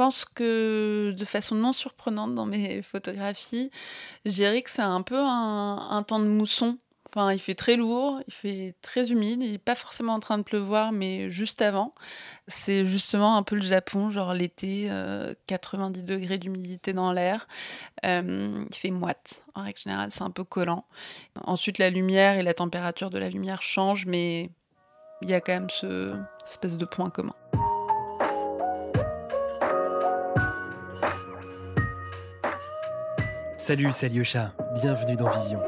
pense 0.00 0.24
que 0.24 1.12
de 1.14 1.24
façon 1.26 1.56
non 1.56 1.74
surprenante 1.74 2.34
dans 2.34 2.46
mes 2.46 2.80
photographies, 2.80 3.70
je 4.24 4.62
que 4.62 4.70
c'est 4.70 4.80
un 4.80 5.02
peu 5.02 5.18
un, 5.18 6.02
temps 6.08 6.20
de 6.20 6.24
mousson. 6.24 6.78
Enfin, 7.06 7.34
il 7.34 7.38
fait 7.38 7.54
très 7.54 7.76
lourd, 7.76 8.18
il 8.26 8.32
fait 8.32 8.74
très 8.80 9.12
humide, 9.12 9.42
il 9.42 9.52
n'est 9.52 9.58
pas 9.58 9.74
forcément 9.74 10.14
en 10.14 10.20
train 10.20 10.38
de 10.38 10.42
pleuvoir, 10.42 10.92
mais 10.92 11.28
juste 11.28 11.60
avant. 11.60 11.94
C'est 12.46 12.86
justement 12.86 13.36
un 13.36 13.42
peu 13.42 13.56
le 13.56 13.60
Japon, 13.60 14.10
genre 14.10 14.32
l'été, 14.32 14.90
90 15.48 16.00
euh, 16.00 16.02
degrés 16.02 16.38
d'humidité 16.38 16.94
dans 16.94 17.12
l'air. 17.12 17.46
Euh, 18.06 18.64
il 18.70 18.76
fait 18.76 18.90
moite, 18.90 19.44
en 19.54 19.64
règle 19.64 19.80
générale, 19.80 20.10
c'est 20.10 20.22
un 20.22 20.30
peu 20.30 20.44
collant. 20.44 20.86
Ensuite, 21.44 21.76
la 21.76 21.90
lumière 21.90 22.38
et 22.38 22.42
la 22.42 22.54
température 22.54 23.10
de 23.10 23.18
la 23.18 23.28
lumière 23.28 23.60
changent, 23.60 24.06
mais 24.06 24.48
il 25.20 25.28
y 25.28 25.34
a 25.34 25.42
quand 25.42 25.52
même 25.52 25.68
ce 25.68 26.16
espèce 26.46 26.78
de 26.78 26.86
point 26.86 27.10
commun. 27.10 27.34
Salut, 33.60 33.88
c'est 33.92 34.06
Alyosha, 34.06 34.54
bienvenue 34.80 35.16
dans 35.16 35.28
Vision. 35.28 35.60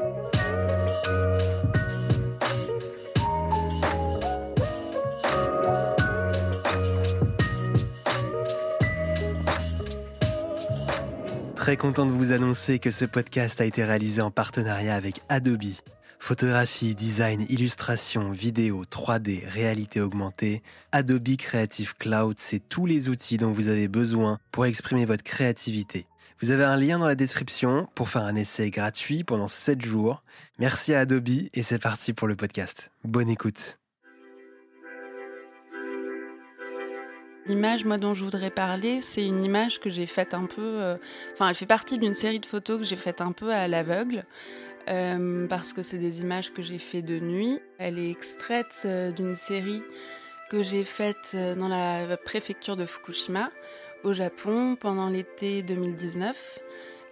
Très 11.55 11.77
content 11.77 12.07
de 12.07 12.11
vous 12.11 12.31
annoncer 12.31 12.79
que 12.79 12.89
ce 12.89 13.05
podcast 13.05 13.61
a 13.61 13.65
été 13.65 13.83
réalisé 13.83 14.23
en 14.23 14.31
partenariat 14.31 14.95
avec 14.95 15.21
Adobe. 15.29 15.61
Photographie, 16.17 16.95
design, 16.95 17.45
illustration, 17.47 18.31
vidéo, 18.31 18.85
3D, 18.85 19.47
réalité 19.47 20.01
augmentée, 20.01 20.63
Adobe 20.91 21.37
Creative 21.37 21.93
Cloud, 21.95 22.37
c'est 22.39 22.67
tous 22.67 22.87
les 22.87 23.09
outils 23.09 23.37
dont 23.37 23.51
vous 23.51 23.67
avez 23.67 23.87
besoin 23.87 24.39
pour 24.51 24.65
exprimer 24.65 25.05
votre 25.05 25.23
créativité. 25.23 26.07
Vous 26.43 26.51
avez 26.51 26.65
un 26.65 26.75
lien 26.75 26.99
dans 26.99 27.07
la 27.07 27.15
description 27.15 27.87
pour 27.95 28.09
faire 28.09 28.23
un 28.23 28.35
essai 28.35 28.69
gratuit 28.69 29.23
pendant 29.23 29.47
7 29.47 29.81
jours. 29.81 30.23
Merci 30.59 30.93
à 30.93 30.99
Adobe 30.99 31.29
et 31.53 31.63
c'est 31.63 31.79
parti 31.79 32.11
pour 32.11 32.27
le 32.27 32.35
podcast. 32.35 32.91
Bonne 33.05 33.29
écoute. 33.29 33.79
L'image, 37.45 37.85
dont 37.85 38.13
je 38.13 38.25
voudrais 38.25 38.49
parler, 38.49 38.99
c'est 38.99 39.25
une 39.25 39.45
image 39.45 39.79
que 39.79 39.89
j'ai 39.89 40.05
faite 40.05 40.33
un 40.33 40.45
peu. 40.45 40.81
Euh, 40.81 40.97
enfin, 41.31 41.47
elle 41.47 41.55
fait 41.55 41.65
partie 41.65 41.97
d'une 41.97 42.13
série 42.13 42.41
de 42.41 42.45
photos 42.45 42.77
que 42.77 42.83
j'ai 42.83 42.97
faites 42.97 43.21
un 43.21 43.31
peu 43.31 43.53
à 43.53 43.69
l'aveugle, 43.69 44.25
euh, 44.89 45.47
parce 45.47 45.71
que 45.71 45.81
c'est 45.81 45.97
des 45.97 46.23
images 46.23 46.51
que 46.51 46.61
j'ai 46.61 46.77
faites 46.77 47.05
de 47.05 47.21
nuit. 47.21 47.61
Elle 47.77 47.97
est 47.97 48.11
extraite 48.11 48.81
euh, 48.83 49.13
d'une 49.13 49.37
série 49.37 49.81
que 50.49 50.61
j'ai 50.61 50.83
faite 50.83 51.37
dans 51.57 51.69
la 51.69 52.17
préfecture 52.17 52.75
de 52.75 52.85
Fukushima, 52.85 53.49
au 54.03 54.13
Japon 54.13 54.75
pendant 54.79 55.09
l'été 55.09 55.63
2019. 55.63 56.59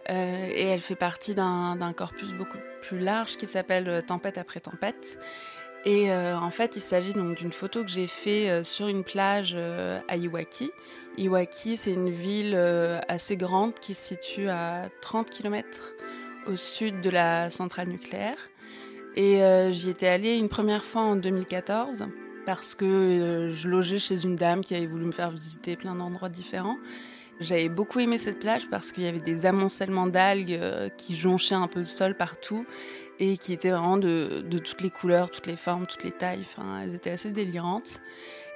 Euh, 0.09 0.49
et 0.53 0.65
elle 0.65 0.81
fait 0.81 0.95
partie 0.95 1.35
d'un 1.35 1.93
corpus 1.95 2.33
beaucoup 2.33 2.57
plus 2.81 2.99
large 2.99 3.37
qui 3.37 3.45
s'appelle 3.45 3.87
euh, 3.87 4.01
Tempête 4.01 4.37
après 4.37 4.59
tempête. 4.59 5.19
Et 5.85 6.11
euh, 6.11 6.37
en 6.37 6.51
fait, 6.51 6.75
il 6.75 6.81
s'agit 6.81 7.13
donc 7.13 7.37
d'une 7.37 7.51
photo 7.51 7.83
que 7.83 7.89
j'ai 7.89 8.07
faite 8.07 8.63
sur 8.63 8.87
une 8.87 9.03
plage 9.03 9.55
à 9.55 10.15
Iwaki. 10.15 10.71
Iwaki, 11.17 11.75
c'est 11.75 11.93
une 11.93 12.11
ville 12.11 12.55
assez 13.07 13.35
grande 13.35 13.73
qui 13.73 13.95
se 13.95 14.09
situe 14.09 14.47
à 14.47 14.89
30 15.01 15.31
km 15.31 15.93
au 16.45 16.55
sud 16.55 17.01
de 17.01 17.09
la 17.09 17.49
centrale 17.49 17.87
nucléaire. 17.87 18.37
Et 19.15 19.41
j'y 19.71 19.89
étais 19.89 20.07
allée 20.07 20.35
une 20.35 20.49
première 20.49 20.83
fois 20.83 21.01
en 21.01 21.15
2014 21.15 22.05
parce 22.45 22.75
que 22.75 22.85
euh, 22.85 23.49
je 23.49 23.67
logeais 23.67 23.99
chez 23.99 24.23
une 24.23 24.35
dame 24.35 24.61
qui 24.61 24.75
avait 24.75 24.87
voulu 24.87 25.05
me 25.05 25.11
faire 25.11 25.31
visiter 25.31 25.75
plein 25.75 25.95
d'endroits 25.95 26.29
différents. 26.29 26.77
J'avais 27.39 27.69
beaucoup 27.69 27.99
aimé 27.99 28.17
cette 28.17 28.39
plage 28.39 28.69
parce 28.69 28.91
qu'il 28.91 29.03
y 29.03 29.07
avait 29.07 29.19
des 29.19 29.45
amoncellements 29.45 30.07
d'algues 30.07 30.53
euh, 30.53 30.89
qui 30.89 31.15
jonchaient 31.15 31.55
un 31.55 31.67
peu 31.67 31.79
le 31.79 31.85
sol 31.85 32.15
partout 32.15 32.65
et 33.19 33.37
qui 33.37 33.53
étaient 33.53 33.71
vraiment 33.71 33.97
de, 33.97 34.43
toutes 34.63 34.81
les 34.81 34.89
couleurs, 34.91 35.31
toutes 35.31 35.47
les 35.47 35.55
formes, 35.55 35.87
toutes 35.87 36.03
les 36.03 36.11
tailles. 36.11 36.45
Elles 36.83 36.95
étaient 36.95 37.11
assez 37.11 37.31
délirantes. 37.31 38.01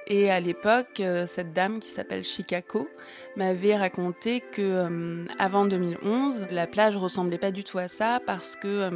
Et 0.08 0.30
à 0.30 0.38
l'époque, 0.38 1.00
euh, 1.00 1.26
cette 1.26 1.52
dame 1.52 1.80
qui 1.80 1.88
s'appelle 1.88 2.22
Chicago 2.22 2.88
m'avait 3.34 3.76
raconté 3.76 4.40
que 4.40 5.24
avant 5.36 5.66
2011, 5.66 6.46
la 6.52 6.68
plage 6.68 6.96
ressemblait 6.96 7.38
pas 7.38 7.50
du 7.50 7.64
tout 7.64 7.78
à 7.78 7.88
ça 7.88 8.20
parce 8.24 8.54
que 8.54 8.88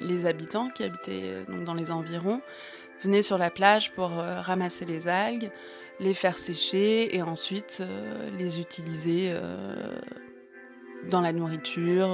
les 0.00 0.26
habitants 0.26 0.68
qui 0.68 0.82
habitaient 0.82 1.44
donc 1.48 1.62
dans 1.62 1.74
les 1.74 1.92
environs 1.92 2.40
venaient 3.02 3.22
sur 3.22 3.38
la 3.38 3.50
plage 3.50 3.92
pour 3.92 4.18
euh, 4.18 4.40
ramasser 4.40 4.84
les 4.84 5.08
algues, 5.08 5.50
les 6.00 6.14
faire 6.14 6.38
sécher 6.38 7.14
et 7.16 7.22
ensuite 7.22 7.78
euh, 7.80 8.30
les 8.30 8.60
utiliser 8.60 9.30
euh, 9.30 9.98
dans 11.10 11.20
la 11.20 11.32
nourriture, 11.32 12.08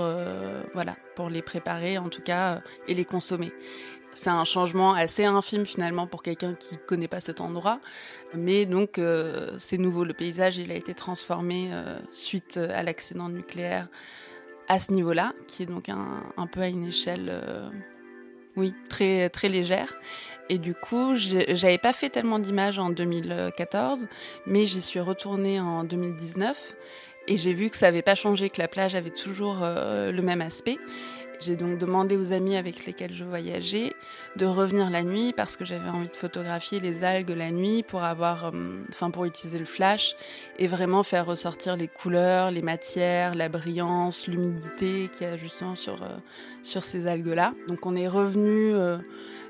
voilà, 0.75 0.95
pour 1.17 1.31
les 1.31 1.41
préparer 1.41 1.97
en 1.97 2.11
tout 2.11 2.21
cas 2.21 2.61
et 2.87 2.93
les 2.93 3.07
consommer. 3.07 3.51
C'est 4.13 4.29
un 4.29 4.45
changement 4.45 4.93
assez 4.93 5.25
infime 5.25 5.65
finalement 5.65 6.07
pour 6.07 6.23
quelqu'un 6.23 6.53
qui 6.55 6.77
connaît 6.77 7.09
pas 7.09 7.19
cet 7.19 7.41
endroit, 7.41 7.81
mais 8.35 8.67
donc 8.67 9.01
c'est 9.57 9.79
nouveau. 9.79 10.05
Le 10.05 10.13
paysage 10.13 10.59
il 10.59 10.71
a 10.71 10.75
été 10.75 10.93
transformé 10.93 11.71
suite 12.13 12.59
à 12.59 12.83
l'accident 12.83 13.31
nucléaire 13.31 13.89
à 14.69 14.79
ce 14.79 14.93
niveau-là, 14.93 15.33
qui 15.49 15.63
est 15.63 15.67
donc 15.67 15.89
un, 15.89 16.23
un 16.37 16.47
peu 16.47 16.61
à 16.61 16.69
une 16.69 16.87
échelle, 16.87 17.43
oui, 18.57 18.75
très 18.91 19.31
très 19.31 19.49
légère. 19.49 19.95
Et 20.49 20.59
du 20.59 20.75
coup, 20.75 21.15
j'avais 21.15 21.79
pas 21.79 21.93
fait 21.93 22.11
tellement 22.11 22.39
d'images 22.39 22.79
en 22.79 22.91
2014, 22.91 24.07
mais 24.47 24.67
j'y 24.67 24.83
suis 24.83 25.01
retournée 25.01 25.59
en 25.59 25.85
2019 25.85 26.75
et 27.27 27.39
j'ai 27.39 27.55
vu 27.55 27.71
que 27.71 27.77
ça 27.77 27.87
n'avait 27.87 28.03
pas 28.03 28.15
changé, 28.15 28.51
que 28.51 28.61
la 28.61 28.69
plage 28.69 28.95
avait 28.95 29.11
toujours 29.11 29.61
euh, 29.63 30.13
le 30.13 30.23
même 30.23 30.43
aspect. 30.43 30.77
J'ai 31.41 31.57
donc 31.57 31.79
demandé 31.79 32.17
aux 32.17 32.33
amis 32.33 32.57
avec 32.57 32.87
lesquels 32.87 33.13
je 33.13 33.25
voyageais 33.25 33.93
de 34.37 34.47
revenir 34.47 34.91
la 34.91 35.03
nuit 35.03 35.33
parce 35.37 35.57
que 35.57 35.65
j'avais 35.65 35.89
envie 35.89 36.09
de 36.09 36.17
photographier 36.17 36.81
les 36.81 37.05
algues 37.05 37.31
la 37.31 37.51
nuit 37.51 37.83
pour 37.83 38.05
avoir, 38.05 38.47
euh, 38.47 38.83
enfin 38.89 39.11
pour 39.11 39.25
utiliser 39.25 39.59
le 39.59 39.65
flash 39.65 40.17
et 40.59 40.67
vraiment 40.67 41.03
faire 41.03 41.27
ressortir 41.27 41.77
les 41.77 41.89
couleurs, 41.89 42.51
les 42.51 42.63
matières, 42.63 43.35
la 43.35 43.49
brillance, 43.49 44.29
l'humidité 44.29 45.09
qu'il 45.13 45.27
y 45.27 45.31
a 45.31 45.37
justement 45.37 45.75
sur 45.75 46.03
euh, 46.03 46.81
ces 46.81 47.07
algues 47.07 47.27
là. 47.35 47.55
Donc 47.69 47.87
on 47.87 47.97
est 47.97 48.09
revenu 48.09 48.75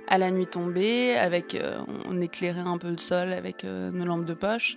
à 0.09 0.19
la 0.19 0.31
nuit 0.31 0.47
tombée, 0.47 1.16
avec, 1.16 1.55
euh, 1.55 1.78
on 2.06 2.21
éclairait 2.21 2.61
un 2.61 2.78
peu 2.78 2.91
le 2.91 2.99
sol 2.99 3.33
avec 3.33 3.65
euh, 3.65 3.91
nos 3.91 4.05
lampes 4.05 4.27
de 4.27 4.34
poche. 4.34 4.77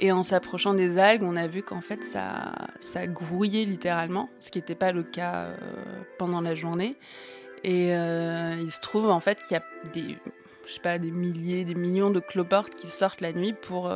Et 0.00 0.12
en 0.12 0.22
s'approchant 0.22 0.74
des 0.74 0.98
algues, 0.98 1.22
on 1.22 1.36
a 1.36 1.46
vu 1.46 1.62
qu'en 1.62 1.80
fait 1.80 2.04
ça, 2.04 2.52
ça 2.80 3.06
grouillait 3.06 3.64
littéralement, 3.64 4.28
ce 4.38 4.50
qui 4.50 4.58
n'était 4.58 4.74
pas 4.74 4.92
le 4.92 5.02
cas 5.02 5.34
euh, 5.34 5.56
pendant 6.18 6.40
la 6.40 6.54
journée. 6.54 6.96
Et 7.64 7.88
il 7.88 8.70
se 8.70 8.80
trouve 8.80 9.08
en 9.08 9.18
fait 9.18 9.42
qu'il 9.42 9.56
y 9.56 9.58
a 9.58 9.64
des, 9.92 10.16
je 10.66 10.72
sais 10.72 10.80
pas, 10.80 10.98
des 10.98 11.10
milliers, 11.10 11.64
des 11.64 11.74
millions 11.74 12.10
de 12.10 12.20
cloportes 12.20 12.76
qui 12.76 12.86
sortent 12.86 13.20
la 13.20 13.32
nuit 13.32 13.54
pour, 13.54 13.92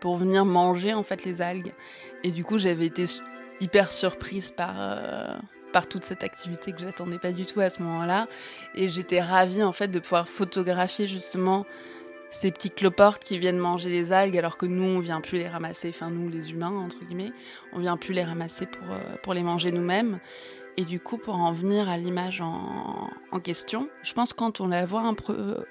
pour 0.00 0.16
venir 0.16 0.44
manger 0.44 0.94
en 0.94 1.04
fait 1.04 1.24
les 1.24 1.40
algues. 1.40 1.72
Et 2.24 2.32
du 2.32 2.42
coup, 2.42 2.58
j'avais 2.58 2.86
été 2.86 3.04
hyper 3.60 3.92
surprise 3.92 4.50
par 4.50 4.98
par 5.72 5.86
toute 5.86 6.04
cette 6.04 6.24
activité 6.24 6.72
que 6.72 6.80
j'attendais 6.80 7.18
pas 7.18 7.32
du 7.32 7.46
tout 7.46 7.60
à 7.60 7.70
ce 7.70 7.82
moment-là. 7.82 8.26
Et 8.74 8.88
j'étais 8.88 9.20
ravie 9.20 9.62
en 9.62 9.72
fait 9.72 9.88
de 9.88 9.98
pouvoir 9.98 10.28
photographier 10.28 11.08
justement 11.08 11.66
ces 12.30 12.50
petits 12.50 12.70
cloportes 12.70 13.22
qui 13.24 13.38
viennent 13.38 13.58
manger 13.58 13.88
les 13.88 14.12
algues 14.12 14.36
alors 14.36 14.58
que 14.58 14.66
nous 14.66 14.84
on 14.84 15.00
vient 15.00 15.20
plus 15.20 15.38
les 15.38 15.48
ramasser, 15.48 15.90
enfin 15.90 16.10
nous 16.10 16.28
les 16.28 16.50
humains 16.50 16.70
entre 16.70 17.04
guillemets, 17.04 17.32
on 17.72 17.78
vient 17.78 17.96
plus 17.96 18.12
les 18.14 18.24
ramasser 18.24 18.66
pour, 18.66 18.90
euh, 18.90 19.16
pour 19.22 19.34
les 19.34 19.42
manger 19.42 19.72
nous-mêmes. 19.72 20.18
Et 20.76 20.84
du 20.84 21.00
coup, 21.00 21.18
pour 21.18 21.34
en 21.34 21.52
venir 21.52 21.88
à 21.88 21.96
l'image 21.96 22.40
en, 22.40 23.10
question, 23.42 23.88
je 24.02 24.12
pense 24.12 24.32
quand 24.32 24.60
on 24.60 24.68
la 24.68 24.86
voit 24.86 25.00
un 25.00 25.14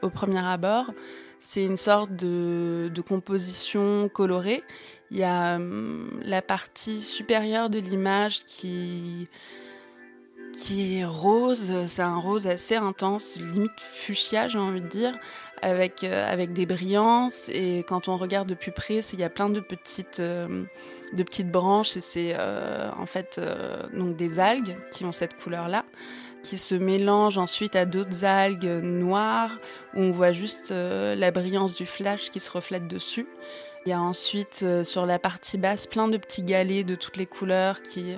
au 0.01 0.09
premier 0.09 0.45
abord, 0.45 0.91
c'est 1.40 1.63
une 1.63 1.78
sorte 1.78 2.13
de, 2.13 2.91
de, 2.94 3.01
composition 3.01 4.09
colorée. 4.09 4.63
Il 5.12 5.18
y 5.18 5.24
a 5.24 5.56
hum, 5.56 6.09
la 6.24 6.41
partie 6.41 7.01
supérieure 7.01 7.69
de 7.69 7.80
l'image 7.80 8.44
qui 8.44 9.30
qui 10.54 10.98
est 10.98 11.06
rose. 11.06 11.86
C'est 11.88 12.01
un 12.01 12.18
rose 12.18 12.48
assez 12.48 12.75
intense, 12.75 13.38
limite 13.38 13.80
fuchsia, 13.80 14.48
j'ai 14.48 14.59
envie 14.59 14.81
de 14.81 14.88
dire, 14.88 15.13
avec, 15.62 16.04
euh, 16.04 16.31
avec 16.31 16.54
des 16.54 16.65
brillances. 16.65 17.50
Et 17.50 17.83
quand 17.88 18.07
on 18.07 18.18
regarde 18.18 18.48
de 18.48 18.54
plus 18.54 18.71
près, 18.71 19.00
il 19.13 19.19
y 19.19 19.24
a 19.24 19.30
plein 19.30 19.50
de 19.50 19.59
petites, 19.59 20.19
euh, 20.19 20.63
de 21.13 21.24
petites 21.24 21.51
branches 21.51 21.98
et 21.98 22.01
c'est 22.01 22.36
euh, 22.38 22.89
en 22.98 23.06
fait 23.06 23.39
donc 23.94 24.15
des 24.15 24.39
algues 24.39 24.75
qui 24.92 25.06
ont 25.06 25.12
cette 25.12 25.42
couleur-là 25.42 25.86
qui 26.44 26.57
se 26.57 26.75
mélangent 26.75 27.39
ensuite 27.39 27.75
à 27.75 27.86
d'autres 27.86 28.24
algues 28.24 28.65
noires 28.83 29.59
où 29.95 30.01
on 30.01 30.12
voit 30.12 30.31
juste 30.31 30.71
la 30.71 31.31
brillance 31.31 31.75
du 31.75 31.86
flash 31.86 32.30
qui 32.30 32.39
se 32.39 32.51
reflète 32.51 32.88
dessus. 32.88 33.27
Il 33.86 33.89
y 33.89 33.94
a 33.94 34.00
ensuite 34.00 34.63
sur 34.83 35.06
la 35.06 35.19
partie 35.19 35.57
basse 35.57 35.88
plein 35.88 36.07
de 36.07 36.18
petits 36.18 36.44
galets 36.44 36.86
de 36.86 36.95
toutes 36.95 37.18
les 37.18 37.25
couleurs 37.25 37.81
qui 37.81 38.15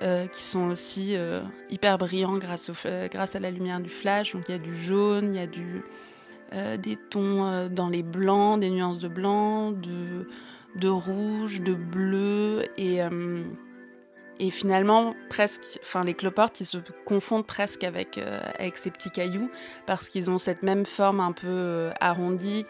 qui 0.00 0.42
sont 0.42 0.68
aussi 0.70 1.16
hyper 1.68 1.98
brillants 1.98 2.38
grâce, 2.38 2.70
au, 2.70 2.74
grâce 3.10 3.34
à 3.34 3.40
la 3.40 3.50
lumière 3.50 3.80
du 3.80 3.90
flash. 3.90 4.32
Donc 4.32 4.44
il 4.48 4.52
y 4.52 4.54
a 4.54 4.58
du 4.58 4.76
jaune, 4.76 5.34
il 5.34 5.40
y 5.40 5.42
a 5.42 5.46
du, 5.46 5.82
euh, 6.52 6.76
des 6.76 6.96
tons 6.96 7.68
dans 7.70 7.88
les 7.88 8.02
blancs, 8.02 8.60
des 8.60 8.70
nuances 8.70 9.00
de 9.00 9.08
blanc, 9.08 9.72
de, 9.72 10.88
rouge, 10.88 11.60
de 11.60 11.74
bleu 11.74 12.64
et 12.76 13.02
et 14.40 14.50
finalement, 14.50 15.14
presque, 15.28 15.80
enfin, 15.82 16.04
les 16.04 16.14
cloportes, 16.14 16.60
ils 16.60 16.66
se 16.66 16.78
confondent 17.04 17.46
presque 17.46 17.82
avec, 17.82 18.18
euh, 18.18 18.40
ces 18.74 18.90
petits 18.90 19.10
cailloux 19.10 19.50
parce 19.86 20.08
qu'ils 20.08 20.30
ont 20.30 20.38
cette 20.38 20.62
même 20.62 20.86
forme 20.86 21.20
un 21.20 21.32
peu 21.32 21.48
euh, 21.48 21.90
arrondie 22.00 22.64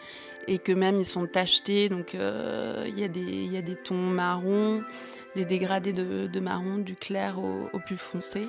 et 0.47 0.57
que 0.57 0.71
même 0.71 0.97
ils 0.97 1.05
sont 1.05 1.27
tachetés. 1.27 1.89
Donc, 1.89 2.15
euh, 2.15 2.85
il 2.87 2.97
y, 2.97 3.03
a 3.57 3.61
des 3.61 3.75
tons 3.75 3.95
marrons, 3.95 4.83
des 5.35 5.45
dégradés 5.45 5.93
de, 5.93 6.39
marron, 6.39 6.77
du 6.77 6.95
clair 6.95 7.37
au, 7.39 7.79
plus 7.85 7.97
foncé. 7.97 8.47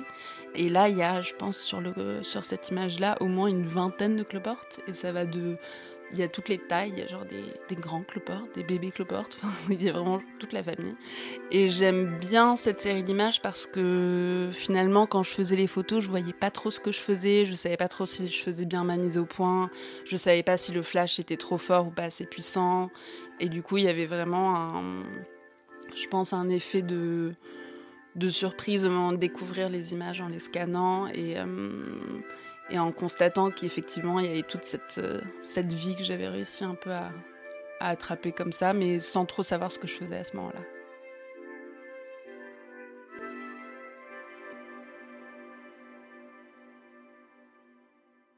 Et 0.55 0.69
là, 0.69 0.89
il 0.89 0.97
y 0.97 1.03
a, 1.03 1.21
je 1.21 1.33
pense, 1.33 1.57
sur, 1.57 1.81
le, 1.81 2.23
sur 2.23 2.43
cette 2.43 2.69
image-là, 2.69 3.15
au 3.21 3.25
moins 3.25 3.47
une 3.47 3.65
vingtaine 3.65 4.17
de 4.17 4.23
cloportes 4.23 4.81
et 4.87 4.93
ça 4.93 5.11
va 5.11 5.25
de 5.25 5.57
il 6.13 6.19
y 6.19 6.23
a 6.23 6.27
toutes 6.27 6.49
les 6.49 6.57
tailles, 6.57 6.91
il 6.93 6.99
y 6.99 7.01
a 7.01 7.07
genre 7.07 7.25
des, 7.25 7.75
grands 7.75 8.03
cloportes, 8.03 8.53
des 8.55 8.63
bébés 8.63 8.91
cloportes, 8.91 9.39
il 9.69 9.81
y 9.81 9.89
a 9.89 9.93
vraiment 9.93 10.21
toute 10.39 10.51
la 10.51 10.63
famille. 10.63 10.95
Et 11.51 11.69
j'aime 11.69 12.17
bien 12.17 12.55
cette 12.55 12.81
série 12.81 13.03
d'images 13.03 13.41
parce 13.41 13.65
que 13.65 14.49
finalement, 14.51 15.07
quand 15.07 15.23
je 15.23 15.31
faisais 15.31 15.55
les 15.55 15.67
photos, 15.67 16.03
je 16.03 16.09
voyais 16.09 16.33
pas 16.33 16.51
trop 16.51 16.69
ce 16.69 16.79
que 16.79 16.91
je 16.91 16.99
faisais, 16.99 17.45
je 17.45 17.55
savais 17.55 17.77
pas 17.77 17.87
trop 17.87 18.05
si 18.05 18.27
je 18.27 18.43
faisais 18.43 18.65
bien 18.65 18.83
ma 18.83 18.97
mise 18.97 19.17
au 19.17 19.25
point, 19.25 19.69
je 20.05 20.17
savais 20.17 20.43
pas 20.43 20.57
si 20.57 20.71
le 20.71 20.81
flash 20.81 21.19
était 21.19 21.37
trop 21.37 21.57
fort 21.57 21.87
ou 21.87 21.91
pas 21.91 22.03
assez 22.03 22.25
puissant. 22.25 22.89
Et 23.39 23.49
du 23.49 23.63
coup, 23.63 23.77
il 23.77 23.85
y 23.85 23.89
avait 23.89 24.05
vraiment 24.05 24.55
un, 24.55 25.03
je 25.95 26.07
pense, 26.07 26.33
un 26.33 26.49
effet 26.49 26.81
de, 26.81 27.33
de 28.15 28.29
surprise 28.29 28.85
au 28.85 29.15
découvrir 29.15 29.69
les 29.69 29.93
images 29.93 30.21
en 30.21 30.27
les 30.27 30.39
scannant. 30.39 31.07
Et. 31.07 31.39
Euh, 31.39 32.21
et 32.71 32.79
en 32.79 32.91
constatant 32.91 33.51
qu'effectivement 33.51 34.19
il 34.19 34.25
y 34.25 34.29
avait 34.29 34.41
toute 34.43 34.63
cette, 34.63 34.97
euh, 34.97 35.21
cette 35.41 35.73
vie 35.73 35.95
que 35.95 36.03
j'avais 36.03 36.27
réussi 36.27 36.63
un 36.63 36.75
peu 36.75 36.91
à, 36.91 37.11
à, 37.79 37.89
attraper 37.89 38.31
comme 38.31 38.53
ça, 38.53 38.73
mais 38.73 38.99
sans 38.99 39.25
trop 39.25 39.43
savoir 39.43 39.71
ce 39.71 39.77
que 39.77 39.87
je 39.87 39.93
faisais 39.93 40.17
à 40.17 40.23
ce 40.23 40.37
moment-là. 40.37 40.61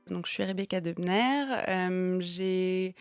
Donc 0.08 0.26
je 0.26 0.32
suis 0.32 0.44
Rebecca 0.44 0.82
Debner, 0.82 1.46
euh, 1.68 2.20
j'ai 2.20 2.96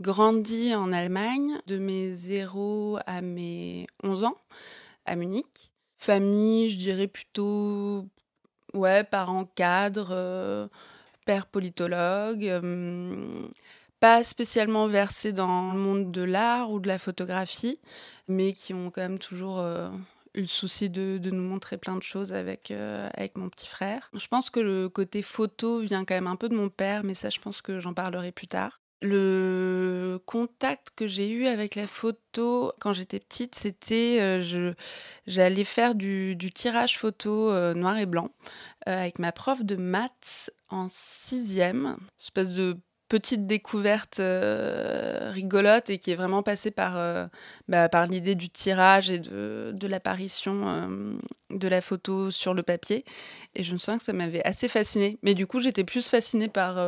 grandi 0.00 0.74
en 0.74 0.92
Allemagne 0.92 1.58
de 1.66 1.78
mes 1.78 2.12
0 2.12 2.98
à 3.06 3.20
mes 3.20 3.86
11 4.02 4.24
ans 4.24 4.36
à 5.04 5.14
Munich. 5.14 5.70
Famille, 6.00 6.70
je 6.70 6.78
dirais 6.78 7.08
plutôt 7.08 8.06
Ouais, 8.72 9.04
parents 9.04 9.44
cadres, 9.44 10.08
euh, 10.12 10.66
père 11.26 11.46
politologue, 11.46 12.46
euh, 12.46 13.46
pas 14.00 14.24
spécialement 14.24 14.86
versés 14.86 15.34
dans 15.34 15.74
le 15.74 15.78
monde 15.78 16.10
de 16.10 16.22
l'art 16.22 16.70
ou 16.70 16.80
de 16.80 16.88
la 16.88 16.98
photographie, 16.98 17.80
mais 18.28 18.54
qui 18.54 18.72
ont 18.72 18.90
quand 18.90 19.02
même 19.02 19.18
toujours 19.18 19.58
euh, 19.58 19.90
eu 20.34 20.42
le 20.42 20.46
souci 20.46 20.88
de, 20.88 21.18
de, 21.18 21.30
nous 21.30 21.44
montrer 21.44 21.76
plein 21.76 21.96
de 21.96 22.02
choses 22.02 22.32
avec, 22.32 22.70
avec 22.70 23.36
mon 23.36 23.50
petit 23.50 23.68
frère. 23.68 24.08
Je 24.14 24.26
pense 24.26 24.48
que 24.48 24.60
le 24.60 24.88
côté 24.88 25.20
photo 25.20 25.80
vient 25.80 26.06
quand 26.06 26.14
même 26.14 26.28
un 26.28 26.36
peu 26.36 26.48
de 26.48 26.56
mon 26.56 26.70
père, 26.70 27.04
mais 27.04 27.14
ça 27.14 27.28
je 27.28 27.40
pense 27.40 27.60
que 27.60 27.78
j'en 27.78 27.92
parlerai 27.92 28.32
plus 28.32 28.48
tard. 28.48 28.80
Le 29.02 30.20
contact 30.26 30.88
que 30.94 31.06
j'ai 31.06 31.30
eu 31.30 31.46
avec 31.46 31.74
la 31.74 31.86
photo 31.86 32.72
quand 32.80 32.92
j'étais 32.92 33.18
petite, 33.18 33.54
c'était 33.54 34.18
euh, 34.20 34.74
j'allais 35.26 35.64
faire 35.64 35.94
du, 35.94 36.36
tirage 36.54 36.98
photo 36.98 37.50
euh, 37.50 37.72
noir 37.72 37.96
et 37.96 38.04
blanc 38.04 38.28
euh, 38.88 39.00
avec 39.00 39.18
ma 39.18 39.32
prof 39.32 39.64
de 39.64 39.76
maths 39.76 40.50
en 40.68 40.88
sixième, 40.90 41.96
espèce 42.20 42.50
de 42.50 42.76
petite 43.08 43.46
découverte 43.46 44.20
rigolote 44.20 45.88
et 45.88 45.98
qui 45.98 46.12
est 46.12 46.14
vraiment 46.14 46.44
passée 46.44 46.70
par, 46.70 47.28
bah, 47.66 47.88
par 47.88 48.06
l'idée 48.06 48.36
du 48.36 48.50
tirage 48.50 49.10
et 49.10 49.18
de, 49.18 49.72
de 49.74 49.88
l'apparition 49.88 51.18
de 51.50 51.68
la 51.68 51.80
photo 51.80 52.30
sur 52.30 52.54
le 52.54 52.62
papier. 52.62 53.04
Et 53.56 53.64
je 53.64 53.72
me 53.72 53.78
souviens 53.78 53.98
que 53.98 54.04
ça 54.04 54.12
m'avait 54.12 54.46
assez 54.46 54.68
fascinée. 54.68 55.18
Mais 55.24 55.34
du 55.34 55.48
coup, 55.48 55.58
j'étais 55.58 55.82
plus 55.82 56.08
fascinée 56.08 56.46
par 56.46 56.78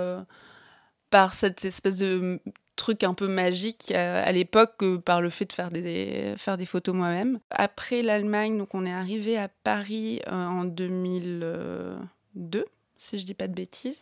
par 1.12 1.35
cette 1.35 1.67
espèce 1.67 1.99
de 1.99 2.41
truc 2.75 3.05
un 3.05 3.12
peu 3.12 3.29
magique 3.29 3.93
euh, 3.94 4.23
à 4.25 4.32
l'époque 4.32 4.79
que 4.79 4.97
par 4.97 5.20
le 5.20 5.29
fait 5.29 5.44
de 5.44 5.53
faire 5.53 5.69
des, 5.69 6.32
faire 6.38 6.56
des 6.56 6.64
photos 6.64 6.94
moi-même. 6.94 7.38
Après 7.50 8.00
l'Allemagne, 8.00 8.56
donc 8.56 8.75
on 8.75 8.87
est 8.87 8.93
arrivé 8.93 9.37
à 9.37 9.49
Paris 9.49 10.23
euh, 10.26 10.32
en 10.32 10.64
2002 10.64 12.64
si 12.97 13.19
je 13.19 13.26
dis 13.26 13.35
pas 13.35 13.47
de 13.47 13.53
bêtises. 13.53 14.00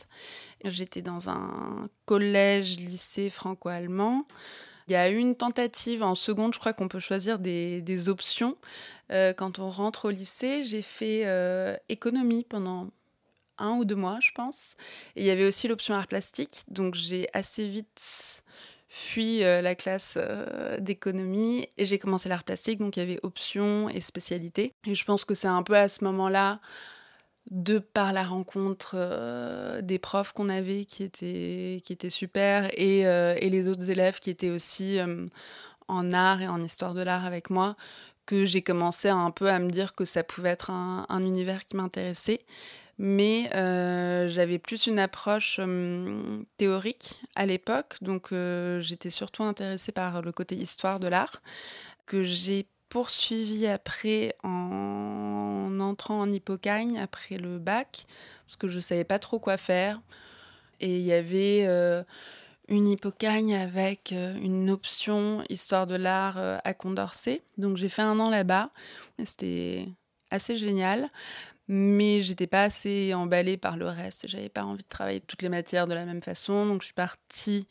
J'étais 0.65 1.03
dans 1.03 1.31
un 1.31 1.89
collège, 2.05 2.77
lycée 2.77 3.29
franco-allemand. 3.29 4.25
Il 4.87 4.93
y 4.93 4.97
a 4.97 5.11
eu 5.11 5.17
une 5.17 5.35
tentative 5.35 6.05
en 6.05 6.15
seconde, 6.15 6.55
je 6.55 6.61
crois 6.61 6.75
qu'on 6.75 6.89
peut 6.89 7.01
choisir 7.01 7.41
des, 7.41 7.81
des 7.81 8.09
options. 8.09 8.57
Euh, 9.11 9.33
quand 9.33 9.59
on 9.59 9.69
rentre 9.69 10.05
au 10.05 10.11
lycée, 10.11 10.63
j'ai 10.65 10.83
fait 10.83 11.27
économie 11.89 12.45
pendant 12.45 12.87
un 13.61 13.73
ou 13.73 13.85
deux 13.85 13.97
mois, 13.97 14.19
je 14.21 14.33
pense. 14.33 14.75
Et 15.17 15.23
il 15.23 15.27
y 15.27 15.31
avait 15.31 15.47
aussi 15.47 15.69
l'option 15.69 15.95
art 15.95 16.07
plastique. 16.09 16.65
Donc 16.69 16.95
j'ai 16.95 17.29
assez 17.33 17.69
vite 17.69 18.43
fui 18.93 19.45
euh, 19.45 19.63
la 19.63 19.77
classe 19.77 20.19
euh, 20.21 20.77
d'économie 20.81 21.69
et 21.79 21.87
j'ai 21.87 21.99
commencé 21.99 22.29
l'art 22.29 22.43
plastique. 22.43 22.81
Donc 22.81 22.97
il 22.97 23.01
y 23.01 23.03
avait 23.05 23.21
option 23.23 23.89
et 23.89 24.01
spécialité. 24.01 24.75
Et 24.87 24.97
je 24.97 25.05
pense 25.05 25.25
que 25.25 25.35
c'est 25.35 25.49
un 25.49 25.63
peu 25.63 25.77
à 25.77 25.89
ce 25.89 26.05
moment-là, 26.05 26.61
de 27.51 27.79
par 27.79 28.13
la 28.13 28.25
rencontre 28.25 28.97
euh, 28.97 29.81
des 29.81 30.01
profs 30.01 30.33
qu'on 30.33 30.49
avait 30.49 30.85
qui 30.85 31.05
étaient, 31.05 31.81
qui 31.85 31.93
étaient 31.93 32.11
super 32.11 32.69
et, 32.75 33.01
et, 33.01 33.51
les 33.51 33.69
autres 33.69 33.91
élèves 33.91 34.19
qui 34.19 34.31
étaient 34.31 34.51
aussi 34.51 34.99
en 35.89 36.13
art 36.13 36.43
et 36.43 36.49
en 36.49 36.63
histoire 36.63 36.95
de 36.95 37.03
l'art 37.03 37.25
avec 37.25 37.49
moi, 37.49 37.77
que 38.27 38.45
j'ai 38.45 38.63
commencé 38.63 39.09
un 39.09 39.31
peu 39.31 39.51
à 39.51 39.59
me 39.59 39.71
dire 39.71 39.95
que 39.95 40.05
ça 40.05 40.23
pouvait 40.23 40.51
être 40.51 40.71
un, 40.71 41.07
un 41.09 41.25
univers 41.25 41.65
qui 41.65 41.77
m'intéressait 41.77 42.41
mais 43.03 43.49
euh, 43.55 44.29
j'avais 44.29 44.59
plus 44.59 44.87
une 44.87 44.99
approche 44.99 45.57
euh, 45.59 46.43
théorique 46.59 47.19
à 47.35 47.47
l'époque, 47.47 47.97
donc 48.03 48.31
euh, 48.31 48.79
j'étais 48.83 49.09
surtout 49.09 49.43
intéressée 49.43 49.91
par 49.91 50.21
le 50.21 50.33
côté 50.33 50.55
histoire 50.55 51.01
de 51.01 51.09
l'art, 51.09 51.41
que 52.05 52.23
j'ai 52.23 52.67
poursuivi 52.91 53.67
après 53.67 54.35
en 54.43 55.79
entrant 55.81 56.21
en 56.21 56.31
hippocagne 56.31 56.99
après 56.99 57.39
le 57.39 57.59
bac, 57.59 58.05
parce 58.45 58.57
que 58.57 58.69
je 58.69 58.77
ne 58.77 58.83
savais 58.83 59.05
pas 59.05 59.19
trop 59.19 59.39
quoi 59.39 59.57
faire. 59.57 60.03
Et 60.81 60.99
il 60.99 61.05
y 61.05 61.15
avait 61.15 61.67
une 62.69 62.89
hippocagne 62.89 63.55
avec 63.55 64.13
une 64.13 64.69
option 64.69 65.43
histoire 65.49 65.87
de 65.87 65.95
l'art 65.95 66.39
à 66.65 66.75
Condorcet. 66.75 67.43
Donc 67.59 67.77
j'ai 67.77 67.89
fait 67.89 68.03
un 68.03 68.19
an 68.19 68.29
là-bas. 68.29 68.71
C'était 69.25 69.87
assez 70.31 70.57
génial 70.57 71.09
mais 71.73 72.21
j'étais 72.21 72.49
pas 72.49 72.65
assez 72.65 73.15
emballée 73.15 73.57
par 73.57 73.77
le 73.77 73.87
reste. 73.87 74.27
J'avais 74.27 74.49
pas 74.49 74.65
envie 74.65 74.83
de 74.83 74.89
travailler 74.89 75.21
toutes 75.21 75.41
les 75.41 75.49
matières 75.49 75.87
de 75.87 75.95
la 75.95 76.05
même 76.05 76.21
façon, 76.21 76.67
donc 76.67 76.83
je 76.83 76.87
suis 76.87 76.95
partie 76.95 77.69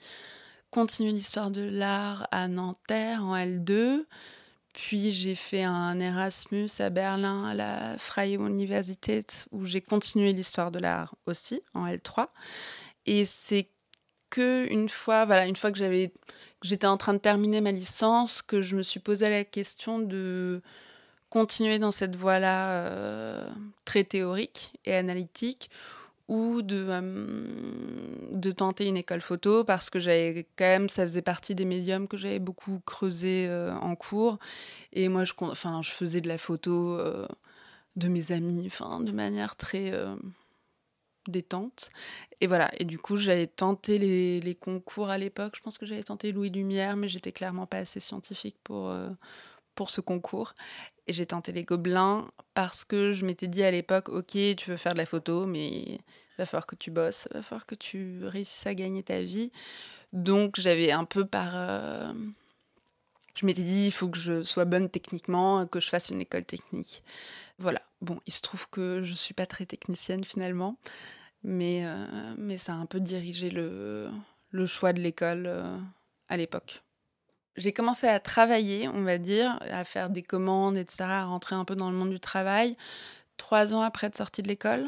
continuer 0.71 1.11
l'histoire 1.11 1.51
de 1.51 1.63
l'art 1.63 2.25
à 2.31 2.47
Nanterre 2.47 3.25
en 3.25 3.35
L2. 3.35 4.05
Puis 4.73 5.11
j'ai 5.11 5.35
fait 5.35 5.63
un 5.63 5.99
Erasmus 5.99 6.69
à 6.79 6.89
Berlin 6.89 7.43
à 7.43 7.53
la 7.53 7.97
Freie 7.97 8.35
Universität 8.35 9.47
où 9.51 9.65
j'ai 9.65 9.81
continué 9.81 10.31
l'histoire 10.31 10.71
de 10.71 10.79
l'art 10.79 11.15
aussi 11.25 11.61
en 11.73 11.85
L3. 11.85 12.27
Et 13.05 13.25
c'est 13.25 13.67
que 14.29 14.65
une 14.71 14.87
fois, 14.87 15.25
voilà, 15.25 15.45
une 15.45 15.57
fois 15.57 15.73
que 15.73 15.79
j'étais 16.61 16.87
en 16.87 16.95
train 16.95 17.13
de 17.13 17.19
terminer 17.19 17.59
ma 17.59 17.73
licence, 17.73 18.41
que 18.41 18.61
je 18.61 18.77
me 18.77 18.81
suis 18.81 19.01
posé 19.01 19.27
la 19.29 19.43
question 19.43 19.99
de 19.99 20.61
continuer 21.29 21.79
dans 21.79 21.91
cette 21.91 22.15
voie-là 22.15 22.71
euh, 22.71 23.49
très 23.85 24.03
théorique 24.03 24.73
et 24.85 24.95
analytique 24.95 25.69
ou 26.27 26.61
de, 26.61 26.85
euh, 26.89 28.31
de 28.31 28.51
tenter 28.51 28.87
une 28.87 28.97
école 28.97 29.21
photo 29.21 29.63
parce 29.63 29.89
que 29.89 29.99
j'avais 29.99 30.47
quand 30.55 30.65
même, 30.65 30.89
ça 30.89 31.03
faisait 31.03 31.21
partie 31.21 31.55
des 31.55 31.65
médiums 31.65 32.07
que 32.07 32.17
j'avais 32.17 32.39
beaucoup 32.39 32.81
creusé 32.85 33.47
euh, 33.47 33.73
en 33.75 33.95
cours. 33.95 34.37
Et 34.93 35.07
moi, 35.09 35.23
je, 35.23 35.33
enfin, 35.39 35.81
je 35.81 35.91
faisais 35.91 36.21
de 36.21 36.27
la 36.27 36.37
photo 36.37 36.99
de 37.95 38.07
mes 38.07 38.31
amis, 38.31 38.69
de 39.01 39.11
manière 39.11 39.55
très 39.55 39.91
détente. 41.27 41.89
Et 42.41 42.47
voilà, 42.47 42.69
et 42.79 42.85
du 42.85 42.99
coup, 42.99 43.17
j'avais 43.17 43.47
tenté 43.47 43.97
les, 43.97 44.39
les, 44.39 44.55
concours 44.55 45.09
à 45.09 45.17
l'époque. 45.17 45.55
Je 45.55 45.61
pense 45.61 45.77
que 45.77 45.85
j'avais 45.85 46.03
tenté 46.03 46.31
Louis 46.31 46.49
Lumière, 46.51 46.95
mais 46.95 47.07
j'étais 47.07 47.31
clairement 47.31 47.65
pas 47.65 47.77
assez 47.77 47.99
scientifique 47.99 48.57
pour, 48.63 48.93
pour 49.73 49.89
ce 49.89 50.01
concours. 50.01 50.53
Et 51.09 51.13
j'ai 51.13 51.25
tenté 51.25 51.51
les 51.51 51.63
gobelins 51.63 52.29
parce 52.53 52.85
que 52.85 53.13
je 53.13 53.25
m'étais 53.25 53.47
dit 53.47 53.63
à 53.63 53.71
l'époque, 53.71 54.09
ok, 54.09 54.37
tu 54.55 54.69
veux 54.69 54.77
faire 54.77 54.93
de 54.93 54.99
la 54.99 55.07
photo, 55.07 55.47
mais 55.47 55.67
il 55.67 55.99
va 56.37 56.45
falloir 56.45 56.67
que 56.67 56.75
tu 56.75 56.91
bosses, 56.91 57.27
il 57.31 57.37
va 57.37 57.41
falloir 57.41 57.65
que 57.65 57.73
tu 57.73 58.23
réussisses 58.25 58.67
à 58.67 58.75
gagner 58.75 59.01
ta 59.01 59.23
vie. 59.23 59.51
Donc 60.13 60.59
j'avais 60.59 60.91
un 60.91 61.05
peu 61.05 61.25
par... 61.25 61.53
Euh, 61.55 62.13
je 63.33 63.43
m'étais 63.47 63.63
dit, 63.63 63.87
il 63.87 63.91
faut 63.91 64.07
que 64.07 64.19
je 64.19 64.43
sois 64.43 64.65
bonne 64.65 64.87
techniquement, 64.87 65.65
que 65.65 65.79
je 65.79 65.89
fasse 65.89 66.11
une 66.11 66.21
école 66.21 66.45
technique. 66.45 67.01
Voilà. 67.57 67.81
Bon, 68.01 68.19
il 68.27 68.33
se 68.33 68.41
trouve 68.41 68.69
que 68.69 69.01
je 69.03 69.09
ne 69.09 69.17
suis 69.17 69.33
pas 69.33 69.47
très 69.47 69.65
technicienne 69.65 70.23
finalement, 70.23 70.77
mais, 71.43 71.87
euh, 71.87 72.35
mais 72.37 72.57
ça 72.57 72.73
a 72.73 72.75
un 72.75 72.85
peu 72.85 72.99
dirigé 72.99 73.49
le, 73.49 74.11
choix 74.67 74.93
de 74.93 75.01
l'école 75.01 75.47
euh, 75.47 75.75
à 76.27 76.37
l'époque 76.37 76.83
j'ai 77.59 77.73
commencé 77.73 78.07
à 78.07 78.19
travailler, 78.19 78.87
on 78.87 79.03
va 79.03 79.17
dire, 79.17 79.59
à 79.69 79.83
faire 79.83 80.09
des 80.09 80.23
commandes, 80.23 80.77
etc., 80.77 81.03
à 81.03 81.25
rentrer 81.25 81.55
un 81.55 81.65
peu 81.65 81.75
dans 81.75 81.91
le 81.91 81.97
monde 81.97 82.09
du 82.09 82.19
travail, 82.19 82.75
trois 83.37 83.73
ans 83.73 83.81
après 83.81 84.07
être 84.07 84.17
sortie 84.17 84.41
de 84.41 84.47
l'école, 84.47 84.87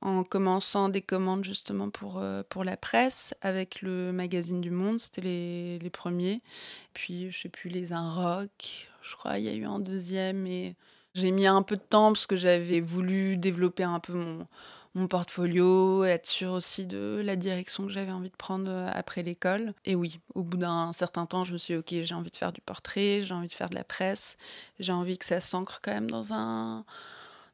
en 0.00 0.22
commençant 0.24 0.88
des 0.88 1.02
commandes 1.02 1.44
justement 1.44 1.90
pour, 1.90 2.18
euh, 2.18 2.42
la 2.64 2.76
presse, 2.76 3.34
avec 3.42 3.82
le 3.82 4.12
magazine 4.12 4.60
du 4.60 4.70
Monde, 4.70 5.00
c'était 5.00 5.20
les, 5.20 5.78
les 5.78 5.90
premiers. 5.90 6.42
Puis, 6.94 7.30
je 7.30 7.40
sais 7.40 7.48
plus, 7.48 7.70
les 7.70 7.92
Un 7.92 8.12
Rock, 8.12 8.88
je 9.02 9.16
crois, 9.16 9.38
il 9.38 9.44
y 9.44 9.48
a 9.48 9.54
eu 9.54 9.64
un 9.64 9.78
deuxième, 9.78 10.46
et 10.46 10.76
j'ai 11.14 11.30
mis 11.32 11.46
un 11.46 11.62
peu 11.62 11.76
de 11.76 11.82
temps 11.82 12.12
parce 12.12 12.26
que 12.26 12.36
j'avais 12.36 12.80
voulu 12.80 13.36
développer 13.36 13.84
un 13.84 14.00
peu 14.00 14.12
mon, 14.12 14.46
mon 14.96 15.08
portfolio, 15.08 16.04
être 16.04 16.26
sûr 16.26 16.52
aussi 16.52 16.86
de 16.86 17.20
la 17.22 17.36
direction 17.36 17.84
que 17.84 17.92
j'avais 17.92 18.12
envie 18.12 18.30
de 18.30 18.36
prendre 18.36 18.70
euh, 18.70 18.90
après 18.94 19.22
l'école. 19.22 19.74
Et 19.84 19.94
oui, 19.94 20.20
au 20.34 20.42
bout 20.42 20.56
d'un 20.56 20.90
certain 20.94 21.26
temps, 21.26 21.44
je 21.44 21.52
me 21.52 21.58
suis 21.58 21.74
dit, 21.74 21.78
ok, 21.78 22.04
j'ai 22.04 22.14
envie 22.14 22.30
de 22.30 22.36
faire 22.36 22.50
du 22.50 22.62
portrait, 22.62 23.20
j'ai 23.22 23.34
envie 23.34 23.46
de 23.46 23.52
faire 23.52 23.68
de 23.68 23.74
la 23.74 23.84
presse, 23.84 24.38
j'ai 24.80 24.92
envie 24.92 25.18
que 25.18 25.26
ça 25.26 25.40
s'ancre 25.40 25.80
quand 25.82 25.92
même 25.92 26.10
dans 26.10 26.32
un, 26.32 26.86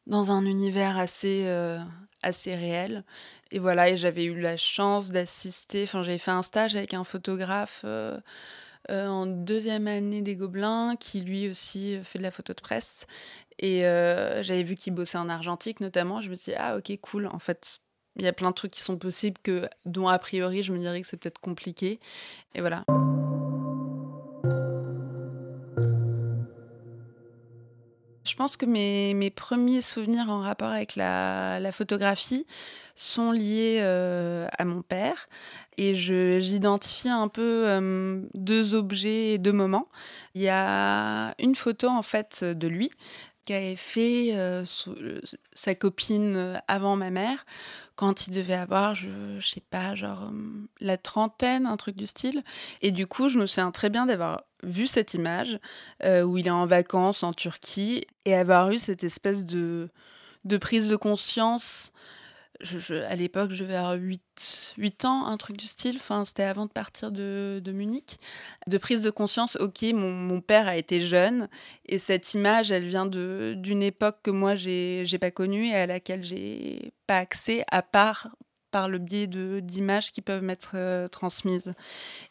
dans 0.07 0.31
un 0.31 0.45
univers 0.47 0.97
assez, 0.97 1.43
euh, 1.47 1.81
assez 2.23 2.55
réel. 2.55 3.03
Et 3.51 3.59
voilà, 3.59 3.89
et 3.89 3.97
j'avais 3.97 4.25
eu 4.25 4.41
la 4.41 4.57
chance 4.57 5.11
d'assister, 5.11 5.83
enfin 5.83 6.05
j'avais 6.05 6.19
fait 6.19 6.31
un 6.31 6.43
stage 6.43 6.77
avec 6.77 6.95
un 6.95 7.03
photographe. 7.05 7.83
Euh, 7.85 8.21
en 8.89 9.27
deuxième 9.27 9.87
année 9.87 10.23
des 10.23 10.37
Gobelins, 10.37 10.97
qui 10.99 11.21
lui 11.21 11.49
aussi 11.49 11.99
fait 12.03 12.19
de 12.19 12.23
la 12.23 12.31
photo 12.31 12.53
de 12.53 12.61
presse. 12.61 13.07
Et 13.59 13.85
euh, 13.87 14.43
j'avais 14.43 14.63
vu 14.63 14.77
qu'il 14.77 14.95
bossait 14.95 15.19
en 15.19 15.29
argentique 15.29 15.81
notamment. 15.81 16.21
Je 16.21 16.31
me 16.31 16.37
suis 16.37 16.53
dit, 16.53 16.59
ah 16.59 16.77
ok, 16.77 16.99
cool. 17.01 17.27
En 17.27 17.39
fait, 17.39 17.79
il 18.17 18.25
y 18.25 18.29
a 18.29 18.33
plein 18.33 18.51
de 18.51 18.55
trucs 18.55 18.73
qui 18.73 18.81
sont 18.81 18.97
possibles 18.99 19.39
que, 19.43 19.69
dont 19.87 20.09
a 20.09 20.19
priori 20.19 20.63
je 20.63 20.73
me 20.73 20.79
dirais 20.79 21.01
que 21.01 21.07
c'est 21.07 21.17
peut-être 21.17 21.41
compliqué. 21.41 22.01
Et 22.55 22.61
voilà. 22.61 22.85
Pense 28.43 28.57
que 28.57 28.67
mes, 28.67 29.31
premiers 29.31 29.83
souvenirs 29.83 30.29
en 30.29 30.41
rapport 30.41 30.71
avec 30.71 30.97
la, 30.97 31.61
la 31.61 31.71
photographie 31.71 32.45
sont 32.97 33.31
liés 33.31 33.79
euh, 33.81 34.49
à 34.59 34.65
mon 34.65 34.83
père 34.83 35.29
et 35.79 35.95
j'identifie 35.95 37.09
un 37.09 37.29
peu 37.29 37.69
euh, 37.69 38.21
deux 38.35 38.75
objets 38.75 39.35
et 39.35 39.39
deux 39.39 39.53
moments. 39.53 39.87
Il 40.35 40.43
y 40.43 40.49
a 40.49 41.37
une 41.39 41.55
photo 41.55 41.87
en 41.87 42.03
fait 42.03 42.43
de 42.43 42.67
lui 42.67 42.91
qu'avait 43.45 43.77
fait 43.77 44.35
euh, 44.35 44.65
euh, 44.89 45.21
sa 45.55 45.75
copine 45.75 46.37
euh, 46.37 46.59
avant 46.69 46.97
ma 46.97 47.11
mère, 47.11 47.45
quand 47.97 48.27
il 48.27 48.35
devait 48.35 48.55
avoir, 48.55 48.95
je, 48.95 49.11
je 49.39 49.49
sais 49.49 49.63
pas, 49.71 49.95
genre 49.95 50.33
la 50.81 50.97
trentaine, 50.97 51.67
un 51.67 51.77
truc 51.77 51.97
du 51.97 52.07
style. 52.07 52.43
Et 52.81 52.91
du 52.91 53.07
coup, 53.07 53.29
je 53.29 53.39
me 53.39 53.47
souviens 53.47 53.71
très 53.71 53.91
bien 53.91 54.07
d'avoir 54.07 54.43
vu 54.63 54.87
cette 54.87 55.15
image 55.15 55.59
où 56.03 56.39
il 56.39 56.47
est 56.47 56.51
en 56.51 56.67
vacances 56.67 57.23
en 57.23 57.33
Turquie 57.33 58.07
et 58.25 58.35
avoir 58.35 58.71
eu 58.71 58.79
cette 58.79 59.05
espèce 59.05 59.45
de, 59.45 59.91
de 60.45 60.57
prise 60.57 60.89
de 60.89 60.97
conscience 60.97 61.93
à 63.09 63.15
l'époque, 63.17 63.51
je 63.51 63.65
devais 63.65 63.77
avoir 63.77 63.95
8, 63.95 64.75
8 64.77 65.05
ans, 65.05 65.27
un 65.27 65.37
truc 65.37 65.57
du 65.57 65.67
style. 65.67 65.97
Enfin, 65.97 66.25
c'était 66.25 66.43
avant 66.43 66.67
de 66.67 66.71
partir 66.71 67.11
de, 67.11 67.61
de, 67.63 67.73
Munich. 67.73 68.19
De 68.67 68.79
prise 68.79 69.03
de 69.03 69.11
conscience, 69.11 69.57
ok, 69.57 69.83
mon, 69.95 70.13
mon, 70.13 70.41
père 70.41 70.69
a 70.69 70.77
été 70.77 71.01
jeune 71.05 71.49
et 71.87 71.99
cette 71.99 72.35
image, 72.35 72.71
elle 72.71 72.85
vient 72.85 73.07
d'une 73.07 73.83
époque 73.83 74.19
que 74.23 74.31
moi, 74.31 74.57
j'ai 74.57 75.19
pas 75.21 75.31
connue 75.31 75.69
et 75.69 75.75
à 75.75 75.87
laquelle 75.87 76.25
j'ai 76.25 76.93
pas 77.07 77.19
accès, 77.19 77.65
à 77.71 77.83
part 77.83 78.29
par 78.73 78.89
le 78.89 78.99
biais 78.99 79.29
d'images 79.29 80.11
qui 80.11 80.23
peuvent 80.23 80.43
m'être 80.43 80.73
euh, 80.75 81.07
transmises. 81.07 81.75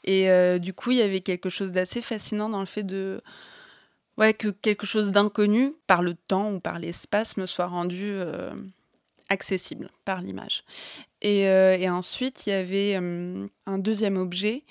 Et 0.03 0.29
euh, 0.29 0.57
du 0.57 0.73
coup, 0.73 0.91
il 0.91 0.97
y 0.97 1.01
avait 1.01 1.21
quelque 1.21 1.49
chose 1.49 1.71
d'assez 1.71 2.01
fascinant 2.01 2.49
dans 2.49 2.59
le 2.59 2.65
fait 2.65 2.83
de 2.83 3.21
ouais, 4.17 4.33
que 4.33 4.49
quelque 4.49 4.85
chose 4.85 5.11
d'inconnu, 5.11 5.73
par 5.87 6.01
le 6.01 6.15
temps 6.15 6.51
ou 6.51 6.59
par 6.59 6.79
l'espace, 6.79 7.37
me 7.37 7.45
soit 7.45 7.67
rendu 7.67 8.11
euh, 8.11 8.51
accessible 9.31 9.89
par 10.05 10.21
l'image. 10.21 10.63
Et, 11.21 11.47
euh, 11.47 11.77
et, 11.77 11.89
ensuite, 11.89 12.45
il 12.45 12.49
y 12.49 12.53
avait 12.53 12.97
euh, 13.01 13.47
un 13.65 13.77
deuxième 13.77 14.17
objet 14.17 14.63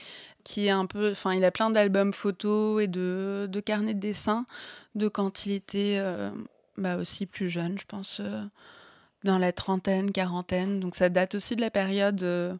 qui 0.44 0.66
est 0.66 0.70
un 0.70 0.86
peu. 0.86 1.10
Enfin, 1.10 1.34
il 1.34 1.44
a 1.44 1.50
plein 1.50 1.70
d'albums 1.70 2.12
photos 2.12 2.82
et 2.82 2.86
de, 2.86 3.48
de, 3.50 3.60
carnets 3.60 3.94
de 3.94 4.00
dessin 4.00 4.46
de 4.94 5.08
quand 5.08 5.46
il 5.46 5.52
était 5.52 5.96
euh, 5.98 6.30
bah 6.76 6.96
aussi 6.96 7.26
plus 7.26 7.48
jeune, 7.48 7.78
je 7.78 7.84
pense, 7.86 8.20
dans 9.24 9.38
la 9.38 9.52
trentaine, 9.52 10.12
quarantaine. 10.12 10.80
Donc 10.80 10.94
ça 10.94 11.08
date 11.08 11.34
aussi 11.34 11.56
de 11.56 11.60
la 11.60 11.70
période 11.70 12.58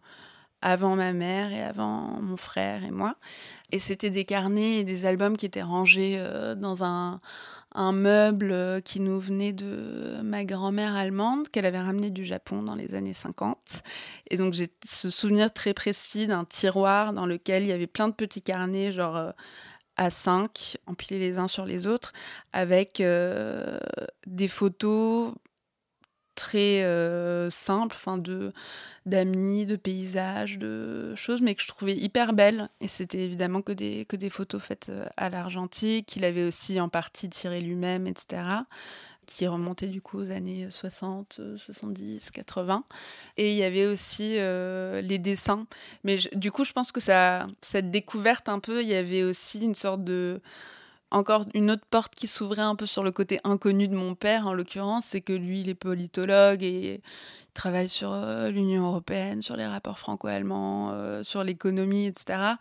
avant 0.63 0.97
ma 0.97 1.13
mère 1.13 1.53
et 1.53 1.63
avant 1.63 2.21
mon 2.21 2.37
frère 2.37 2.85
et 2.85 2.91
moi. 2.91 3.17
Et 3.73 3.79
c'était 3.79 4.11
des 4.11 4.25
carnets 4.25 4.79
et 4.79 4.85
des 4.85 5.07
albums 5.07 5.37
qui 5.37 5.47
étaient 5.47 5.63
rangés 5.63 6.23
dans 6.57 6.85
un 6.85 7.21
un 7.75 7.93
meuble 7.93 8.51
euh, 8.51 8.81
qui 8.81 9.01
nous 9.01 9.21
venait 9.21 9.53
de 9.53 10.21
ma 10.23 10.45
grand-mère 10.45 10.97
allemande 10.97 11.49
qu'elle 11.49 11.67
avait 11.67 11.81
ramené 11.81 12.11
du 12.11 12.25
Japon 12.25 12.63
dans 12.63 12.75
les 12.75 12.95
années 12.95 13.15
50. 13.15 13.83
Et 14.31 14.37
donc 14.37 14.55
j'ai 14.55 14.69
ce 14.85 15.11
souvenir 15.11 15.53
très 15.53 15.73
précis 15.73 16.27
d'un 16.27 16.45
tiroir 16.45 17.13
dans 17.13 17.27
lequel 17.27 17.63
il 17.63 17.69
y 17.69 17.73
avait 17.73 17.87
plein 17.87 18.09
de 18.09 18.15
petits 18.15 18.43
carnets, 18.43 18.93
genre 18.93 19.17
euh, 19.17 19.31
à 19.97 20.11
5, 20.11 20.79
empilés 20.87 21.19
les 21.21 21.39
uns 21.39 21.49
sur 21.49 21.65
les 21.65 21.87
autres, 21.87 22.13
avec 22.53 23.01
euh, 23.01 23.79
des 24.27 24.49
photos 24.49 25.33
très 26.41 26.83
euh, 26.85 27.51
simple, 27.51 27.95
enfin 27.99 28.17
de 28.17 28.53
d'amis, 29.05 29.67
de 29.67 29.77
paysages, 29.77 30.59
de 30.59 31.15
choses, 31.15 31.43
mais 31.43 31.55
que 31.55 31.63
je 31.63 31.69
trouvais 31.69 31.95
hyper 31.95 32.33
belles. 32.33 32.71
Et 32.81 32.89
c'était 32.89 33.21
évidemment 33.21 33.61
que 33.61 33.73
des, 33.73 34.07
que 34.07 34.17
des 34.17 34.31
photos 34.31 34.63
faites 34.63 34.89
euh, 34.89 35.07
à 35.19 35.29
l'argentique, 35.29 36.07
qu'il 36.07 36.25
avait 36.25 36.45
aussi 36.45 36.81
en 36.81 36.89
partie 36.89 37.29
tiré 37.29 37.61
lui-même, 37.61 38.07
etc 38.07 38.43
qui 39.27 39.47
remontait 39.47 39.87
du 39.87 40.03
coup 40.03 40.19
aux 40.19 40.33
années 40.33 40.69
60, 40.69 41.41
70, 41.57 42.33
80. 42.33 42.83
Et 43.37 43.53
il 43.53 43.57
y 43.57 43.63
avait 43.63 43.87
aussi 43.87 44.35
euh, 44.39 45.01
les 45.03 45.19
dessins. 45.19 45.69
Mais 46.03 46.19
du 46.33 46.51
coup, 46.51 46.65
je 46.65 46.73
pense 46.73 46.91
que 46.91 46.99
ça, 46.99 47.47
cette 47.63 47.93
découverte 47.93 48.49
un 48.49 48.59
peu, 48.59 48.83
il 48.83 48.89
y 48.89 48.95
avait 48.97 49.23
aussi 49.23 49.61
une 49.61 49.77
sorte 49.77 50.03
de 50.03 50.41
encore 51.11 51.45
une 51.55 51.71
autre 51.71 51.85
porte 51.91 52.15
qui 52.15 52.27
s'ouvrait 52.27 52.63
un 52.63 52.77
peu 52.77 52.87
sur 52.87 53.03
le 53.03 53.11
côté 53.11 53.41
inconnu 53.43 53.89
de 53.89 53.97
mon 53.97 54.15
père, 54.15 54.47
en 54.47 54.55
l'occurrence, 54.55 55.07
c'est 55.07 55.21
que 55.21 55.33
lui, 55.33 55.63
il 55.63 55.69
est 55.69 55.75
politologue 55.75 56.63
et 56.63 56.95
il 56.95 57.53
travaille 57.53 57.89
sur 57.89 58.13
euh, 58.13 58.51
l'Union 58.51 58.87
européenne, 58.87 59.43
sur 59.43 59.57
les 59.57 59.67
rapports 59.67 59.99
franco-allemands, 59.99 60.93
euh, 60.93 61.25
sur 61.25 61.43
l'économie, 61.43 62.07
etc. 62.07 62.55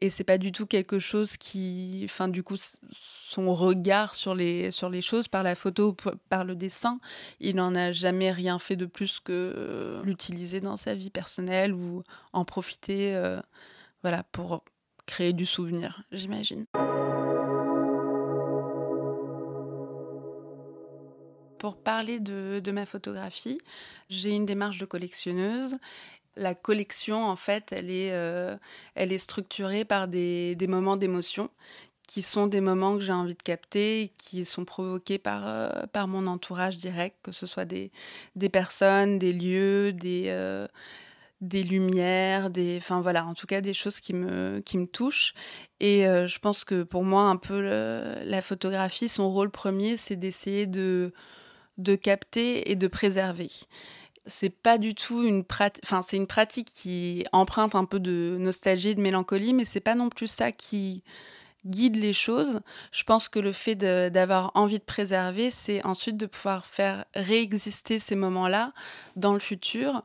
Et 0.00 0.10
c'est 0.10 0.24
pas 0.24 0.38
du 0.38 0.50
tout 0.50 0.66
quelque 0.66 0.98
chose 0.98 1.36
qui, 1.36 2.02
enfin, 2.04 2.26
du 2.26 2.42
coup, 2.42 2.56
son 2.90 3.54
regard 3.54 4.16
sur 4.16 4.34
les, 4.34 4.72
sur 4.72 4.90
les 4.90 5.00
choses 5.00 5.28
par 5.28 5.44
la 5.44 5.54
photo, 5.54 5.96
par 6.28 6.44
le 6.44 6.56
dessin, 6.56 6.98
il 7.38 7.56
n'en 7.56 7.74
a 7.76 7.92
jamais 7.92 8.32
rien 8.32 8.58
fait 8.58 8.76
de 8.76 8.86
plus 8.86 9.20
que 9.20 9.32
euh, 9.32 10.02
l'utiliser 10.02 10.60
dans 10.60 10.76
sa 10.76 10.94
vie 10.94 11.10
personnelle 11.10 11.72
ou 11.72 12.02
en 12.32 12.44
profiter, 12.44 13.16
voilà, 14.02 14.24
pour 14.24 14.64
créer 15.06 15.32
du 15.32 15.46
souvenir, 15.46 16.02
j'imagine. 16.10 16.64
Pour 21.62 21.76
parler 21.76 22.18
de, 22.18 22.72
ma 22.72 22.86
photographie, 22.86 23.58
j'ai 24.10 24.30
une 24.30 24.46
démarche 24.46 24.78
de 24.78 24.84
collectionneuse. 24.84 25.76
La 26.34 26.56
collection, 26.56 27.24
en 27.24 27.36
fait, 27.36 27.70
elle 27.70 27.88
est, 27.88 28.10
euh, 28.10 28.56
elle 28.96 29.12
est 29.12 29.18
structurée 29.18 29.84
par 29.84 30.08
des, 30.08 30.56
des 30.56 30.66
moments 30.66 30.96
d'émotion 30.96 31.50
qui 32.08 32.20
sont 32.20 32.48
des 32.48 32.60
moments 32.60 32.98
que 32.98 33.04
j'ai 33.04 33.12
envie 33.12 33.36
de 33.36 33.42
capter, 33.44 34.10
qui 34.18 34.44
sont 34.44 34.64
provoqués 34.64 35.18
par, 35.18 35.46
euh, 35.46 35.86
par 35.92 36.08
mon 36.08 36.26
entourage 36.26 36.78
direct, 36.78 37.18
que 37.22 37.30
ce 37.30 37.46
soit 37.46 37.64
des, 37.64 37.92
des 38.34 38.48
personnes, 38.48 39.20
des 39.20 39.32
lieux, 39.32 39.92
des, 39.92 40.24
euh, 40.30 40.66
des 41.42 41.62
lumières, 41.62 42.50
des, 42.50 42.76
enfin 42.78 43.00
voilà, 43.02 43.24
en 43.24 43.34
tout 43.34 43.46
cas 43.46 43.60
des 43.60 43.72
choses 43.72 44.00
qui 44.00 44.14
me, 44.14 44.58
qui 44.66 44.78
me 44.78 44.88
touchent. 44.88 45.32
Et 45.78 46.02
je 46.02 46.38
pense 46.40 46.64
que 46.64 46.82
pour 46.82 47.04
moi, 47.04 47.26
un 47.26 47.36
peu 47.36 47.60
la 48.24 48.42
photographie, 48.42 49.08
son 49.08 49.30
rôle 49.30 49.50
premier, 49.50 49.96
c'est 49.96 50.16
d'essayer 50.16 50.66
de 50.66 51.12
de 51.82 51.96
capter 51.96 52.70
et 52.70 52.76
de 52.76 52.86
préserver. 52.86 53.50
C'est 54.26 54.50
pas 54.50 54.78
du 54.78 54.94
tout 54.94 55.24
une 55.24 55.44
pratique, 55.44 55.82
enfin 55.84 56.00
c'est 56.02 56.16
une 56.16 56.28
pratique 56.28 56.72
qui 56.72 57.24
emprunte 57.32 57.74
un 57.74 57.84
peu 57.84 57.98
de 57.98 58.36
nostalgie, 58.38 58.94
de 58.94 59.00
mélancolie, 59.00 59.52
mais 59.52 59.64
c'est 59.64 59.80
pas 59.80 59.96
non 59.96 60.08
plus 60.10 60.28
ça 60.28 60.52
qui 60.52 61.02
guide 61.66 61.96
les 61.96 62.12
choses. 62.12 62.60
Je 62.92 63.04
pense 63.04 63.28
que 63.28 63.38
le 63.38 63.52
fait 63.52 63.74
d'avoir 63.74 64.52
envie 64.54 64.78
de 64.78 64.84
préserver, 64.84 65.50
c'est 65.50 65.84
ensuite 65.84 66.16
de 66.16 66.26
pouvoir 66.26 66.64
faire 66.64 67.04
réexister 67.14 67.98
ces 67.98 68.16
moments-là 68.16 68.72
dans 69.16 69.32
le 69.32 69.38
futur, 69.38 70.02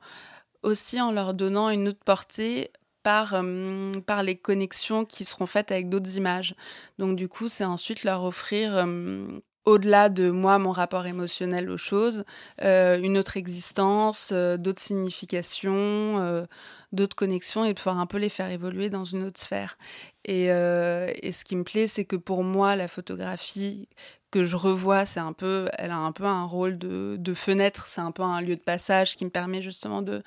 aussi 0.63 0.99
en 1.01 1.11
leur 1.11 1.33
donnant 1.33 1.69
une 1.69 1.89
autre 1.89 2.03
portée 2.03 2.71
par, 3.03 3.33
euh, 3.35 3.93
par 4.05 4.21
les 4.21 4.35
connexions 4.35 5.05
qui 5.05 5.23
seront 5.23 5.45
faites 5.45 5.71
avec 5.71 5.89
d'autres 5.89 6.17
images. 6.17 6.55
Donc 6.99 7.15
du 7.15 7.29
coup, 7.29 7.47
c'est 7.47 7.63
ensuite 7.63 8.03
leur 8.03 8.23
offrir 8.23 8.75
euh, 8.75 9.39
au-delà 9.67 10.07
de 10.07 10.31
moi, 10.31 10.59
mon 10.59 10.71
rapport 10.71 11.05
émotionnel 11.07 11.69
aux 11.69 11.77
choses, 11.77 12.23
euh, 12.61 12.97
une 13.01 13.17
autre 13.17 13.35
existence, 13.35 14.29
euh, 14.31 14.55
d'autres 14.55 14.81
significations, 14.81 16.19
euh, 16.19 16.45
d'autres 16.93 17.17
connexions 17.17 17.65
et 17.65 17.73
de 17.73 17.77
pouvoir 17.77 17.99
un 17.99 18.05
peu 18.05 18.17
les 18.17 18.29
faire 18.29 18.49
évoluer 18.49 18.89
dans 18.89 19.03
une 19.03 19.25
autre 19.25 19.41
sphère. 19.41 19.77
Et, 20.23 20.45
et 20.45 21.31
ce 21.31 21.45
qui 21.45 21.55
me 21.55 21.63
plaît, 21.63 21.87
c'est 21.87 22.03
que 22.03 22.17
pour 22.17 22.43
moi, 22.43 22.75
la 22.75 22.89
photographie, 22.89 23.87
que 24.29 24.43
je 24.43 24.57
revois, 24.57 25.05
c'est 25.05 25.21
un 25.21 25.31
peu, 25.31 25.69
elle 25.77 25.91
a 25.91 25.97
un 25.97 26.11
peu 26.11 26.25
un 26.25 26.43
rôle 26.43 26.77
de, 26.77 27.33
fenêtre, 27.33 27.87
c'est 27.87 28.01
un 28.01 28.11
peu 28.11 28.23
un 28.23 28.41
lieu 28.41 28.55
de 28.55 28.61
passage 28.61 29.15
qui 29.15 29.23
me 29.23 29.29
permet 29.29 29.61
justement 29.61 30.01
de, 30.01 30.21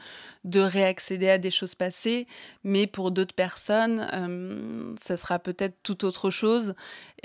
de 0.44 0.60
réaccéder 0.60 1.28
à 1.28 1.38
des 1.38 1.50
choses 1.50 1.74
passées. 1.74 2.26
Mais 2.64 2.86
pour 2.86 3.10
d'autres 3.10 3.34
personnes, 3.34 4.08
euh, 4.14 4.94
ça 5.00 5.16
sera 5.16 5.38
peut-être 5.38 5.76
tout 5.82 6.04
autre 6.04 6.30
chose 6.30 6.74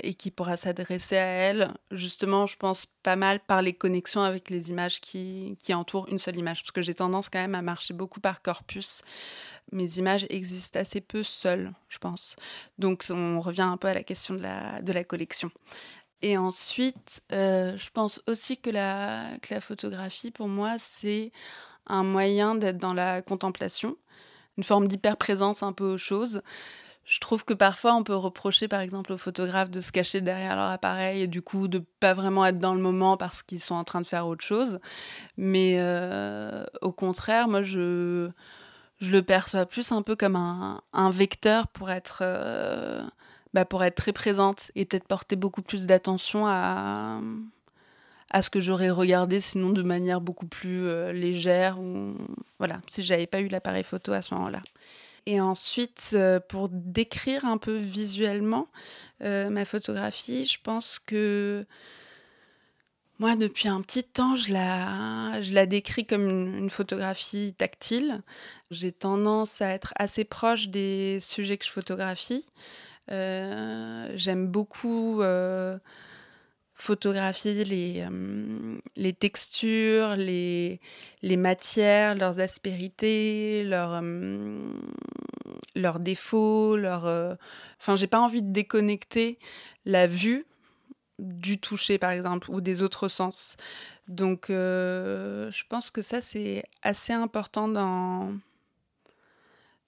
et 0.02 0.14
qui 0.14 0.30
pourra 0.30 0.56
s'adresser 0.56 1.16
à 1.16 1.24
elles, 1.24 1.72
justement, 1.90 2.46
je 2.46 2.56
pense 2.56 2.86
pas 3.02 3.16
mal 3.16 3.40
par 3.40 3.62
les 3.62 3.72
connexions 3.72 4.22
avec 4.22 4.50
les 4.50 4.70
images 4.70 5.00
qui, 5.00 5.56
qui 5.62 5.72
entourent 5.72 6.08
une 6.08 6.18
seule 6.18 6.36
image, 6.36 6.62
parce 6.62 6.72
que 6.72 6.82
j'ai 6.82 6.94
tendance 6.94 7.28
quand 7.30 7.38
même 7.38 7.54
à 7.54 7.62
marcher 7.62 7.94
beaucoup 7.94 8.20
par 8.20 8.42
corpus. 8.42 9.02
Mes 9.72 9.98
images 9.98 10.26
existent 10.28 10.78
assez 10.78 11.00
peu 11.00 11.22
seules, 11.22 11.72
je 11.88 11.98
pense. 11.98 12.36
Donc 12.78 13.04
on 13.10 13.40
revient 13.40 13.62
un 13.62 13.76
peu 13.76 13.88
à 13.88 13.94
la 13.94 14.02
question 14.02 14.34
de 14.34 14.42
la, 14.42 14.82
de 14.82 14.92
la 14.92 15.04
collection. 15.04 15.50
Et 16.26 16.36
ensuite, 16.36 17.22
euh, 17.30 17.76
je 17.76 17.88
pense 17.92 18.20
aussi 18.26 18.58
que 18.58 18.68
la, 18.68 19.38
que 19.42 19.54
la 19.54 19.60
photographie, 19.60 20.32
pour 20.32 20.48
moi, 20.48 20.74
c'est 20.76 21.30
un 21.86 22.02
moyen 22.02 22.56
d'être 22.56 22.78
dans 22.78 22.94
la 22.94 23.22
contemplation, 23.22 23.96
une 24.58 24.64
forme 24.64 24.88
d'hyper-présence 24.88 25.62
un 25.62 25.72
peu 25.72 25.84
aux 25.84 25.98
choses. 25.98 26.42
Je 27.04 27.20
trouve 27.20 27.44
que 27.44 27.54
parfois 27.54 27.94
on 27.94 28.02
peut 28.02 28.16
reprocher 28.16 28.66
par 28.66 28.80
exemple 28.80 29.12
aux 29.12 29.16
photographes 29.16 29.70
de 29.70 29.80
se 29.80 29.92
cacher 29.92 30.20
derrière 30.20 30.56
leur 30.56 30.68
appareil 30.68 31.22
et 31.22 31.26
du 31.28 31.42
coup 31.42 31.68
de 31.68 31.78
pas 32.00 32.12
vraiment 32.12 32.44
être 32.44 32.58
dans 32.58 32.74
le 32.74 32.80
moment 32.80 33.16
parce 33.16 33.44
qu'ils 33.44 33.60
sont 33.60 33.76
en 33.76 33.84
train 33.84 34.00
de 34.00 34.06
faire 34.06 34.26
autre 34.26 34.44
chose. 34.44 34.80
Mais 35.36 35.76
euh, 35.78 36.64
au 36.82 36.90
contraire, 36.90 37.46
moi 37.46 37.62
je, 37.62 38.28
je 38.98 39.12
le 39.12 39.22
perçois 39.22 39.64
plus 39.64 39.92
un 39.92 40.02
peu 40.02 40.16
comme 40.16 40.34
un, 40.34 41.10
vecteur 41.10 41.68
pour 41.68 41.88
être 41.92 42.18
euh, 42.22 43.04
bah, 43.54 43.64
pour 43.64 43.84
être 43.84 43.94
très 43.94 44.12
présente 44.12 44.70
et 44.74 44.84
peut-être 44.84 45.06
porter 45.06 45.36
beaucoup 45.36 45.62
plus 45.62 45.86
d'attention 45.86 46.46
à, 46.46 47.20
à 48.30 48.42
ce 48.42 48.50
que 48.50 48.60
j'aurais 48.60 48.90
regardé 48.90 49.40
sinon 49.40 49.70
de 49.70 49.82
manière 49.82 50.20
beaucoup 50.20 50.46
plus 50.46 50.86
euh, 50.86 51.12
légère 51.12 51.80
ou 51.80 52.14
voilà 52.58 52.80
si 52.88 53.02
j'avais 53.04 53.26
pas 53.26 53.40
eu 53.40 53.48
l'appareil 53.48 53.84
photo 53.84 54.12
à 54.12 54.22
ce 54.22 54.34
moment-là. 54.34 54.62
Et 55.26 55.40
ensuite, 55.40 56.10
euh, 56.14 56.38
pour 56.38 56.68
décrire 56.70 57.44
un 57.44 57.58
peu 57.58 57.74
visuellement 57.74 58.68
euh, 59.22 59.50
ma 59.50 59.64
photographie, 59.64 60.44
je 60.44 60.58
pense 60.62 61.00
que 61.00 61.66
moi, 63.18 63.34
depuis 63.34 63.68
un 63.68 63.80
petit 63.80 64.04
temps, 64.04 64.36
je 64.36 64.52
la, 64.52 65.40
je 65.40 65.54
la 65.54 65.64
décris 65.64 66.04
comme 66.04 66.28
une, 66.28 66.54
une 66.54 66.70
photographie 66.70 67.54
tactile. 67.56 68.20
J'ai 68.70 68.92
tendance 68.92 69.62
à 69.62 69.70
être 69.70 69.94
assez 69.96 70.24
proche 70.24 70.68
des 70.68 71.18
sujets 71.20 71.56
que 71.56 71.64
je 71.64 71.70
photographie. 71.70 72.44
Euh, 73.10 74.10
j'aime 74.14 74.48
beaucoup 74.48 75.22
euh, 75.22 75.78
photographier 76.74 77.64
les, 77.64 78.04
euh, 78.10 78.78
les 78.96 79.12
textures, 79.12 80.16
les, 80.16 80.80
les 81.22 81.36
matières, 81.36 82.14
leurs 82.14 82.40
aspérités, 82.40 83.64
leurs, 83.64 84.02
leurs 85.74 86.00
défauts, 86.00 86.76
leurs... 86.76 87.36
Enfin, 87.80 87.96
j'ai 87.96 88.06
pas 88.08 88.20
envie 88.20 88.42
de 88.42 88.52
déconnecter 88.52 89.38
la 89.84 90.06
vue 90.06 90.46
du 91.18 91.58
toucher, 91.58 91.98
par 91.98 92.10
exemple, 92.10 92.50
ou 92.50 92.60
des 92.60 92.82
autres 92.82 93.08
sens. 93.08 93.56
Donc, 94.08 94.46
je 94.48 95.62
pense 95.68 95.90
que 95.90 96.02
ça, 96.02 96.20
c'est 96.20 96.64
assez 96.82 97.12
important 97.12 97.68
dans, 97.68 98.32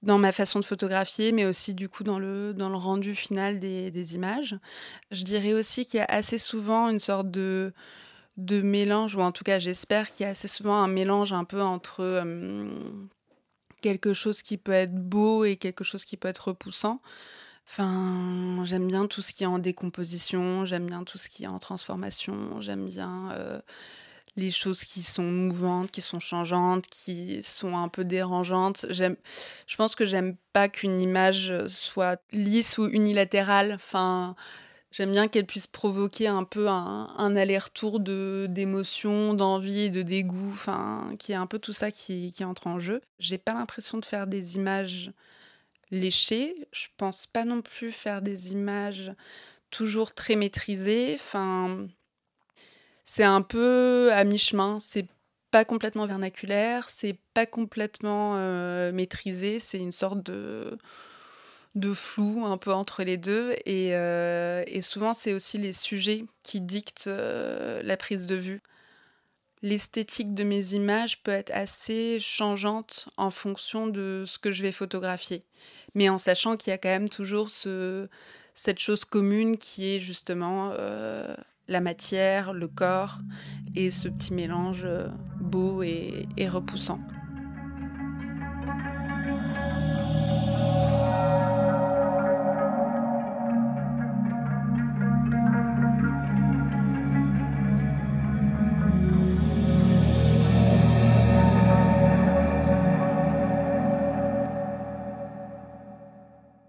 dans 0.02 0.18
ma 0.18 0.30
façon 0.32 0.60
de 0.60 0.64
photographier, 0.64 1.32
mais 1.32 1.44
aussi 1.44 1.74
du 1.74 1.88
coup 1.88 2.04
dans 2.04 2.18
le, 2.18 2.54
dans 2.54 2.68
le 2.68 2.76
rendu 2.76 3.14
final 3.14 3.58
des, 3.58 3.90
des 3.90 4.14
images. 4.14 4.56
Je 5.10 5.24
dirais 5.24 5.52
aussi 5.52 5.84
qu'il 5.84 5.98
y 5.98 6.00
a 6.00 6.06
assez 6.06 6.38
souvent 6.38 6.88
une 6.88 7.00
sorte 7.00 7.30
de, 7.30 7.72
de 8.36 8.62
mélange, 8.62 9.16
ou 9.16 9.20
en 9.20 9.32
tout 9.32 9.44
cas 9.44 9.58
j'espère 9.58 10.12
qu'il 10.12 10.24
y 10.24 10.26
a 10.26 10.30
assez 10.30 10.48
souvent 10.48 10.76
un 10.76 10.88
mélange 10.88 11.32
un 11.32 11.44
peu 11.44 11.62
entre 11.62 12.00
euh, 12.00 12.70
quelque 13.82 14.14
chose 14.14 14.42
qui 14.42 14.56
peut 14.56 14.72
être 14.72 14.94
beau 14.94 15.44
et 15.44 15.56
quelque 15.56 15.82
chose 15.84 16.04
qui 16.04 16.16
peut 16.16 16.28
être 16.28 16.48
repoussant. 16.48 17.00
Enfin, 17.66 18.62
j'aime 18.64 18.86
bien 18.86 19.06
tout 19.06 19.20
ce 19.20 19.32
qui 19.32 19.42
est 19.42 19.46
en 19.46 19.58
décomposition, 19.58 20.64
j'aime 20.64 20.86
bien 20.86 21.04
tout 21.04 21.18
ce 21.18 21.28
qui 21.28 21.44
est 21.44 21.48
en 21.48 21.58
transformation, 21.58 22.60
j'aime 22.60 22.86
bien... 22.86 23.30
Euh, 23.32 23.60
les 24.38 24.52
choses 24.52 24.84
qui 24.84 25.02
sont 25.02 25.24
mouvantes, 25.24 25.90
qui 25.90 26.00
sont 26.00 26.20
changeantes, 26.20 26.86
qui 26.86 27.42
sont 27.42 27.76
un 27.76 27.88
peu 27.88 28.04
dérangeantes. 28.04 28.86
J'aime, 28.88 29.16
je 29.66 29.76
pense 29.76 29.96
que 29.96 30.06
j'aime 30.06 30.36
pas 30.52 30.68
qu'une 30.68 31.02
image 31.02 31.52
soit 31.66 32.22
lisse 32.30 32.78
ou 32.78 32.86
unilatérale. 32.86 33.72
Enfin, 33.74 34.36
j'aime 34.92 35.10
bien 35.10 35.26
qu'elle 35.26 35.44
puisse 35.44 35.66
provoquer 35.66 36.28
un 36.28 36.44
peu 36.44 36.68
un, 36.68 37.36
aller-retour 37.36 37.98
de 37.98 38.46
d'émotions, 38.48 39.34
d'envie, 39.34 39.90
de 39.90 40.02
dégoût. 40.02 40.52
Enfin, 40.52 41.14
qui 41.18 41.32
est 41.32 41.36
un 41.36 41.48
peu 41.48 41.58
tout 41.58 41.72
ça 41.72 41.90
qui, 41.90 42.30
qui 42.30 42.44
entre 42.44 42.68
en 42.68 42.78
jeu. 42.78 43.00
J'ai 43.18 43.38
pas 43.38 43.54
l'impression 43.54 43.98
de 43.98 44.04
faire 44.04 44.28
des 44.28 44.54
images 44.54 45.10
léchées. 45.90 46.54
Je 46.72 46.86
pense 46.96 47.26
pas 47.26 47.44
non 47.44 47.60
plus 47.60 47.90
faire 47.90 48.22
des 48.22 48.52
images 48.52 49.12
toujours 49.70 50.14
très 50.14 50.36
maîtrisées. 50.36 51.14
Enfin 51.16 51.88
c'est 53.10 53.24
un 53.24 53.40
peu 53.40 54.10
à 54.12 54.22
mi-chemin. 54.24 54.78
C'est 54.80 55.06
pas 55.50 55.64
complètement 55.64 56.04
vernaculaire, 56.04 56.90
c'est 56.90 57.16
pas 57.32 57.46
complètement 57.46 58.34
euh, 58.36 58.92
maîtrisé, 58.92 59.58
c'est 59.58 59.78
une 59.78 59.92
sorte 59.92 60.22
de, 60.22 60.76
de 61.74 61.90
flou 61.94 62.44
un 62.44 62.58
peu 62.58 62.70
entre 62.70 63.04
les 63.04 63.16
deux. 63.16 63.54
Et, 63.64 63.94
euh, 63.94 64.62
et 64.66 64.82
souvent, 64.82 65.14
c'est 65.14 65.32
aussi 65.32 65.56
les 65.56 65.72
sujets 65.72 66.26
qui 66.42 66.60
dictent 66.60 67.06
euh, 67.06 67.80
la 67.82 67.96
prise 67.96 68.26
de 68.26 68.34
vue. 68.34 68.60
L'esthétique 69.62 70.34
de 70.34 70.44
mes 70.44 70.74
images 70.74 71.22
peut 71.22 71.32
être 71.32 71.50
assez 71.54 72.20
changeante 72.20 73.08
en 73.16 73.30
fonction 73.30 73.86
de 73.86 74.24
ce 74.26 74.38
que 74.38 74.52
je 74.52 74.62
vais 74.62 74.70
photographier. 74.70 75.44
Mais 75.94 76.10
en 76.10 76.18
sachant 76.18 76.58
qu'il 76.58 76.72
y 76.72 76.74
a 76.74 76.78
quand 76.78 76.90
même 76.90 77.08
toujours 77.08 77.48
ce, 77.48 78.06
cette 78.52 78.80
chose 78.80 79.06
commune 79.06 79.56
qui 79.56 79.96
est 79.96 79.98
justement 79.98 80.74
la 81.68 81.80
matière, 81.80 82.54
le 82.54 82.66
corps 82.66 83.18
et 83.74 83.90
ce 83.90 84.08
petit 84.08 84.32
mélange 84.32 84.82
euh, 84.84 85.08
beau 85.40 85.82
et, 85.82 86.26
repoussant. 86.48 87.00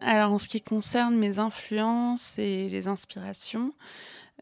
Alors 0.01 0.33
en 0.33 0.39
ce 0.39 0.47
qui 0.47 0.61
concerne 0.61 1.17
mes 1.17 1.39
influences 1.39 2.37
et 2.39 2.67
les 2.67 2.87
inspirations, 2.87 3.73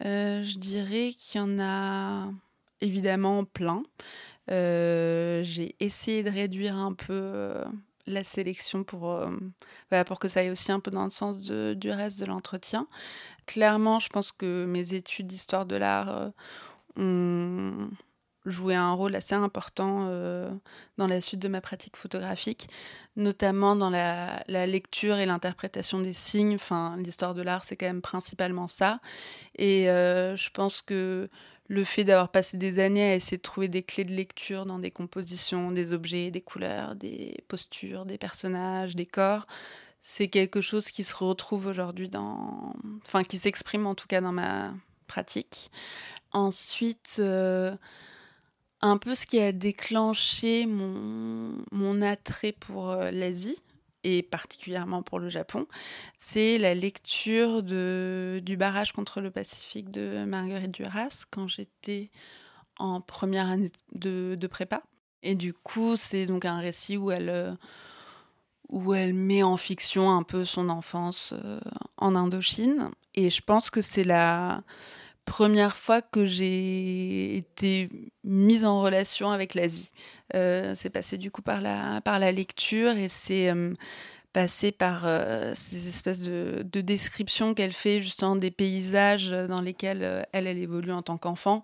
euh, 0.05 0.43
je 0.43 0.57
dirais 0.57 1.11
qu'il 1.17 1.41
y 1.41 1.43
en 1.43 1.59
a 1.59 2.29
évidemment 2.81 3.45
plein. 3.45 3.83
Euh, 4.49 5.43
j'ai 5.43 5.75
essayé 5.79 6.23
de 6.23 6.29
réduire 6.29 6.77
un 6.77 6.93
peu 6.93 7.13
euh, 7.13 7.65
la 8.05 8.23
sélection 8.23 8.83
pour, 8.83 9.19
pour 10.05 10.19
que 10.19 10.27
ça 10.27 10.39
aille 10.41 10.51
aussi 10.51 10.71
un 10.71 10.79
peu 10.79 10.91
dans 10.91 11.03
le 11.03 11.09
sens 11.11 11.41
du 11.41 11.91
reste 11.91 12.19
de 12.19 12.25
l'entretien. 12.25 12.87
Clairement, 13.45 13.99
je 13.99 14.09
pense 14.09 14.31
que 14.31 14.65
mes 14.65 14.93
études 14.93 15.27
d'histoire 15.27 15.65
de 15.65 15.75
l'art 15.75 16.31
ont 16.95 17.89
joué 18.47 18.75
un 18.75 18.93
rôle 18.93 19.15
assez 19.15 19.35
important 19.35 20.09
dans 20.97 21.07
la 21.07 21.21
suite 21.21 21.39
de 21.39 21.47
ma 21.47 21.61
pratique 21.61 21.97
photographique, 21.97 22.69
notamment 23.15 23.75
dans 23.75 23.89
la, 23.89 24.43
la 24.47 24.65
lecture 24.65 25.17
et 25.17 25.25
l'interprétation 25.25 25.99
des 25.99 26.13
signes. 26.13 26.55
Enfin, 26.55 26.95
l'histoire 26.97 27.33
de 27.33 27.41
l'art, 27.41 27.63
c'est 27.63 27.75
quand 27.75 27.85
même 27.85 28.01
principalement 28.01 28.67
ça. 28.67 28.99
Et 29.55 29.89
euh, 29.89 30.35
je 30.35 30.49
pense 30.49 30.81
que 30.81 31.29
le 31.67 31.83
fait 31.83 32.03
d'avoir 32.03 32.29
passé 32.29 32.57
des 32.57 32.79
années 32.79 33.11
à 33.11 33.15
essayer 33.15 33.37
de 33.37 33.41
trouver 33.41 33.67
des 33.67 33.83
clés 33.83 34.05
de 34.05 34.13
lecture 34.13 34.65
dans 34.65 34.79
des 34.79 34.91
compositions, 34.91 35.71
des 35.71 35.91
objets, 35.91 36.31
des 36.31 36.41
couleurs, 36.41 36.95
des 36.95 37.43
postures, 37.47 38.05
des 38.05 38.17
personnages, 38.17 38.95
des 38.95 39.05
corps, 39.05 39.45
c'est 39.99 40.29
quelque 40.29 40.61
chose 40.61 40.89
qui 40.89 41.03
se 41.03 41.15
retrouve 41.15 41.65
aujourd'hui 41.65 42.07
dans. 42.07 42.73
Enfin, 43.05 43.23
qui 43.23 43.37
s'exprime 43.37 43.85
en 43.87 43.95
tout 43.95 44.07
cas 44.07 44.21
dans 44.21 44.31
ma 44.31 44.73
pratique. 45.07 45.69
Ensuite. 46.31 47.17
Euh, 47.19 47.75
un 48.81 48.97
peu 48.97 49.15
ce 49.15 49.25
qui 49.25 49.39
a 49.39 49.51
déclenché 49.51 50.65
mon, 50.65 51.63
mon 51.71 52.01
attrait 52.01 52.51
pour 52.51 52.91
euh, 52.91 53.11
l'Asie 53.11 53.57
et 54.03 54.21
particulièrement 54.23 55.01
pour 55.01 55.19
le 55.19 55.29
Japon, 55.29 55.67
c'est 56.17 56.57
la 56.57 56.73
lecture 56.73 57.63
de, 57.63 58.41
du 58.43 58.55
barrage 58.55 58.93
contre 58.93 59.19
le 59.19 59.31
Pacifique 59.31 59.89
de 59.89 60.23
Marguerite 60.25 60.71
Duras 60.71 61.25
quand 61.29 61.47
j'étais 61.47 62.09
en 62.79 63.01
première 63.01 63.47
année 63.47 63.71
de, 63.93 64.35
de, 64.39 64.47
prépa. 64.47 64.83
Et 65.23 65.35
du 65.35 65.53
coup, 65.53 65.95
c'est 65.95 66.25
donc 66.25 66.45
un 66.45 66.59
récit 66.59 66.95
où 66.95 67.11
elle, 67.11 67.29
euh, 67.29 67.53
où 68.69 68.93
elle 68.93 69.13
met 69.13 69.43
en 69.43 69.57
fiction 69.57 70.11
un 70.11 70.23
peu 70.23 70.45
son 70.45 70.69
enfance 70.69 71.33
euh, 71.33 71.59
en 71.97 72.15
Indochine. 72.15 72.91
Et 73.15 73.29
je 73.29 73.41
pense 73.41 73.69
que 73.69 73.81
c'est 73.81 74.03
la 74.03 74.63
première 75.27 75.75
fois 75.75 76.01
que 76.01 76.25
j'ai 76.25 77.35
été 77.35 77.89
mise 78.23 78.65
en 78.65 78.81
relation 78.81 79.29
avec 79.29 79.53
l'Asie. 79.53 79.91
Euh, 80.33 80.73
c'est 80.73 80.89
passé 80.89 81.17
du 81.17 81.29
coup 81.29 81.41
par 81.41 81.61
la, 81.61 82.01
par 82.01 82.17
la 82.17 82.31
lecture 82.31 82.91
et 82.97 83.09
c'est 83.09 83.51
euh, 83.51 83.73
passé 84.37 84.71
par 84.71 85.01
euh, 85.05 85.53
ces 85.55 85.87
espèces 85.87 86.19
de, 86.19 86.63
de 86.71 86.81
descriptions 86.81 87.55
qu'elle 87.55 87.73
fait 87.73 88.01
justement 88.01 88.35
des 88.35 88.51
paysages 88.51 89.31
dans 89.31 89.61
lesquels 89.61 90.03
euh, 90.03 90.21
elle, 90.31 90.45
évolue 90.45 90.91
en 90.91 91.01
tant 91.01 91.17
qu'enfant, 91.17 91.63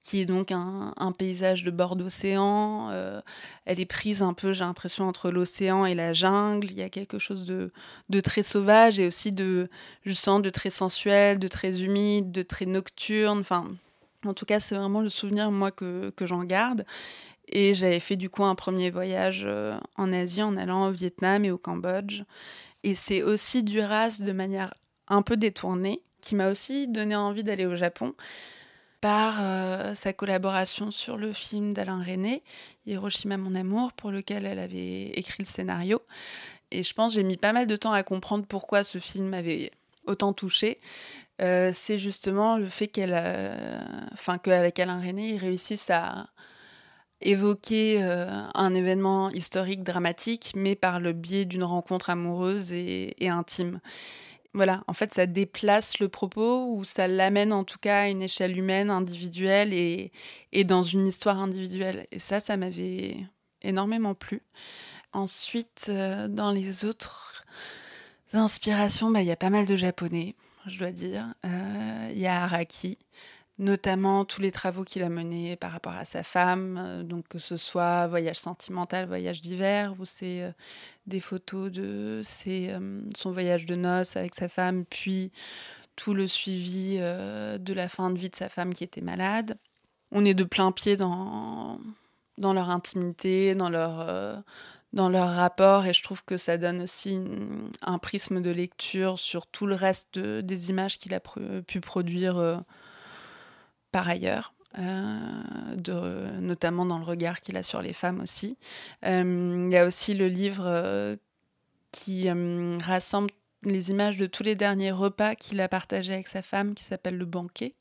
qui 0.00 0.20
est 0.20 0.24
donc 0.24 0.52
un, 0.52 0.94
paysage 1.18 1.64
de 1.64 1.72
bord 1.72 1.96
d'océan. 1.96 2.90
Euh, 2.92 3.20
elle 3.64 3.80
est 3.80 3.86
prise 3.86 4.22
un 4.22 4.34
peu, 4.34 4.52
j'ai 4.52 4.62
l'impression, 4.62 5.08
entre 5.08 5.32
l'océan 5.32 5.84
et 5.84 5.96
la 5.96 6.14
jungle. 6.14 6.70
Il 6.70 6.76
y 6.76 6.82
a 6.82 6.90
quelque 6.90 7.18
chose 7.18 7.44
de, 7.44 8.20
très 8.20 8.44
sauvage 8.44 9.00
et 9.00 9.08
aussi 9.08 9.32
de, 9.32 9.68
justement, 10.04 10.38
de 10.38 10.48
très 10.48 10.70
sensuel, 10.70 11.40
de 11.40 11.48
très 11.48 11.82
humide, 11.82 12.30
de 12.30 12.42
très 12.42 12.66
nocturne. 12.66 13.40
Enfin, 13.40 13.66
en 14.24 14.32
tout 14.32 14.44
cas, 14.44 14.60
c'est 14.60 14.76
vraiment 14.76 15.00
le 15.00 15.08
souvenir, 15.08 15.50
moi, 15.50 15.72
que 15.72 16.12
j'en 16.20 16.44
garde. 16.44 16.84
Et 17.54 17.74
j'avais 17.74 18.00
fait 18.00 18.16
du 18.16 18.30
coup 18.30 18.44
un 18.44 18.54
premier 18.54 18.90
voyage 18.90 19.42
euh, 19.44 19.78
en 19.96 20.10
Asie 20.10 20.42
en 20.42 20.56
allant 20.56 20.88
au 20.88 20.90
Vietnam 20.90 21.44
et 21.44 21.50
au 21.50 21.58
Cambodge. 21.58 22.22
Et 22.82 22.94
c'est 22.94 23.22
aussi 23.22 23.62
Duras 23.62 24.20
de 24.20 24.32
manière 24.32 24.72
un 25.06 25.20
peu 25.20 25.36
détournée 25.36 26.02
qui 26.22 26.34
m'a 26.34 26.48
aussi 26.48 26.88
donné 26.88 27.14
envie 27.14 27.42
d'aller 27.44 27.66
au 27.66 27.76
Japon 27.76 28.14
par 29.02 29.36
euh, 29.42 29.92
sa 29.92 30.14
collaboration 30.14 30.90
sur 30.90 31.18
le 31.18 31.32
film 31.32 31.74
d'Alain 31.74 32.02
René, 32.02 32.42
Hiroshima 32.86 33.36
mon 33.36 33.54
amour, 33.54 33.92
pour 33.92 34.10
lequel 34.10 34.46
elle 34.46 34.60
avait 34.60 35.08
écrit 35.10 35.42
le 35.42 35.48
scénario. 35.48 36.00
Et 36.70 36.82
je 36.82 36.94
pense 36.94 37.12
j'ai 37.12 37.22
mis 37.22 37.36
pas 37.36 37.52
mal 37.52 37.66
de 37.66 37.76
temps 37.76 37.92
à 37.92 38.02
comprendre 38.02 38.46
pourquoi 38.46 38.82
ce 38.82 38.96
film 38.96 39.28
m'avait 39.28 39.72
autant 40.06 40.32
touché. 40.32 40.80
Euh, 41.42 41.70
c'est 41.74 41.98
justement 41.98 42.56
le 42.56 42.68
fait 42.68 42.86
qu'elle, 42.86 43.12
enfin 44.12 44.38
qu'avec 44.38 44.78
Alain 44.78 45.00
René, 45.00 45.34
ils 45.34 45.38
réussissent 45.38 45.90
à 45.90 46.28
évoquer 47.22 48.02
euh, 48.02 48.26
un 48.54 48.74
événement 48.74 49.30
historique 49.30 49.82
dramatique, 49.82 50.52
mais 50.56 50.74
par 50.74 51.00
le 51.00 51.12
biais 51.12 51.44
d'une 51.44 51.64
rencontre 51.64 52.10
amoureuse 52.10 52.72
et, 52.72 53.14
intime. 53.28 53.80
Voilà, 54.54 54.84
en 54.86 54.92
fait, 54.92 55.14
ça 55.14 55.26
déplace 55.26 55.98
le 55.98 56.08
propos 56.08 56.66
ou 56.74 56.84
ça 56.84 57.08
l'amène 57.08 57.52
en 57.52 57.64
tout 57.64 57.78
cas 57.78 58.02
à 58.02 58.08
une 58.08 58.22
échelle 58.22 58.58
humaine, 58.58 58.90
individuelle 58.90 59.72
et, 59.72 60.12
et 60.52 60.64
dans 60.64 60.82
une 60.82 61.06
histoire 61.06 61.38
individuelle. 61.40 62.06
Et 62.12 62.18
ça, 62.18 62.38
ça 62.40 62.58
m'avait 62.58 63.16
énormément 63.62 64.14
plu. 64.14 64.42
Ensuite, 65.12 65.86
euh, 65.88 66.28
dans 66.28 66.50
les 66.50 66.84
autres 66.84 67.44
inspirations, 68.32 69.10
bah, 69.10 69.22
il 69.22 69.26
y 69.26 69.32
a 69.32 69.36
pas 69.36 69.50
mal 69.50 69.66
de 69.66 69.76
japonais, 69.76 70.34
je 70.66 70.78
dois 70.78 70.92
dire. 70.92 71.34
Euh, 71.44 72.10
il 72.12 72.18
y 72.18 72.26
a 72.26 72.42
Araki 72.42 72.98
notamment 73.62 74.24
tous 74.24 74.40
les 74.40 74.50
travaux 74.50 74.82
qu'il 74.82 75.02
a 75.04 75.08
menés 75.08 75.56
par 75.56 75.70
rapport 75.70 75.92
à 75.92 76.04
sa 76.04 76.22
femme, 76.22 76.78
euh, 76.78 77.02
donc 77.04 77.28
que 77.28 77.38
ce 77.38 77.56
soit 77.56 78.08
voyage 78.08 78.38
sentimental, 78.38 79.06
voyage 79.06 79.40
d'hiver, 79.40 79.94
ou 79.98 80.04
c'est 80.04 80.42
euh, 80.42 80.50
des 81.06 81.20
photos 81.20 81.70
de 81.70 82.22
euh, 82.48 83.02
son 83.16 83.30
voyage 83.30 83.64
de 83.64 83.76
noces 83.76 84.16
avec 84.16 84.34
sa 84.34 84.48
femme, 84.48 84.84
puis 84.84 85.30
tout 85.94 86.12
le 86.12 86.26
suivi 86.26 86.96
de 86.96 87.72
la 87.74 87.86
fin 87.86 88.08
de 88.08 88.18
vie 88.18 88.30
de 88.30 88.34
sa 88.34 88.48
femme 88.48 88.72
qui 88.72 88.82
était 88.82 89.02
malade. 89.02 89.58
On 90.10 90.24
est 90.24 90.32
de 90.32 90.44
plein 90.44 90.72
pied 90.72 90.96
dans, 90.96 91.78
leur 92.38 92.70
intimité, 92.70 93.54
dans 93.54 93.68
leur, 93.68 94.42
dans 94.94 95.10
leur 95.10 95.28
rapport, 95.28 95.84
et 95.84 95.92
je 95.92 96.02
trouve 96.02 96.24
que 96.24 96.38
ça 96.38 96.56
donne 96.56 96.80
aussi 96.80 97.20
un 97.82 97.98
prisme 97.98 98.40
de 98.40 98.50
lecture 98.50 99.18
sur 99.18 99.46
tout 99.46 99.66
le 99.66 99.74
reste 99.74 100.18
de, 100.18 100.40
des 100.40 100.70
images 100.70 100.96
qu'il 100.96 101.12
a 101.12 101.20
pu 101.20 101.80
produire 101.82 102.64
par 103.92 104.08
ailleurs. 104.08 104.52
Euh, 104.78 106.40
notamment 106.40 106.86
dans 106.86 106.98
le 106.98 107.04
regard 107.04 107.40
qu'il 107.40 107.56
a 107.56 107.62
sur 107.62 107.82
les 107.82 107.92
femmes 107.92 108.20
aussi. 108.20 108.56
Euh, 109.04 109.66
il 109.66 109.72
y 109.72 109.76
a 109.76 109.84
aussi 109.84 110.14
le 110.14 110.28
livre 110.28 110.64
euh, 110.66 111.16
qui 111.90 112.30
rassemble 112.80 113.30
les 113.64 113.90
images 113.90 114.16
de 114.16 114.26
tous 114.26 114.42
les 114.42 114.56
derniers 114.56 114.90
repas 114.90 115.34
qu'il 115.34 115.60
a 115.60 115.68
partagés 115.68 116.14
avec 116.14 116.26
sa 116.26 116.42
femme, 116.42 116.74
qui 116.74 116.82
s'appelle 116.82 117.16
Le 117.16 117.26
Banquet, 117.26 117.74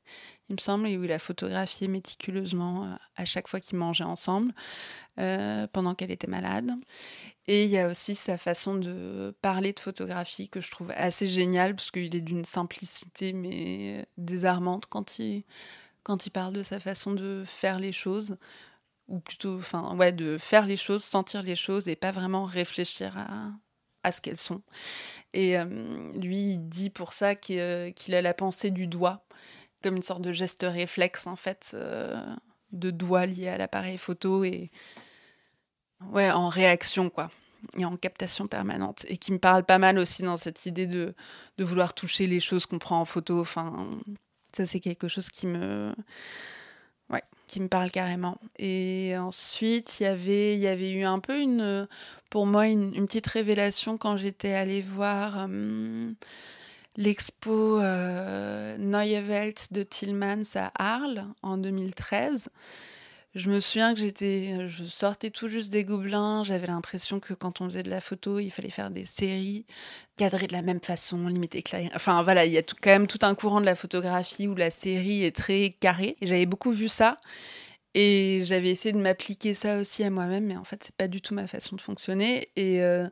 il 0.49 0.55
me 0.55 0.59
semble, 0.59 0.87
et 0.87 0.97
où 0.97 1.03
il 1.05 1.11
a 1.11 1.17
photographié 1.17 1.87
méticuleusement 1.87 2.97
à 3.15 3.25
chaque 3.25 3.47
fois 3.47 3.59
qu'ils 3.59 3.79
mangeaient 3.79 4.03
ensemble, 4.03 4.53
pendant 5.15 5.95
qu'elle 5.95 6.11
était 6.11 6.27
malade. 6.27 6.71
Et 7.47 7.63
il 7.63 7.69
y 7.71 7.79
a 7.79 7.87
aussi 7.87 8.13
sa 8.13 8.37
façon 8.37 8.75
de 8.75 9.33
parler 9.41 9.73
de 9.73 9.79
photographie 9.79 10.49
que 10.49 10.61
je 10.61 10.69
trouve 10.69 10.91
assez 10.95 11.27
géniale, 11.27 11.73
parce 11.73 11.89
qu'il 11.89 12.15
est 12.15 12.21
d'une 12.21 12.45
simplicité 12.45 13.33
mais 13.33 14.05
désarmante 14.17 14.85
quand 14.85 15.17
il 15.17 15.45
quand 16.03 16.25
il 16.25 16.31
parle 16.31 16.53
de 16.53 16.63
sa 16.63 16.79
façon 16.79 17.13
de 17.13 17.43
faire 17.45 17.79
les 17.79 17.91
choses, 17.91 18.37
ou 19.07 19.19
plutôt, 19.19 19.57
enfin, 19.57 19.95
de 20.11 20.37
faire 20.37 20.65
les 20.65 20.77
choses, 20.77 21.03
sentir 21.03 21.43
les 21.43 21.55
choses 21.55 21.87
et 21.87 21.95
pas 21.95 22.11
vraiment 22.11 22.45
réfléchir 22.45 23.17
à, 24.03 24.11
ce 24.11 24.21
qu'elles 24.21 24.37
sont. 24.37 24.61
Et 25.33 25.57
euh, 25.57 25.65
lui, 26.13 26.53
il 26.53 26.69
dit 26.69 26.89
pour 26.89 27.13
ça 27.13 27.35
qu'il 27.35 27.59
euh, 27.59 27.91
a 28.09 28.21
la 28.21 28.33
pensée 28.33 28.71
du 28.71 28.87
doigt, 28.87 29.25
comme 29.83 29.97
une 29.97 30.03
sorte 30.03 30.21
de 30.21 30.31
geste 30.31 30.65
réflexe, 30.67 31.27
en 31.27 31.35
fait, 31.35 31.71
euh, 31.73 32.23
de 32.71 32.89
doigt 32.89 33.25
lié 33.25 33.49
à 33.49 33.57
l'appareil 33.57 33.97
photo 33.97 34.43
et, 34.43 34.71
ouais, 36.11 36.31
en 36.31 36.49
réaction, 36.49 37.09
quoi 37.09 37.29
et 37.77 37.85
en 37.85 37.95
captation 37.95 38.47
permanente 38.47 39.05
et 39.07 39.17
qui 39.17 39.31
me 39.31 39.37
parle 39.37 39.63
pas 39.63 39.77
mal 39.77 39.99
aussi 39.99 40.23
dans 40.23 40.37
cette 40.37 40.65
idée 40.65 40.87
de, 40.87 41.13
de 41.57 41.63
vouloir 41.63 41.93
toucher 41.93 42.27
les 42.27 42.39
choses 42.39 42.65
qu'on 42.65 42.79
prend 42.79 42.99
en 42.99 43.05
photo. 43.05 43.39
Enfin, 43.39 43.99
ça, 44.53 44.65
c'est 44.65 44.79
quelque 44.79 45.07
chose 45.07 45.29
qui 45.29 45.47
me, 45.47 45.93
ouais, 47.09 47.23
qui 47.47 47.59
me 47.59 47.67
parle 47.67 47.91
carrément. 47.91 48.37
Et 48.57 49.15
ensuite, 49.17 49.99
il 49.99 50.03
y 50.03 50.05
avait, 50.05 50.55
il 50.55 50.59
y 50.59 50.67
avait 50.67 50.91
eu 50.91 51.03
un 51.03 51.19
peu 51.19 51.39
une, 51.39 51.87
pour 52.29 52.45
moi, 52.45 52.67
une, 52.67 52.93
une 52.95 53.05
petite 53.05 53.27
révélation 53.27 53.97
quand 53.97 54.17
j'étais 54.17 54.53
allée 54.53 54.81
voir 54.81 55.47
euh, 55.49 56.11
l'expo 56.97 57.79
euh, 57.79 58.77
Neue 58.77 59.27
Welt 59.27 59.67
de 59.71 59.83
Tillmans 59.83 60.55
à 60.55 60.71
Arles 60.75 61.25
en 61.41 61.57
2013 61.57 62.49
je 63.33 63.49
me 63.49 63.59
souviens 63.61 63.93
que 63.93 63.99
j'étais, 63.99 64.67
je 64.67 64.83
sortais 64.83 65.29
tout 65.29 65.47
juste 65.47 65.71
des 65.71 65.85
Gobelins. 65.85 66.43
J'avais 66.43 66.67
l'impression 66.67 67.19
que 67.21 67.33
quand 67.33 67.61
on 67.61 67.65
faisait 67.65 67.83
de 67.83 67.89
la 67.89 68.01
photo, 68.01 68.39
il 68.39 68.51
fallait 68.51 68.69
faire 68.69 68.91
des 68.91 69.05
séries 69.05 69.65
cadrées 70.17 70.47
de 70.47 70.53
la 70.53 70.61
même 70.61 70.81
façon, 70.81 71.27
limite 71.27 71.55
éclairées. 71.55 71.89
Enfin 71.95 72.23
voilà, 72.23 72.45
il 72.45 72.51
y 72.51 72.57
a 72.57 72.61
quand 72.61 72.89
même 72.89 73.07
tout 73.07 73.19
un 73.21 73.33
courant 73.33 73.61
de 73.61 73.65
la 73.65 73.75
photographie 73.75 74.47
où 74.47 74.55
la 74.55 74.69
série 74.69 75.23
est 75.23 75.35
très 75.35 75.73
carrée. 75.79 76.17
J'avais 76.21 76.45
beaucoup 76.45 76.71
vu 76.71 76.89
ça. 76.89 77.17
Et 77.93 78.41
j'avais 78.45 78.69
essayé 78.69 78.93
de 78.93 78.99
m'appliquer 78.99 79.53
ça 79.53 79.77
aussi 79.79 80.03
à 80.03 80.09
moi-même, 80.09 80.45
mais 80.45 80.55
en 80.55 80.63
fait, 80.63 80.81
c'est 80.83 80.95
pas 80.95 81.09
du 81.09 81.19
tout 81.19 81.33
ma 81.33 81.45
façon 81.47 81.75
de 81.75 81.81
fonctionner. 81.81 82.49
Et, 82.55 82.81
euh, 82.81 83.09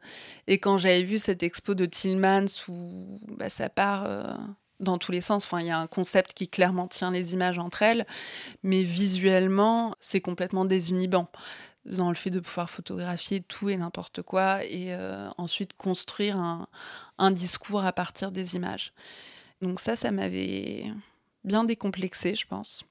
quand 0.61 0.77
j'avais 0.77 1.03
vu 1.03 1.19
cette 1.19 1.43
expo 1.43 1.75
de 1.75 1.85
Tillmans 1.85 2.45
où 2.69 3.19
bah, 3.37 3.49
ça 3.49 3.69
part. 3.69 4.05
Euh, 4.05 4.33
dans 4.79 4.97
tous 4.97 5.11
les 5.11 5.21
sens. 5.21 5.45
Enfin, 5.45 5.61
il 5.61 5.67
y 5.67 5.71
a 5.71 5.79
un 5.79 5.87
concept 5.87 6.33
qui 6.33 6.47
clairement 6.47 6.87
tient 6.87 7.11
les 7.11 7.33
images 7.33 7.59
entre 7.59 7.81
elles, 7.81 8.05
mais 8.63 8.83
visuellement, 8.83 9.93
c'est 9.99 10.21
complètement 10.21 10.65
désinhibant 10.65 11.29
dans 11.85 12.09
le 12.09 12.15
fait 12.15 12.29
de 12.29 12.39
pouvoir 12.39 12.69
photographier 12.69 13.41
tout 13.41 13.69
et 13.69 13.77
n'importe 13.77 14.21
quoi 14.21 14.63
et 14.63 14.93
euh, 14.93 15.29
ensuite 15.37 15.73
construire 15.73 16.37
un, 16.37 16.67
un, 17.17 17.31
discours 17.31 17.85
à 17.85 17.93
partir 17.93 18.31
des 18.31 18.55
images. 18.55 18.93
Donc 19.61 19.79
ça, 19.79 19.95
ça 19.95 20.11
m'avait 20.11 20.91
bien 21.43 21.63
décomplexé, 21.63 22.35
je 22.35 22.45
pense, 22.47 22.85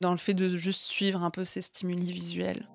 dans 0.00 0.12
le 0.12 0.18
fait 0.18 0.34
de 0.34 0.48
juste 0.48 0.82
suivre 0.82 1.22
un 1.22 1.30
peu 1.30 1.44
ces 1.44 1.62
stimuli 1.62 2.12
visuels. 2.12 2.68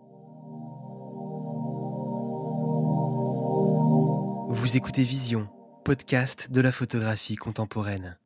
Vous 4.51 4.75
écoutez 4.75 5.03
Vision, 5.03 5.47
podcast 5.85 6.51
de 6.51 6.61
la 6.61 6.71
photographie 6.71 7.35
contemporaine. 7.35 8.17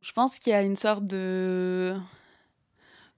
Je 0.00 0.12
pense 0.12 0.38
qu'il 0.38 0.52
y 0.52 0.56
a 0.56 0.62
une 0.62 0.76
sorte 0.76 1.04
de 1.04 1.96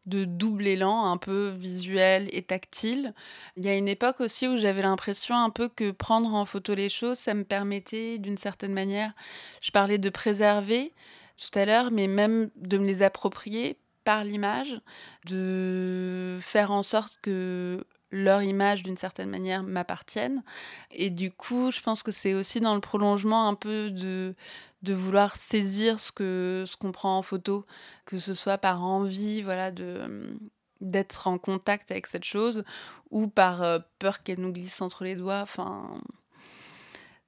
de 0.06 0.24
double 0.24 0.66
élan 0.66 1.06
un 1.06 1.16
peu 1.16 1.50
visuel 1.50 2.28
et 2.32 2.42
tactile. 2.42 3.14
Il 3.56 3.64
y 3.64 3.68
a 3.68 3.76
une 3.76 3.88
époque 3.88 4.20
aussi 4.20 4.48
où 4.48 4.56
j'avais 4.56 4.82
l'impression 4.82 5.36
un 5.36 5.50
peu 5.50 5.68
que 5.68 5.90
prendre 5.92 6.34
en 6.34 6.44
photo 6.44 6.74
les 6.74 6.88
choses, 6.88 7.18
ça 7.18 7.34
me 7.34 7.44
permettait 7.44 8.18
d'une 8.18 8.38
certaine 8.38 8.72
manière, 8.72 9.12
je 9.60 9.70
parlais 9.70 9.98
de 9.98 10.10
préserver 10.10 10.92
tout 11.36 11.56
à 11.58 11.64
l'heure, 11.64 11.90
mais 11.90 12.08
même 12.08 12.50
de 12.56 12.78
me 12.78 12.86
les 12.86 13.02
approprier 13.02 13.78
par 14.04 14.24
l'image, 14.24 14.80
de 15.26 16.38
faire 16.40 16.72
en 16.72 16.82
sorte 16.82 17.18
que 17.22 17.84
leur 18.10 18.42
image 18.42 18.82
d'une 18.82 18.96
certaine 18.96 19.30
manière 19.30 19.62
m'appartiennent. 19.62 20.42
Et 20.90 21.08
du 21.10 21.30
coup, 21.30 21.70
je 21.70 21.80
pense 21.80 22.02
que 22.02 22.10
c'est 22.10 22.34
aussi 22.34 22.60
dans 22.60 22.74
le 22.74 22.80
prolongement 22.80 23.48
un 23.48 23.54
peu 23.54 23.90
de, 23.90 24.34
de 24.82 24.94
vouloir 24.94 25.36
saisir 25.36 26.00
ce 26.00 26.12
que 26.12 26.64
ce 26.66 26.76
qu'on 26.76 26.92
prend 26.92 27.18
en 27.18 27.22
photo, 27.22 27.64
que 28.04 28.18
ce 28.18 28.34
soit 28.34 28.58
par 28.58 28.82
envie, 28.82 29.42
voilà, 29.42 29.70
de 29.70 30.36
d'être 30.82 31.28
en 31.28 31.38
contact 31.38 31.90
avec 31.90 32.06
cette 32.06 32.24
chose 32.24 32.64
ou 33.10 33.28
par 33.28 33.62
euh, 33.62 33.78
peur 33.98 34.22
qu'elle 34.22 34.40
nous 34.40 34.52
glisse 34.52 34.82
entre 34.82 35.04
les 35.04 35.14
doigts. 35.14 35.40
Enfin, 35.40 36.00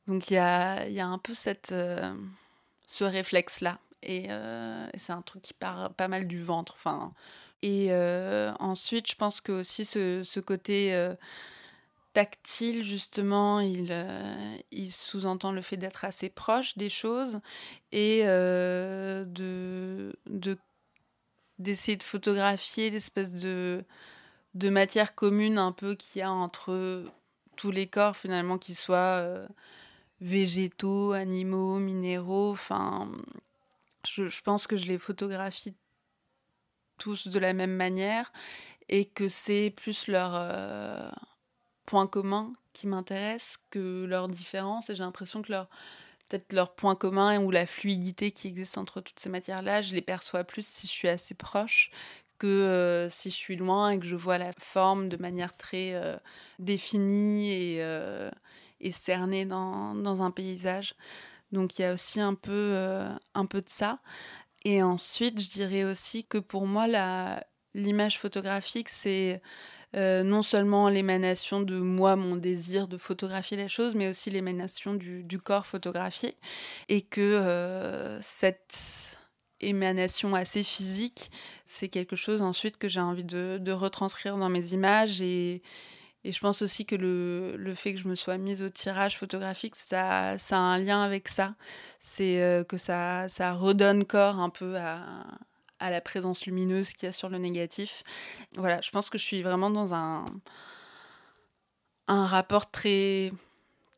donc 0.07 0.31
il 0.31 0.35
y 0.35 0.39
a, 0.39 1.07
un 1.07 1.19
peu 1.19 1.35
cette, 1.35 1.73
euh, 1.73 2.13
ce 2.87 3.05
réflexe-là. 3.05 3.79
Euh, 4.09 4.87
et, 4.93 4.99
c'est 4.99 5.13
un 5.13 5.23
truc 5.23 5.43
qui 5.43 5.55
part 5.55 5.95
pas 5.95 6.09
mal 6.09 6.27
du 6.27 6.43
ventre. 6.43 6.75
Enfin, 6.77 7.13
et 7.63 7.95
ensuite, 8.61 9.11
je 9.11 9.17
pense 9.17 9.41
que 9.41 9.53
aussi 9.53 9.87
ce 9.87 10.41
côté 10.41 10.93
tactile, 12.15 12.83
justement, 12.85 13.61
il, 13.61 13.93
il 14.71 14.91
sous-entend 14.91 15.53
le 15.53 15.61
fait 15.61 15.77
d'être 15.77 16.07
assez 16.07 16.31
proche 16.31 16.79
des 16.79 16.89
choses 16.89 17.41
et 17.93 18.23
de, 18.25 20.17
de 20.27 20.57
d'essayer 21.59 21.97
de 21.97 22.03
photographier 22.03 22.91
l'espèce 22.91 23.33
de, 23.33 23.85
matière 24.55 25.15
commune 25.15 25.59
un 25.59 25.73
peu 25.73 25.95
qu'il 25.95 26.21
y 26.21 26.23
a 26.23 26.31
entre 26.31 27.05
tous 27.57 27.71
les 27.71 27.87
corps 27.87 28.17
finalement, 28.17 28.59
qu'ils 28.59 28.77
soient 28.77 29.19
euh, 29.21 29.47
végétaux, 30.21 31.13
animaux, 31.13 31.79
minéraux. 31.79 32.51
Enfin, 32.51 33.11
je, 34.07 34.43
pense 34.43 34.67
que 34.67 34.77
je 34.77 34.87
les 34.87 34.99
photographie 34.99 35.75
tous 36.99 37.29
de 37.29 37.39
la 37.39 37.53
même 37.53 37.75
manière 37.75 38.33
et 38.89 39.05
que 39.05 39.29
c'est 39.29 39.73
plus 39.77 40.09
leur 40.09 40.35
euh, 41.85 41.91
point 41.91 42.07
commun 42.07 42.53
qui 42.73 42.87
m'intéresse 42.87 43.59
que 43.71 44.05
leur 44.05 44.29
différence. 44.29 44.91
Et 44.91 44.97
j'ai 44.97 45.05
l'impression 45.05 45.43
que 45.43 45.53
leur 45.53 45.69
peut-être 46.29 46.53
leur 46.53 46.75
point 46.75 46.95
commun 46.95 47.39
ou 47.39 47.51
la 47.51 47.67
fluidité 47.67 48.31
qui 48.31 48.49
existe 48.49 48.79
entre 48.79 49.01
toutes 49.01 49.21
ces 49.21 49.29
matières-là, 49.29 49.83
je 49.83 49.95
les 49.95 50.01
perçois 50.01 50.45
plus 50.45 50.67
si 50.67 50.87
je 50.87 50.93
suis 50.93 51.09
assez 51.09 51.35
proche 51.35 51.91
que 52.39 52.47
euh, 52.47 53.09
si 53.09 53.31
je 53.31 53.37
suis 53.37 53.57
loin 53.57 53.91
et 53.91 53.99
que 53.99 54.07
je 54.07 54.17
vois 54.17 54.39
la 54.39 54.53
forme 54.59 55.09
de 55.09 55.17
manière 55.17 55.57
très 55.57 55.95
euh, 55.95 56.17
définie 56.59 57.53
et, 57.53 57.77
euh, 57.81 58.31
et 58.81 58.91
cernée 58.91 59.45
dans, 59.45 59.95
dans, 59.95 60.23
un 60.23 60.31
paysage. 60.31 60.95
Donc 61.53 61.79
il 61.79 61.83
y 61.83 61.85
a 61.85 61.93
aussi 61.93 62.21
un 62.21 62.35
peu, 62.35 62.77
un 63.35 63.47
peu 63.47 63.61
de 63.61 63.69
ça. 63.69 64.01
Et 64.65 64.83
ensuite, 64.83 65.41
je 65.41 65.51
dirais 65.51 65.85
aussi 65.85 66.25
que 66.25 66.39
pour 66.39 66.67
moi, 66.67 66.87
l'image 67.75 68.19
photographique, 68.19 68.89
c'est 68.89 69.41
euh, 69.95 70.25
non 70.25 70.43
seulement 70.43 70.89
l'émanation 70.89 71.61
de 71.61 71.79
moi, 71.79 72.17
mon 72.17 72.35
désir 72.37 72.89
de 72.89 72.99
photographier 72.99 73.57
les 73.57 73.69
choses, 73.69 73.95
mais 73.95 74.09
aussi 74.09 74.31
l'émanation 74.31 74.95
du, 74.95 75.39
corps 75.39 75.67
photographié. 75.67 76.37
Et 76.89 77.03
que 77.03 77.21
euh, 77.21 78.21
cette 78.21 79.19
émanation 79.61 80.35
assez 80.35 80.65
physique, 80.65 81.31
c'est 81.65 81.89
quelque 81.89 82.17
chose 82.17 82.43
ensuite 82.43 82.77
que 82.77 82.89
j'ai 82.89 83.01
envie 83.01 83.25
de, 83.25 83.73
retranscrire 83.73 84.37
dans 84.37 84.49
mes 84.49 84.73
images 84.73 85.21
et, 85.21 85.63
je 86.25 86.39
pense 86.41 86.63
aussi 86.63 86.87
que 86.87 86.97
le, 86.97 87.75
fait 87.75 87.93
que 87.93 88.01
je 88.01 88.09
me 88.09 88.15
sois 88.15 88.39
mise 88.39 88.63
au 88.63 88.71
tirage 88.71 89.19
photographique, 89.19 89.77
ça, 89.77 90.39
ça 90.39 90.57
a 90.57 90.61
un 90.61 90.79
lien 90.79 91.03
avec 91.03 91.29
ça. 91.29 91.55
C'est 92.01 92.43
euh, 92.43 92.65
que 92.65 92.79
ça, 92.79 93.29
ça 93.29 93.53
redonne 93.53 94.07
corps 94.07 94.41
un 94.41 94.49
peu 94.49 94.77
à, 94.79 95.27
à 95.85 95.91
la 95.91 96.01
présence 96.01 96.47
lumineuse 96.47 96.95
qu'il 96.95 97.07
y 97.07 97.11
a 97.11 97.13
sur 97.13 97.29
le 97.29 97.37
négatif. 97.37 98.03
Voilà, 98.57 98.81
je 98.81 98.91
pense 98.91 99.11
que 99.11 99.19
je 99.19 99.25
suis 99.25 99.43
vraiment 99.43 99.71
dans 99.71 99.93
un, 99.93 100.25
un 102.09 102.27
rapport 102.27 102.71
très 102.71 103.33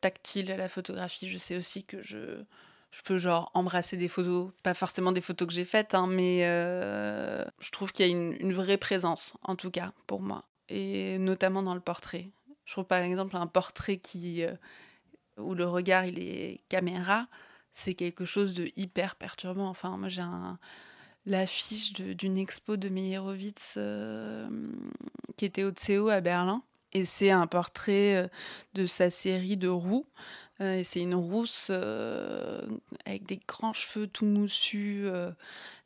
tactile 0.01 0.51
à 0.51 0.57
la 0.57 0.67
photographie. 0.67 1.29
Je 1.29 1.37
sais 1.37 1.55
aussi 1.55 1.85
que 1.85 2.03
je, 2.03 2.43
je 2.91 3.01
peux 3.03 3.17
genre 3.17 3.51
embrasser 3.53 3.95
des 3.95 4.09
photos, 4.09 4.51
pas 4.63 4.73
forcément 4.73 5.13
des 5.13 5.21
photos 5.21 5.47
que 5.47 5.53
j'ai 5.53 5.63
faites, 5.63 5.95
hein, 5.95 6.07
mais 6.07 6.45
euh, 6.45 7.45
je 7.59 7.71
trouve 7.71 7.93
qu'il 7.93 8.05
y 8.05 8.09
a 8.09 8.11
une, 8.11 8.53
vraie 8.53 8.77
présence, 8.77 9.33
en 9.43 9.55
tout 9.55 9.71
cas 9.71 9.93
pour 10.07 10.21
moi, 10.21 10.43
et 10.67 11.17
notamment 11.19 11.63
dans 11.63 11.73
le 11.73 11.79
portrait. 11.79 12.29
Je 12.65 12.73
trouve 12.73 12.85
par 12.85 13.01
exemple 13.01 13.37
un 13.37 13.47
portrait 13.47 13.95
qui 13.95 14.43
euh, 14.43 14.53
où 15.37 15.53
le 15.53 15.65
regard 15.65 16.05
il 16.05 16.19
est 16.19 16.59
caméra, 16.67 17.27
c'est 17.71 17.93
quelque 17.93 18.25
chose 18.25 18.55
de 18.55 18.69
hyper 18.75 19.15
perturbant. 19.15 19.69
Enfin, 19.69 19.95
moi 19.95 20.09
j'ai 20.09 20.21
un 20.21 20.59
l'affiche 21.27 21.91
d'une 21.93 22.37
expo 22.37 22.77
de 22.77 22.87
Meyerowitz 22.89 23.75
euh, 23.77 24.47
qui 25.35 25.45
était 25.45 25.63
au 25.63 25.71
CO 25.71 26.09
à 26.09 26.21
Berlin. 26.21 26.63
Et 26.93 27.03
c'est 27.03 27.29
un 27.29 27.47
portrait 27.47 28.15
euh, 28.15 28.27
de 28.73 28.85
sa 28.85 29.09
série 29.09 29.57
de 29.57 29.67
roues. 29.67 30.05
Euh, 30.61 30.81
c'est 30.83 31.01
une 31.01 31.13
rousse 31.13 31.69
avec 31.69 33.23
des 33.27 33.39
grands 33.45 33.73
cheveux 33.73 34.07
tout 34.07 34.25
moussus 34.25 35.05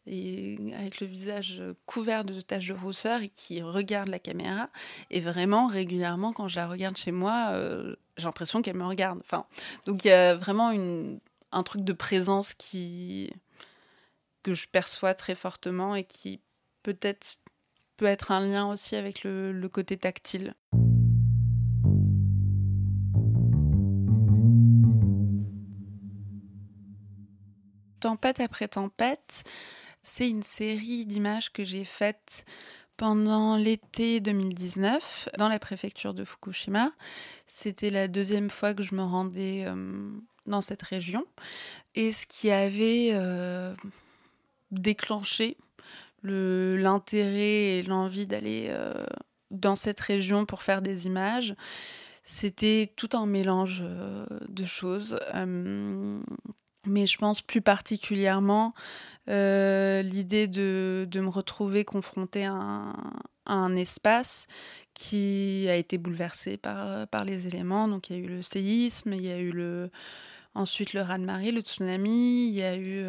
et 0.08 0.58
avec 0.77 1.01
le 1.01 1.08
visage 1.08 1.62
couvert 1.86 2.23
de 2.23 2.39
taches 2.39 2.67
de 2.67 2.73
rousseur 2.73 3.21
et 3.21 3.30
qui 3.30 3.62
regarde 3.63 4.08
la 4.10 4.19
caméra. 4.19 4.69
Et 5.10 5.19
vraiment, 5.19 5.67
régulièrement, 5.67 6.32
quand 6.34 6.47
je 6.47 6.56
la 6.56 6.67
regarde 6.67 6.95
chez 6.95 7.12
moi, 7.12 7.51
j'ai 8.15 8.23
l'impression 8.23 8.62
qu'elle 8.62 8.77
me 8.77 8.86
regarde. 8.86 9.19
Enfin, 9.21 9.45
donc 9.86 10.06
il 10.06 10.10
y 10.10 10.12
a 10.12 10.36
vraiment 10.36 10.71
une, 10.71 11.19
un 11.51 11.63
truc 11.63 11.84
de 11.84 11.93
présence 11.93 12.54
qui, 12.54 13.34
que 14.43 14.54
je 14.54 14.67
perçois 14.67 15.13
très 15.13 15.36
fortement 15.36 15.95
et 15.95 16.04
qui 16.04 16.41
peut-être 16.84 17.38
peut 17.97 18.06
être 18.06 18.32
un 18.32 18.39
lien 18.39 18.67
aussi 18.67 18.95
avec 18.95 19.23
le, 19.23 19.67
côté 19.67 19.97
tactile. 19.97 20.56
Tempête 27.99 28.39
après 28.39 28.67
tempête, 28.67 29.43
c'est 30.01 30.27
une 30.27 30.41
série 30.41 31.06
d'images 31.06 31.54
que 31.54 31.63
j'ai 31.63 31.86
faites 31.86 32.45
pendant 32.97 33.56
l'été 33.56 34.19
2019 34.19 35.30
dans 35.38 35.49
la 35.49 35.60
préfecture 35.60 36.15
de 36.15 36.25
Fukushima. 36.25 36.91
C'était 37.45 37.91
la 37.91 38.08
deuxième 38.08 38.49
fois 38.49 38.73
que 38.73 38.82
je 38.82 38.95
me 38.95 39.04
rendais 39.04 39.65
euh, 39.67 40.10
dans 40.47 40.62
cette 40.62 40.82
région. 40.82 41.25
Et 41.93 42.12
ce 42.12 42.25
qui 42.25 42.49
avait 42.49 43.10
euh, 43.13 43.75
déclencher 44.72 45.58
l'intérêt 46.24 47.80
et 47.80 47.84
l'envie 47.84 48.28
d'aller 48.28 48.68
euh, 48.70 49.06
dans 49.50 49.76
cette 49.76 50.00
région 50.00 50.46
pour 50.46 50.62
faire 50.62 50.82
des 50.82 51.08
images. 51.08 51.56
C'était 52.24 52.94
tout 52.96 53.10
un 53.14 53.26
mélange 53.26 53.82
euh, 53.84 54.26
de 54.48 54.64
choses. 54.64 55.20
Euh, 55.34 56.22
mais 56.88 57.06
je 57.06 57.18
pense 57.18 57.44
plus 57.44 57.62
particulièrement 57.62 58.74
l'idée 59.28 60.48
de, 60.48 61.08
de, 61.10 61.20
me 61.20 61.30
retrouver 61.30 61.86
confrontée 61.86 62.46
à 62.46 62.54
un, 62.54 62.94
à 63.46 63.54
un, 63.54 63.76
espace 63.76 64.48
qui 64.96 65.68
a 65.70 65.76
été 65.76 66.00
bouleversé 66.00 66.58
par, 66.58 67.08
par 67.08 67.24
les 67.24 67.48
éléments. 67.48 67.88
Donc 67.88 68.10
il 68.10 68.16
y 68.18 68.20
a 68.20 68.24
eu 68.24 68.28
le 68.28 68.42
séisme, 68.42 69.14
il 69.14 69.22
y 69.22 69.30
a 69.30 69.38
eu 69.38 69.52
le, 69.52 69.92
ensuite 70.56 70.94
le 70.94 71.02
raz-de-marée, 71.02 71.52
le 71.52 71.62
tsunami, 71.62 72.48
il 72.48 72.56
y 72.56 72.64
a 72.64 72.76
eu 72.76 73.06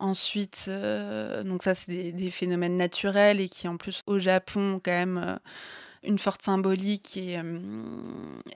Ensuite, 0.00 0.66
euh, 0.68 1.44
donc 1.44 1.62
ça, 1.62 1.74
c'est 1.74 2.12
des, 2.12 2.30
phénomènes 2.30 2.76
naturels 2.76 3.40
et 3.40 3.48
qui, 3.48 3.68
en 3.68 3.76
plus, 3.76 4.02
au 4.06 4.18
Japon, 4.18 4.74
ont 4.74 4.80
quand 4.80 4.90
même 4.90 5.18
euh, 5.18 5.36
une 6.02 6.18
forte 6.18 6.42
symbolique 6.42 7.16
et, 7.16 7.38
euh, 7.38 7.60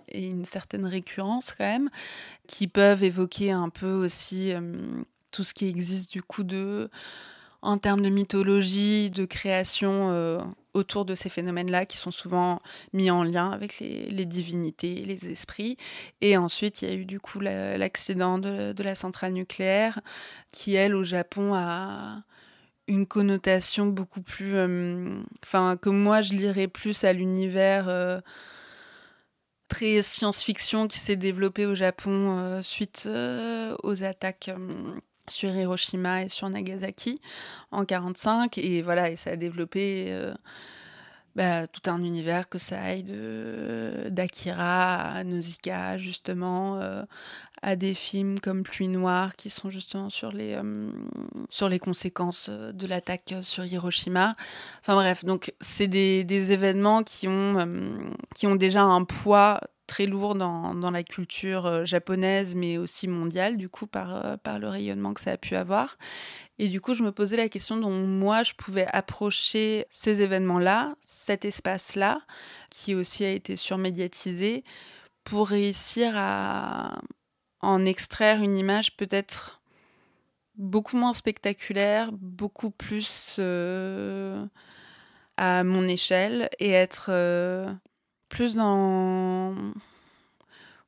et, 0.08 0.28
une 0.28 0.44
certaine 0.44 0.84
récurrence, 0.84 1.54
quand 1.56 1.64
même, 1.64 1.90
qui 2.48 2.66
peuvent 2.66 3.04
évoquer 3.04 3.52
un 3.52 3.68
peu 3.68 3.92
aussi 3.92 4.52
tout 5.30 5.44
ce 5.44 5.54
qui 5.54 5.68
existe 5.68 6.10
du 6.12 6.22
coup 6.22 6.42
de 6.42 6.90
en 7.60 7.78
termes 7.78 8.02
de 8.02 8.08
mythologie, 8.08 9.10
de 9.10 9.24
création 9.24 10.44
autour 10.78 11.04
de 11.04 11.14
ces 11.14 11.28
phénomènes-là 11.28 11.86
qui 11.86 11.96
sont 11.96 12.10
souvent 12.10 12.60
mis 12.92 13.10
en 13.10 13.22
lien 13.22 13.50
avec 13.50 13.78
les, 13.80 14.26
divinités, 14.26 15.04
les 15.04 15.26
esprits. 15.30 15.76
Et 16.20 16.36
ensuite, 16.36 16.82
il 16.82 16.88
y 16.88 16.92
a 16.92 16.94
eu 16.94 17.04
du 17.04 17.20
coup 17.20 17.40
l'accident 17.40 18.38
de, 18.38 18.82
la 18.82 18.94
centrale 18.94 19.32
nucléaire 19.32 20.00
qui, 20.52 20.74
elle, 20.74 20.94
au 20.94 21.04
Japon, 21.04 21.54
a 21.54 22.22
une 22.86 23.06
connotation 23.06 23.86
beaucoup 23.86 24.22
plus... 24.22 24.56
Euh, 24.56 25.20
enfin, 25.44 25.76
que 25.76 25.90
moi, 25.90 26.22
je 26.22 26.34
lirais 26.34 26.68
plus 26.68 27.04
à 27.04 27.12
l'univers... 27.12 27.88
Euh, 27.88 28.20
très 29.68 30.00
science-fiction 30.00 30.88
qui 30.88 30.98
s'est 30.98 31.16
développé 31.16 31.66
au 31.66 31.74
Japon 31.74 32.62
suite 32.62 33.06
aux 33.82 34.02
attaques 34.02 34.50
sur 35.28 35.54
Hiroshima 35.54 36.24
et 36.24 36.28
sur 36.28 36.48
Nagasaki 36.48 37.20
en 37.70 37.84
45 37.84 38.58
et 38.58 38.82
voilà 38.82 39.10
et 39.10 39.16
ça 39.16 39.30
a 39.30 39.36
développé 39.36 40.06
euh, 40.08 40.34
bah, 41.38 41.68
tout 41.68 41.88
un 41.88 42.02
univers, 42.02 42.48
que 42.48 42.58
ça 42.58 42.80
aille 42.82 43.04
de 43.04 44.08
d'Akira 44.08 44.96
à 44.96 45.22
Nausicaa, 45.22 45.96
justement, 45.96 46.80
euh, 46.80 47.04
à 47.62 47.76
des 47.76 47.94
films 47.94 48.40
comme 48.40 48.64
Pluie 48.64 48.88
Noire, 48.88 49.36
qui 49.36 49.48
sont 49.48 49.70
justement 49.70 50.10
sur 50.10 50.32
les, 50.32 50.54
euh, 50.56 50.90
sur 51.48 51.68
les 51.68 51.78
conséquences 51.78 52.50
de 52.50 52.86
l'attaque 52.88 53.36
sur 53.42 53.64
Hiroshima. 53.64 54.34
Enfin 54.80 54.96
bref, 54.96 55.24
donc 55.24 55.52
c'est 55.60 55.86
des, 55.86 56.24
des, 56.24 56.50
événements 56.50 57.04
qui 57.04 57.28
ont, 57.28 57.60
euh, 57.60 57.90
qui 58.34 58.48
ont 58.48 58.56
déjà 58.56 58.82
un 58.82 59.04
poids 59.04 59.60
très 59.88 60.06
lourd 60.06 60.36
dans, 60.36 60.90
la 60.92 61.02
culture 61.02 61.66
euh, 61.66 61.84
japonaise, 61.84 62.54
mais 62.54 62.78
aussi 62.78 63.08
mondiale, 63.08 63.56
du 63.56 63.68
coup, 63.68 63.88
par, 63.88 64.24
euh, 64.24 64.36
par 64.36 64.60
le 64.60 64.68
rayonnement 64.68 65.14
que 65.14 65.20
ça 65.20 65.32
a 65.32 65.36
pu 65.36 65.56
avoir. 65.56 65.98
Et 66.60 66.68
du 66.68 66.80
coup, 66.80 66.94
je 66.94 67.02
me 67.02 67.10
posais 67.10 67.36
la 67.36 67.48
question 67.48 67.76
dont 67.78 67.90
moi, 67.90 68.44
je 68.44 68.52
pouvais 68.52 68.86
approcher 68.92 69.86
ces 69.90 70.22
événements-là, 70.22 70.94
cet 71.06 71.44
espace-là, 71.44 72.20
qui 72.70 72.94
aussi 72.94 73.24
a 73.24 73.32
été 73.32 73.56
surmédiatisé, 73.56 74.62
pour 75.24 75.48
réussir 75.48 76.12
à 76.14 77.00
en 77.60 77.84
extraire 77.84 78.40
une 78.42 78.56
image 78.56 78.96
peut-être 78.96 79.60
beaucoup 80.56 80.96
moins 80.96 81.12
spectaculaire, 81.12 82.10
beaucoup 82.12 82.70
plus 82.70 83.36
euh, 83.38 84.44
à 85.36 85.64
mon 85.64 85.86
échelle, 85.86 86.48
et 86.58 86.70
être 86.70 87.10
plus 88.28 88.54
dans 88.54 89.54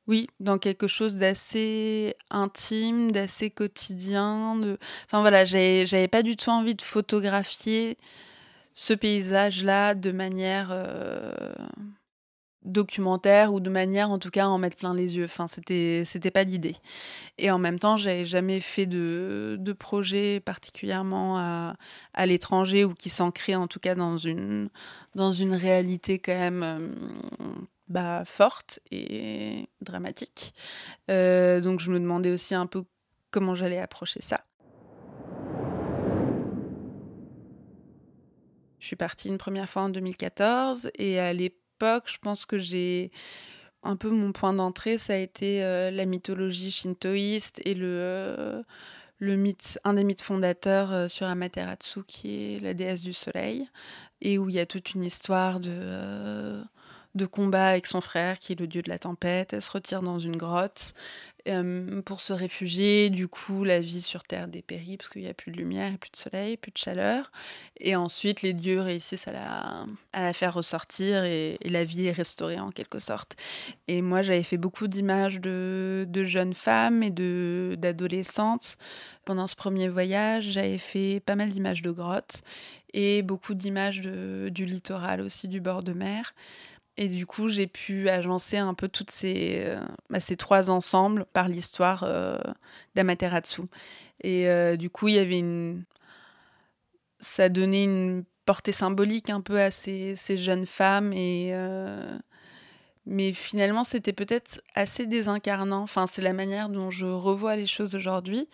oui, 0.07 0.27
dans 0.39 0.57
quelque 0.57 0.87
chose 0.87 1.15
d'assez 1.17 2.15
intime, 2.31 3.11
d'assez 3.11 3.49
quotidien. 3.49 4.55
De... 4.55 4.77
Enfin 5.05 5.21
voilà, 5.21 5.45
j'avais 5.45 6.07
pas 6.07 6.23
du 6.23 6.35
tout 6.35 6.49
envie 6.49 6.75
de 6.75 6.81
photographier 6.81 7.97
ce 8.73 8.93
paysage-là 8.93 9.95
de 9.95 10.11
manière 10.11 10.69
euh, 10.71 11.33
documentaire 12.63 13.53
ou 13.53 13.59
de 13.59 13.69
manière 13.69 14.11
en 14.11 14.19
tout 14.19 14.29
cas 14.29 14.45
à 14.45 14.47
en 14.47 14.57
mettre 14.57 14.77
plein 14.77 14.93
les 14.93 15.17
yeux. 15.17 15.25
Enfin, 15.25 15.47
c'était 15.47 16.03
c'était 16.05 16.31
pas 16.31 16.43
l'idée. 16.43 16.75
Et 17.37 17.49
en 17.51 17.57
même 17.57 17.79
temps, 17.79 17.97
j'avais 17.97 18.25
jamais 18.25 18.59
fait 18.59 18.85
de, 18.85 19.57
de 19.59 19.73
projet 19.73 20.39
particulièrement 20.39 21.37
à, 21.37 21.75
à 22.13 22.25
l'étranger 22.25 22.85
ou 22.85 22.93
qui 22.93 23.09
s'ancrait 23.09 23.55
en 23.55 23.67
tout 23.67 23.79
cas 23.79 23.95
dans 23.95 24.17
une 24.17 24.69
dans 25.15 25.31
une 25.31 25.53
réalité 25.53 26.19
quand 26.19 26.37
même 26.37 26.63
euh, 26.63 26.79
bah, 27.87 28.23
forte 28.25 28.79
et 28.91 29.67
dramatique. 29.81 30.53
Euh, 31.09 31.61
donc 31.61 31.79
je 31.79 31.91
me 31.91 31.99
demandais 31.99 32.31
aussi 32.31 32.55
un 32.55 32.67
peu 32.67 32.83
comment 33.31 33.55
j'allais 33.55 33.79
approcher 33.79 34.21
ça. 34.21 34.41
Je 38.79 38.87
suis 38.87 38.95
partie 38.95 39.27
une 39.27 39.37
première 39.37 39.69
fois 39.69 39.83
en 39.83 39.89
2014 39.89 40.89
et 40.97 41.19
à 41.19 41.33
l'époque, 41.33 41.60
je 42.05 42.17
pense 42.17 42.45
que 42.45 42.59
j'ai 42.59 43.11
un 43.83 43.95
peu 43.95 44.09
mon 44.09 44.31
point 44.31 44.53
d'entrée, 44.53 44.97
ça 44.97 45.13
a 45.13 45.17
été 45.17 45.63
euh, 45.63 45.91
la 45.91 46.05
mythologie 46.05 46.71
shintoïste 46.71 47.61
et 47.65 47.73
le, 47.73 47.87
euh, 47.87 48.63
le 49.19 49.35
mythe, 49.35 49.79
un 49.83 49.93
des 49.93 50.03
mythes 50.03 50.21
fondateurs 50.21 51.09
sur 51.09 51.27
Amaterasu, 51.27 52.03
qui 52.07 52.55
est 52.55 52.59
la 52.59 52.73
déesse 52.73 53.01
du 53.01 53.13
soleil, 53.13 53.67
et 54.21 54.37
où 54.37 54.49
il 54.49 54.55
y 54.55 54.59
a 54.59 54.65
toute 54.65 54.93
une 54.93 55.03
histoire 55.03 55.59
de 55.59 56.61
de 57.15 57.25
combat 57.25 57.67
avec 57.67 57.87
son 57.87 58.01
frère, 58.01 58.39
qui 58.39 58.53
est 58.53 58.59
le 58.59 58.67
dieu 58.67 58.81
de 58.81 58.89
la 58.89 58.99
tempête. 58.99 59.53
Elle 59.53 59.61
se 59.61 59.71
retire 59.71 60.01
dans 60.01 60.19
une 60.19 60.37
grotte 60.37 60.93
euh, 61.47 62.01
pour 62.01 62.21
se 62.21 62.33
réfugier. 62.33 63.09
Du 63.09 63.27
coup, 63.27 63.63
la 63.63 63.79
vie 63.79 64.01
sur 64.01 64.23
Terre 64.23 64.47
dépérit 64.47 64.97
parce 64.97 65.09
qu'il 65.09 65.21
n'y 65.21 65.27
a 65.27 65.33
plus 65.33 65.51
de 65.51 65.57
lumière, 65.57 65.97
plus 65.97 66.11
de 66.11 66.17
soleil, 66.17 66.57
plus 66.57 66.71
de 66.71 66.77
chaleur. 66.77 67.31
Et 67.79 67.95
ensuite, 67.95 68.41
les 68.41 68.53
dieux 68.53 68.81
réussissent 68.81 69.27
à 69.27 69.85
la, 70.13 70.33
faire 70.33 70.53
ressortir 70.53 71.23
et, 71.23 71.57
la 71.65 71.83
vie 71.83 72.07
est 72.07 72.11
restaurée 72.11 72.59
en 72.59 72.69
quelque 72.69 72.99
sorte. 72.99 73.35
Et 73.87 74.01
moi, 74.01 74.21
j'avais 74.21 74.43
fait 74.43 74.57
beaucoup 74.57 74.87
d'images 74.87 75.39
de, 75.39 76.05
de, 76.07 76.25
jeunes 76.25 76.53
femmes 76.53 77.03
et 77.03 77.11
d'adolescentes. 77.11 78.77
Pendant 79.25 79.47
ce 79.47 79.55
premier 79.55 79.87
voyage, 79.87 80.45
j'avais 80.51 80.77
fait 80.77 81.21
pas 81.25 81.35
mal 81.35 81.49
d'images 81.49 81.81
de 81.81 81.91
grottes 81.91 82.41
et 82.93 83.21
beaucoup 83.21 83.53
d'images 83.53 84.01
du 84.01 84.65
littoral 84.65 85.21
aussi, 85.21 85.47
du 85.47 85.61
bord 85.61 85.83
de 85.83 85.93
mer. 85.93 86.33
Et 86.97 87.07
du 87.07 87.25
coup, 87.25 87.47
j'ai 87.49 87.67
pu 87.67 88.09
agencer 88.09 88.57
un 88.57 88.73
peu 88.73 88.87
toutes 88.87 89.11
ces, 89.11 89.63
euh, 89.65 89.81
bah, 90.09 90.19
ces 90.19 90.35
trois 90.35 90.69
ensembles 90.69 91.25
par 91.33 91.47
l'histoire 91.47 92.03
euh, 92.03 92.37
d'Amaterasu. 92.95 93.63
Et 94.21 94.47
euh, 94.47 94.75
du 94.75 94.89
coup, 94.89 95.07
il 95.07 95.15
y 95.15 95.19
avait 95.19 95.39
une. 95.39 95.83
Ça 97.19 97.49
donnait 97.49 97.83
une 97.83 98.23
portée 98.45 98.71
symbolique 98.71 99.29
un 99.29 99.41
peu 99.41 99.61
à 99.61 99.71
ces, 99.71 100.15
ces 100.15 100.37
jeunes 100.37 100.65
femmes 100.65 101.13
et 101.13 101.53
mais 103.05 103.33
finalement, 103.33 103.83
c'était 103.83 104.13
peut-être 104.13 104.61
assez 104.75 105.07
désincarnant. 105.07 105.81
Enfin, 105.81 106.05
c'est 106.05 106.21
la 106.21 106.33
manière 106.33 106.69
dont 106.69 106.91
je 106.91 107.05
revois 107.05 107.55
les 107.55 107.65
choses 107.65 107.95
aujourd'hui. 107.95 108.47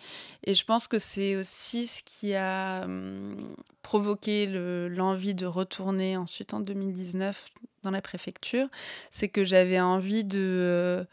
Et 0.44 0.54
je 0.54 0.64
pense 0.64 0.88
que 0.88 0.98
c'est 0.98 1.36
aussi 1.36 1.86
ce 1.86 2.02
qui 2.02 2.34
a 2.34 2.84
hum, 2.84 3.54
provoqué 3.82 4.46
l'envie 4.46 5.34
de 5.34 5.44
retourner 5.44 6.16
ensuite 6.16 6.54
en 6.54 6.60
2019 6.60 7.48
dans 7.82 7.90
la 7.90 8.00
préfecture. 8.00 8.68
C'est 9.10 9.28
que 9.28 9.44
j'avais 9.44 9.80
envie 9.80 10.24
de 10.24 10.40
euh, 10.40 11.04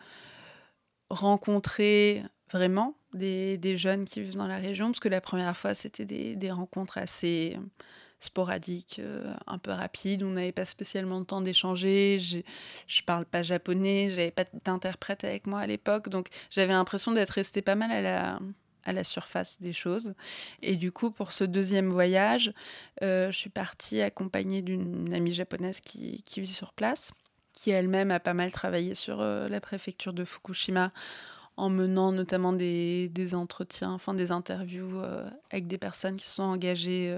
rencontrer 1.10 2.24
vraiment 2.54 2.96
des, 3.14 3.58
des, 3.58 3.76
jeunes 3.76 4.06
qui 4.06 4.22
vivent 4.22 4.38
dans 4.38 4.48
la 4.48 4.60
région. 4.60 4.88
Parce 4.88 5.02
que 5.02 5.10
la 5.10 5.22
première 5.22 5.58
fois, 5.58 5.74
c'était 5.74 6.06
des, 6.06 6.38
des 6.38 6.52
rencontres 6.52 6.98
assez 6.98 7.58
sporadique, 8.26 8.98
euh, 9.00 9.34
un 9.48 9.58
peu 9.58 9.72
rapide. 9.72 10.24
On 10.24 10.32
n'avait 10.32 10.52
pas 10.52 10.66
spécialement 10.66 11.20
le 11.20 11.26
temps 11.26 11.42
d'échanger. 11.42 12.20
Je, 12.20 12.40
je 12.88 13.02
parle 13.04 13.26
pas 13.26 13.42
japonais, 13.42 14.10
j'avais 14.10 14.32
pas 14.32 14.46
d'interprète 14.66 15.24
avec 15.24 15.48
moi 15.48 15.60
à 15.62 15.68
l'époque, 15.68 16.10
donc 16.10 16.28
j'avais 16.50 16.74
l'impression 16.74 17.12
d'être 17.12 17.32
restée 17.32 17.62
pas 17.62 17.76
mal 17.76 17.92
à 18.86 18.94
la 18.94 19.04
surface 19.04 19.60
des 19.62 19.74
choses. 19.74 20.14
Et 20.62 20.76
du 20.76 20.92
coup, 20.92 21.12
pour 21.12 21.32
ce 21.32 21.44
deuxième 21.44 21.90
voyage, 21.90 22.54
euh, 23.02 23.32
je 23.32 23.38
suis 23.38 23.50
partie 23.50 24.02
accompagnée 24.02 24.62
d'une 24.62 25.14
amie 25.14 25.34
japonaise 25.34 25.80
qui, 25.80 26.22
qui, 26.24 26.42
vit 26.42 26.48
sur 26.48 26.74
place, 26.74 27.12
qui 27.54 27.72
elle-même 27.72 28.12
a 28.12 28.20
pas 28.20 28.34
mal 28.34 28.52
travaillé 28.52 28.96
sur 28.96 29.22
euh, 29.22 29.48
la 29.48 29.62
préfecture 29.62 30.14
de 30.14 30.26
Fukushima 30.26 30.92
en 31.58 31.70
menant 31.70 32.12
notamment 32.12 32.52
des, 32.52 33.10
entretiens, 33.34 33.92
enfin 33.92 34.14
des 34.14 34.32
interviews 34.32 35.02
avec 35.52 35.68
des 35.68 35.78
personnes 35.78 36.18
qui 36.18 36.28
sont 36.28 36.44
engagées 36.44 37.18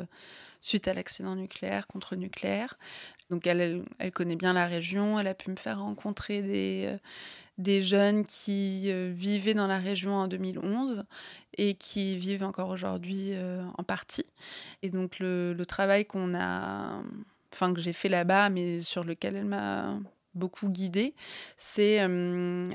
suite 0.67 0.87
à 0.89 0.93
l'accident 0.93 1.35
nucléaire, 1.35 1.87
contre 1.87 2.15
nucléaire. 2.15 2.77
Donc 3.29 3.47
elle, 3.47 3.83
connaît 4.13 4.35
bien 4.35 4.53
la 4.53 4.67
région, 4.67 5.17
elle 5.17 5.27
a 5.27 5.33
pu 5.33 5.49
me 5.49 5.55
faire 5.55 5.79
rencontrer 5.79 6.41
des, 6.41 6.83
euh, 6.87 6.97
des 7.57 7.81
jeunes 7.81 8.25
qui 8.25 8.85
euh, 8.87 9.11
vivaient 9.13 9.53
dans 9.53 9.67
la 9.67 9.79
région 9.79 10.13
en 10.13 10.27
2011 10.27 11.05
et 11.57 11.73
qui 11.73 12.17
vivent 12.17 12.43
encore 12.43 12.69
aujourd'hui 12.69 13.31
euh, 13.31 13.63
en 13.77 13.83
partie. 13.83 14.25
Et 14.81 14.89
donc 14.89 15.19
le, 15.19 15.53
le 15.53 15.65
travail 15.65 16.05
qu'on 16.05 16.35
a, 16.35 17.01
enfin 17.53 17.73
que 17.73 17.79
j'ai 17.79 17.93
fait 17.93 18.09
là-bas, 18.09 18.49
mais 18.49 18.81
sur 18.81 19.05
lequel 19.05 19.37
elle 19.37 19.45
m'a 19.45 19.97
beaucoup 20.35 20.69
guidée, 20.69 21.15
c'est 21.57 21.99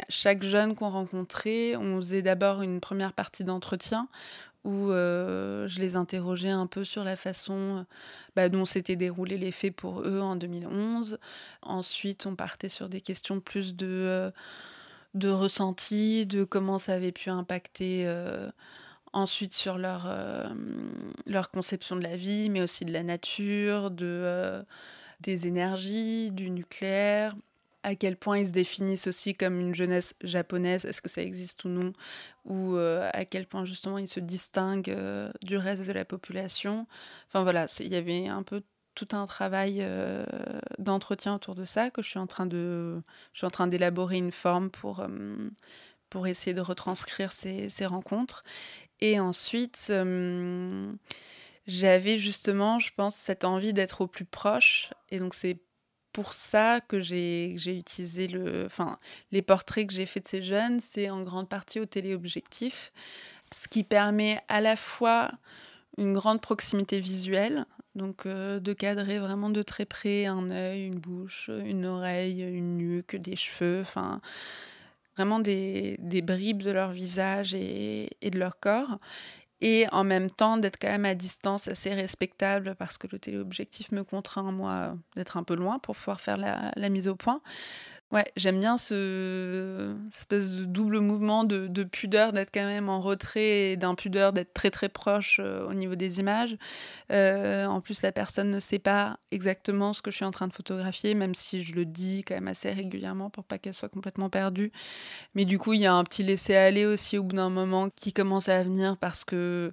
chaque 0.09 0.42
jeune 0.42 0.74
qu'on 0.74 0.88
rencontrait, 0.88 1.76
on 1.76 1.96
faisait 1.96 2.22
d'abord 2.22 2.62
une 2.62 2.81
première 2.81 3.12
partie 3.12 3.44
d'entretien 3.44 4.09
où 4.64 4.90
euh, 4.90 5.66
je 5.68 5.81
les 5.81 5.96
interrogeais 5.96 6.51
un 6.51 6.66
peu 6.66 6.85
sur 6.85 7.05
la 7.05 7.16
façon 7.16 7.85
bah, 8.37 8.48
dont 8.48 8.64
s'étaient 8.64 8.96
déroulés 8.96 9.38
les 9.38 9.53
faits 9.53 9.75
pour 9.75 10.03
eux 10.03 10.20
en 10.20 10.37
2011. 10.37 11.18
Ensuite, 11.62 12.27
on 12.27 12.37
partait 12.37 12.68
sur 12.68 12.88
des 12.88 13.01
questions 13.01 13.40
plus 13.40 13.75
de, 13.75 13.87
euh, 13.88 14.31
de 15.14 15.29
ressenti, 15.29 16.27
de 16.27 16.44
comment 16.44 16.79
ça 16.79 16.94
avait 16.94 17.12
pu 17.12 17.31
impacter 17.31 18.07
euh, 18.07 18.51
ensuite 19.12 19.53
sur 19.53 19.79
leur, 19.79 20.09
conception 21.53 21.96
de 21.96 22.03
la 22.03 22.16
vie, 22.16 22.48
mais 22.48 22.62
aussi 22.62 22.85
de 22.85 22.92
la 22.92 23.03
nature, 23.03 23.90
de, 23.90 24.64
des 25.20 25.46
énergies, 25.46 26.31
du 26.31 26.51
nucléaire 26.51 27.35
à 27.82 27.94
quel 27.94 28.16
point 28.16 28.38
ils 28.38 28.46
se 28.48 28.52
définissent 28.52 29.06
aussi 29.06 29.34
comme 29.34 29.60
une 29.60 29.74
jeunesse 29.74 30.14
japonaise, 30.22 30.84
est-ce 30.84 31.02
que 31.02 31.08
ça 31.08 31.22
existe 31.22 31.64
ou 31.64 31.68
non, 31.68 31.92
ou 32.44 32.76
euh, 32.76 33.08
à 33.12 33.24
quel 33.24 33.46
point 33.46 33.64
justement 33.64 33.98
ils 33.98 34.08
se 34.08 34.20
distinguent 34.20 34.90
euh, 34.90 35.30
du 35.42 35.56
reste 35.56 35.86
de 35.86 35.92
la 35.92 36.04
population. 36.04 36.86
Enfin 37.28 37.42
voilà, 37.42 37.66
il 37.80 37.88
y 37.88 37.96
avait 37.96 38.28
un 38.28 38.42
peu 38.42 38.62
tout 38.94 39.08
un 39.12 39.26
travail 39.26 39.78
euh, 39.80 40.24
d'entretien 40.78 41.34
autour 41.34 41.54
de 41.54 41.64
ça 41.64 41.90
que 41.90 42.02
je 42.02 42.10
suis 42.10 42.18
en 42.18 42.26
train 42.26 42.46
de, 42.46 43.02
je 43.32 43.38
suis 43.38 43.46
en 43.46 43.50
train 43.50 43.66
d'élaborer 43.66 44.18
une 44.18 44.32
forme 44.32 44.70
pour 44.70 45.04
pour 46.10 46.26
essayer 46.26 46.52
de 46.52 46.60
retranscrire 46.60 47.32
ces, 47.32 47.70
ces 47.70 47.86
rencontres. 47.86 48.44
Et 49.00 49.18
ensuite, 49.18 49.90
j'avais 51.66 52.18
justement, 52.18 52.78
je 52.78 52.90
pense, 52.94 53.16
cette 53.16 53.44
envie 53.44 53.72
d'être 53.72 54.02
au 54.02 54.06
plus 54.06 54.26
proche. 54.26 54.90
Et 55.10 55.18
donc 55.18 55.34
c'est 55.34 55.58
pour 56.12 56.35
ça 56.35 56.81
que 56.81 57.01
j'ai 57.01 57.57
utilisé 57.66 58.29
le, 58.29 58.66
enfin, 58.66 58.98
les 59.31 59.42
portraits 59.42 59.87
que 59.87 59.94
j'ai 59.94 60.07
faits 60.07 60.25
de 60.25 60.29
ces 60.29 60.42
jeunes, 60.42 60.81
c'est 60.81 61.11
en 61.11 61.22
grande 61.22 61.48
partie 61.48 61.81
au 61.81 61.87
téléobjectif, 61.87 62.92
ce 63.52 63.69
qui 63.69 63.83
permet 63.83 64.40
à 64.48 64.60
la 64.60 64.77
fois 64.77 65.31
une 65.98 66.13
grande 66.15 66.40
proximité 66.40 66.98
visuelle, 66.98 67.67
Donc 67.94 68.27
de 68.27 68.73
cadrer 68.73 69.19
vraiment 69.19 69.50
de 69.50 69.63
très 69.63 69.85
près 69.85 70.25
un 70.27 70.50
œil, 70.50 70.87
une 70.87 70.98
bouche, 70.98 71.50
une 71.65 71.85
oreille, 71.85 72.40
une 72.42 72.79
nuque, 72.79 73.17
des 73.17 73.37
cheveux, 73.37 73.81
enfin 73.83 74.21
vraiment 75.17 75.40
des, 75.40 75.98
bribes 76.23 76.63
de 76.63 76.71
leur 76.71 76.92
visage 76.92 77.54
et, 77.54 78.08
de 78.23 78.38
leur 78.38 78.58
corps 78.58 78.98
et 79.63 79.87
en 79.92 80.02
même 80.02 80.29
temps 80.29 80.56
d'être 80.56 80.77
quand 80.79 80.88
même 80.88 81.04
à 81.04 81.15
distance 81.15 81.69
assez 81.69 81.94
respectable 81.94 82.75
parce 82.79 82.98
que 82.98 83.06
le 83.10 83.19
téléobjectif 83.19 83.92
me 83.92 84.02
contraint 84.02 84.50
moi 84.50 84.96
d'être 85.15 85.37
un 85.37 85.44
peu 85.44 85.54
loin 85.54 85.79
pour 85.79 85.94
pouvoir 85.96 86.21
faire 86.21 86.37
la, 86.37 86.73
la 86.77 86.88
mise 86.88 87.06
au 87.06 87.15
point. 87.15 87.40
Ouais, 88.13 88.31
j'aime 88.37 88.60
bien 88.60 88.77
ce 88.77 89.94
double 90.67 91.00
mouvement 91.00 91.44
de, 91.44 91.67
de 91.67 91.83
pudeur 91.83 92.35
d'être 92.35 92.50
quand 92.52 92.67
même 92.67 92.90
en 92.90 93.00
retrait 93.00 93.73
et 93.73 93.77
d'impudeur 93.79 94.35
d'être 94.35 94.52
très 94.52 94.71
très 94.71 94.90
proche 94.90 95.40
euh, 95.42 95.67
au 95.67 95.73
niveau 95.73 95.94
des 95.94 96.21
images. 96.21 96.58
Euh, 97.10 97.65
en 97.65 97.81
plus, 97.81 98.02
la 98.02 98.13
personne 98.13 98.50
ne 98.50 98.60
sait 98.60 98.79
pas 98.79 99.19
exactement 99.31 99.94
ce 99.94 100.02
que 100.02 100.10
je 100.10 100.17
suis 100.17 100.27
en 100.27 100.31
train 100.31 100.46
de 100.46 100.52
photographier, 100.52 101.15
même 101.15 101.35
si 101.35 101.63
je 101.63 101.75
le 101.75 101.87
dis 101.87 102.23
quand 102.23 102.35
même 102.35 102.48
assez 102.48 102.71
régulièrement 102.71 103.31
pour 103.31 103.44
pas 103.44 103.56
qu'elle 103.56 103.73
soit 103.73 103.88
complètement 103.88 104.29
perdue. 104.29 104.73
Mais 105.35 105.46
du 105.46 105.58
coup, 105.58 105.73
il 105.73 105.81
y 105.81 105.87
a 105.87 105.94
un 105.94 106.04
petit 106.04 106.23
laisser 106.23 106.54
aller 106.54 106.85
aussi 106.85 107.17
au 107.19 107.23
bout 107.25 107.37
d'un 107.37 107.50
moment 107.50 107.88
qui 107.90 108.13
commence 108.13 108.50
à 108.50 108.63
venir 108.63 108.98
parce 108.98 109.25
que 109.25 109.73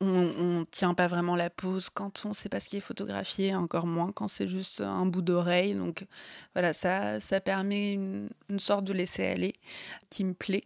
on 0.00 0.60
ne 0.60 0.64
tient 0.64 0.94
pas 0.94 1.06
vraiment 1.06 1.36
la 1.36 1.50
pose 1.50 1.90
quand 1.90 2.24
on 2.24 2.32
sait 2.32 2.48
pas 2.48 2.60
ce 2.60 2.68
qui 2.68 2.76
est 2.78 2.80
photographié, 2.80 3.54
encore 3.54 3.86
moins 3.86 4.12
quand 4.12 4.28
c'est 4.28 4.48
juste 4.48 4.80
un 4.80 5.04
bout 5.06 5.22
d'oreille. 5.22 5.74
Donc 5.74 6.06
voilà, 6.54 6.72
ça, 6.72 7.20
ça 7.20 7.40
permet 7.40 7.92
une, 7.92 8.30
sorte 8.58 8.84
de 8.84 8.92
laisser 8.92 9.26
aller 9.26 9.52
qui 10.08 10.24
me 10.24 10.34
plaît. 10.34 10.64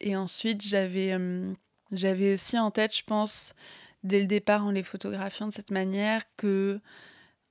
Et 0.00 0.16
ensuite, 0.16 0.62
j'avais 0.62 1.12
euh, 1.12 1.52
j'avais 1.92 2.34
aussi 2.34 2.58
en 2.58 2.70
tête, 2.70 2.96
je 2.96 3.04
pense, 3.04 3.54
dès 4.02 4.20
le 4.20 4.26
départ 4.26 4.64
en 4.64 4.70
les 4.72 4.82
photographiant 4.82 5.48
de 5.48 5.52
cette 5.52 5.70
manière, 5.70 6.22
que 6.36 6.80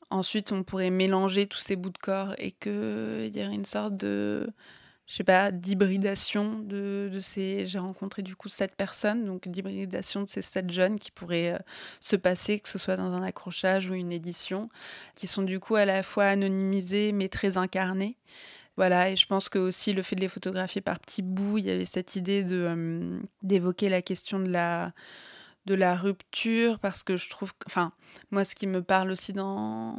ensuite 0.10 0.52
on 0.52 0.64
pourrait 0.64 0.90
mélanger 0.90 1.48
tous 1.48 1.60
ces 1.60 1.76
bouts 1.76 1.90
de 1.90 1.98
corps 1.98 2.36
et 2.38 2.52
qu'il 2.52 3.32
y 3.34 3.44
aurait 3.44 3.56
une 3.56 3.66
sorte 3.66 3.96
de 3.98 4.48
je 5.08 5.16
sais 5.16 5.24
pas, 5.24 5.52
d'hybridation 5.52 6.60
de, 6.60 7.10
de, 7.12 7.20
ces. 7.20 7.68
J'ai 7.68 7.80
rencontré 7.80 8.24
du 8.24 8.36
coup 8.36 8.50
sept 8.50 8.76
personnes, 8.76 9.26
donc 9.26 9.48
d'hybridation 9.48 10.24
de 10.24 10.30
ces 10.30 10.42
sept 10.42 10.72
jeunes 10.72 10.98
qui 10.98 11.12
pourraient 11.12 11.54
euh, 11.54 11.60
se 12.02 12.16
passer, 12.16 12.60
que 12.60 12.70
ce 12.70 12.80
soit 12.80 12.98
dans 12.98 13.14
un 13.14 13.22
accrochage 13.22 13.90
ou 13.90 13.94
une 13.94 14.12
édition, 14.12 14.70
qui 15.14 15.28
sont 15.28 15.44
du 15.44 15.60
coup 15.60 15.76
à 15.76 15.86
la 15.86 16.02
fois 16.02 16.26
anonymisés 16.26 17.12
mais 17.12 17.30
très 17.30 17.58
incarnés. 17.58 18.18
Voilà, 18.78 19.10
et 19.12 19.16
je 19.16 19.26
pense 19.28 19.48
que 19.48 19.60
aussi 19.60 19.94
le 19.94 20.02
fait 20.02 20.16
de 20.16 20.22
les 20.22 20.28
photographier 20.28 20.82
par 20.82 21.00
petits 21.00 21.22
bouts, 21.22 21.60
il 21.60 21.66
y 21.66 21.72
avait 21.72 21.86
cette 21.86 22.16
idée 22.16 22.44
de 22.44 22.66
euh, 22.68 23.20
d'évoquer 23.44 23.90
la 23.90 24.02
question 24.02 24.40
de 24.40 24.50
la 24.50 24.94
de 25.66 25.76
la 25.76 25.96
rupture 25.96 26.80
parce 26.80 27.04
que 27.04 27.18
je 27.18 27.30
trouve, 27.30 27.52
enfin, 27.68 27.92
moi 28.32 28.44
ce 28.44 28.56
qui 28.56 28.68
me 28.68 28.84
parle 28.84 29.12
aussi 29.12 29.34
dans 29.34 29.98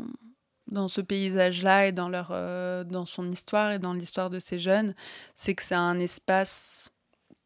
dans 0.70 0.88
ce 0.88 1.00
paysage-là 1.00 1.86
et 1.86 1.92
dans, 1.92 2.08
leur, 2.08 2.28
euh, 2.32 2.84
dans 2.84 3.04
son 3.04 3.30
histoire 3.30 3.72
et 3.72 3.78
dans 3.78 3.92
l'histoire 3.92 4.30
de 4.30 4.38
ces 4.38 4.58
jeunes, 4.58 4.94
c'est 5.34 5.54
que 5.54 5.62
c'est 5.62 5.74
un 5.74 5.98
espace 5.98 6.90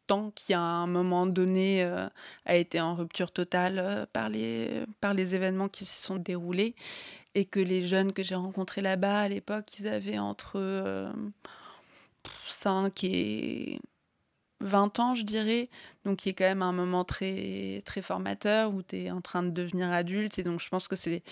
temps 0.07 0.31
qui 0.35 0.53
à 0.53 0.61
un 0.61 0.87
moment 0.87 1.25
donné 1.25 1.83
euh, 1.83 2.07
a 2.45 2.55
été 2.55 2.81
en 2.81 2.95
rupture 2.95 3.31
totale 3.31 3.79
euh, 3.79 4.05
par, 4.11 4.29
les, 4.29 4.83
par 4.99 5.13
les 5.13 5.35
événements 5.35 5.69
qui 5.69 5.85
s'y 5.85 6.01
sont 6.01 6.17
déroulés 6.17 6.75
et 7.35 7.45
que 7.45 7.59
les 7.59 7.87
jeunes 7.87 8.11
que 8.11 8.23
j'ai 8.23 8.35
rencontrés 8.35 8.81
là-bas 8.81 9.21
à 9.21 9.27
l'époque, 9.29 9.79
ils 9.79 9.87
avaient 9.87 10.19
entre 10.19 11.13
5 12.45 13.03
et 13.05 13.79
20 14.61 14.99
ans, 14.99 15.15
je 15.15 15.23
dirais. 15.23 15.69
Donc, 16.05 16.17
qui 16.19 16.29
est 16.29 16.33
quand 16.33 16.45
même 16.45 16.61
un 16.61 16.71
moment 16.71 17.03
très, 17.03 17.81
très 17.85 18.01
formateur 18.01 18.73
où 18.73 18.81
tu 18.83 18.97
es 18.97 19.11
en 19.11 19.21
train 19.21 19.43
de 19.43 19.49
devenir 19.49 19.91
adulte. 19.91 20.39
Et 20.39 20.43
donc, 20.43 20.59
je 20.59 20.69
pense 20.69 20.87
que 20.87 20.95
c'est 20.95 21.23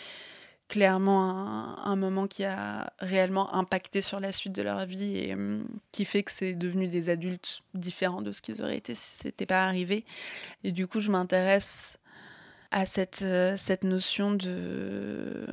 clairement 0.70 1.78
un, 1.86 1.96
moment 1.98 2.28
qui 2.28 2.46
a 2.46 2.94
réellement 3.00 3.54
impacté 3.54 4.02
sur 4.02 4.20
la 4.20 4.32
suite 4.32 4.54
de 4.54 4.62
leur 4.62 4.86
vie 4.86 5.18
et 5.18 5.34
hum, 5.34 5.68
qui 5.92 6.06
fait 6.06 6.24
que 6.24 6.32
c'est 6.32 6.54
devenu 6.54 6.88
des 6.88 7.10
adultes 7.10 7.62
différents 7.74 8.22
de 8.22 8.32
ce 8.32 8.42
qu'ils 8.42 8.62
auraient 8.62 8.78
été 8.78 8.96
si 8.96 9.12
c'était 9.12 9.46
pas 9.46 9.66
arrivé. 9.66 10.06
Et 10.64 10.72
du 10.72 10.88
coup, 10.88 11.02
je 11.02 11.12
m'intéresse 11.12 12.00
à 12.72 12.86
cette, 12.86 13.24
euh, 13.24 13.58
cette 13.58 13.84
notion 13.84 14.32
de 14.32 15.46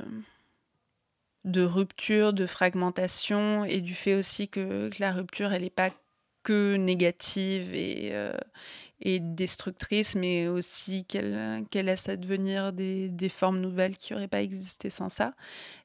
de 1.47 1.61
rupture, 1.63 2.33
de 2.33 2.45
fragmentation 2.45 3.63
et 3.63 3.79
du 3.79 3.95
fait 3.95 4.15
aussi 4.15 4.49
que, 4.49 4.89
la 4.99 5.13
rupture, 5.13 5.53
elle 5.53 5.61
n'est 5.61 5.69
pas 5.69 5.91
que 6.43 6.75
négative 6.75 7.73
et, 7.73 8.09
euh, 8.11 8.33
et 9.01 9.19
destructrice, 9.19 10.15
mais 10.15 10.47
aussi 10.47 11.05
qu'elle 11.05 11.65
laisse 11.71 12.09
advenir 12.09 12.73
des, 12.73 13.09
des 13.09 13.29
formes 13.29 13.59
nouvelles 13.59 13.97
qui 13.97 14.13
n'auraient 14.13 14.27
pas 14.27 14.41
existé 14.41 14.89
sans 14.89 15.09
ça. 15.09 15.33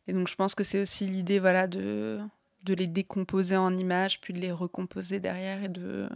Et 0.06 0.12
donc 0.12 0.28
je 0.28 0.34
pense 0.34 0.54
que 0.54 0.64
c'est 0.64 0.80
aussi 0.80 1.06
l'idée 1.06 1.38
voilà, 1.38 1.66
de, 1.66 2.20
de 2.64 2.74
les 2.74 2.86
décomposer 2.86 3.56
en 3.56 3.76
images, 3.76 4.20
puis 4.20 4.32
de 4.32 4.38
les 4.38 4.52
recomposer 4.52 5.20
derrière 5.20 5.62
et 5.62 5.68
de, 5.68 6.08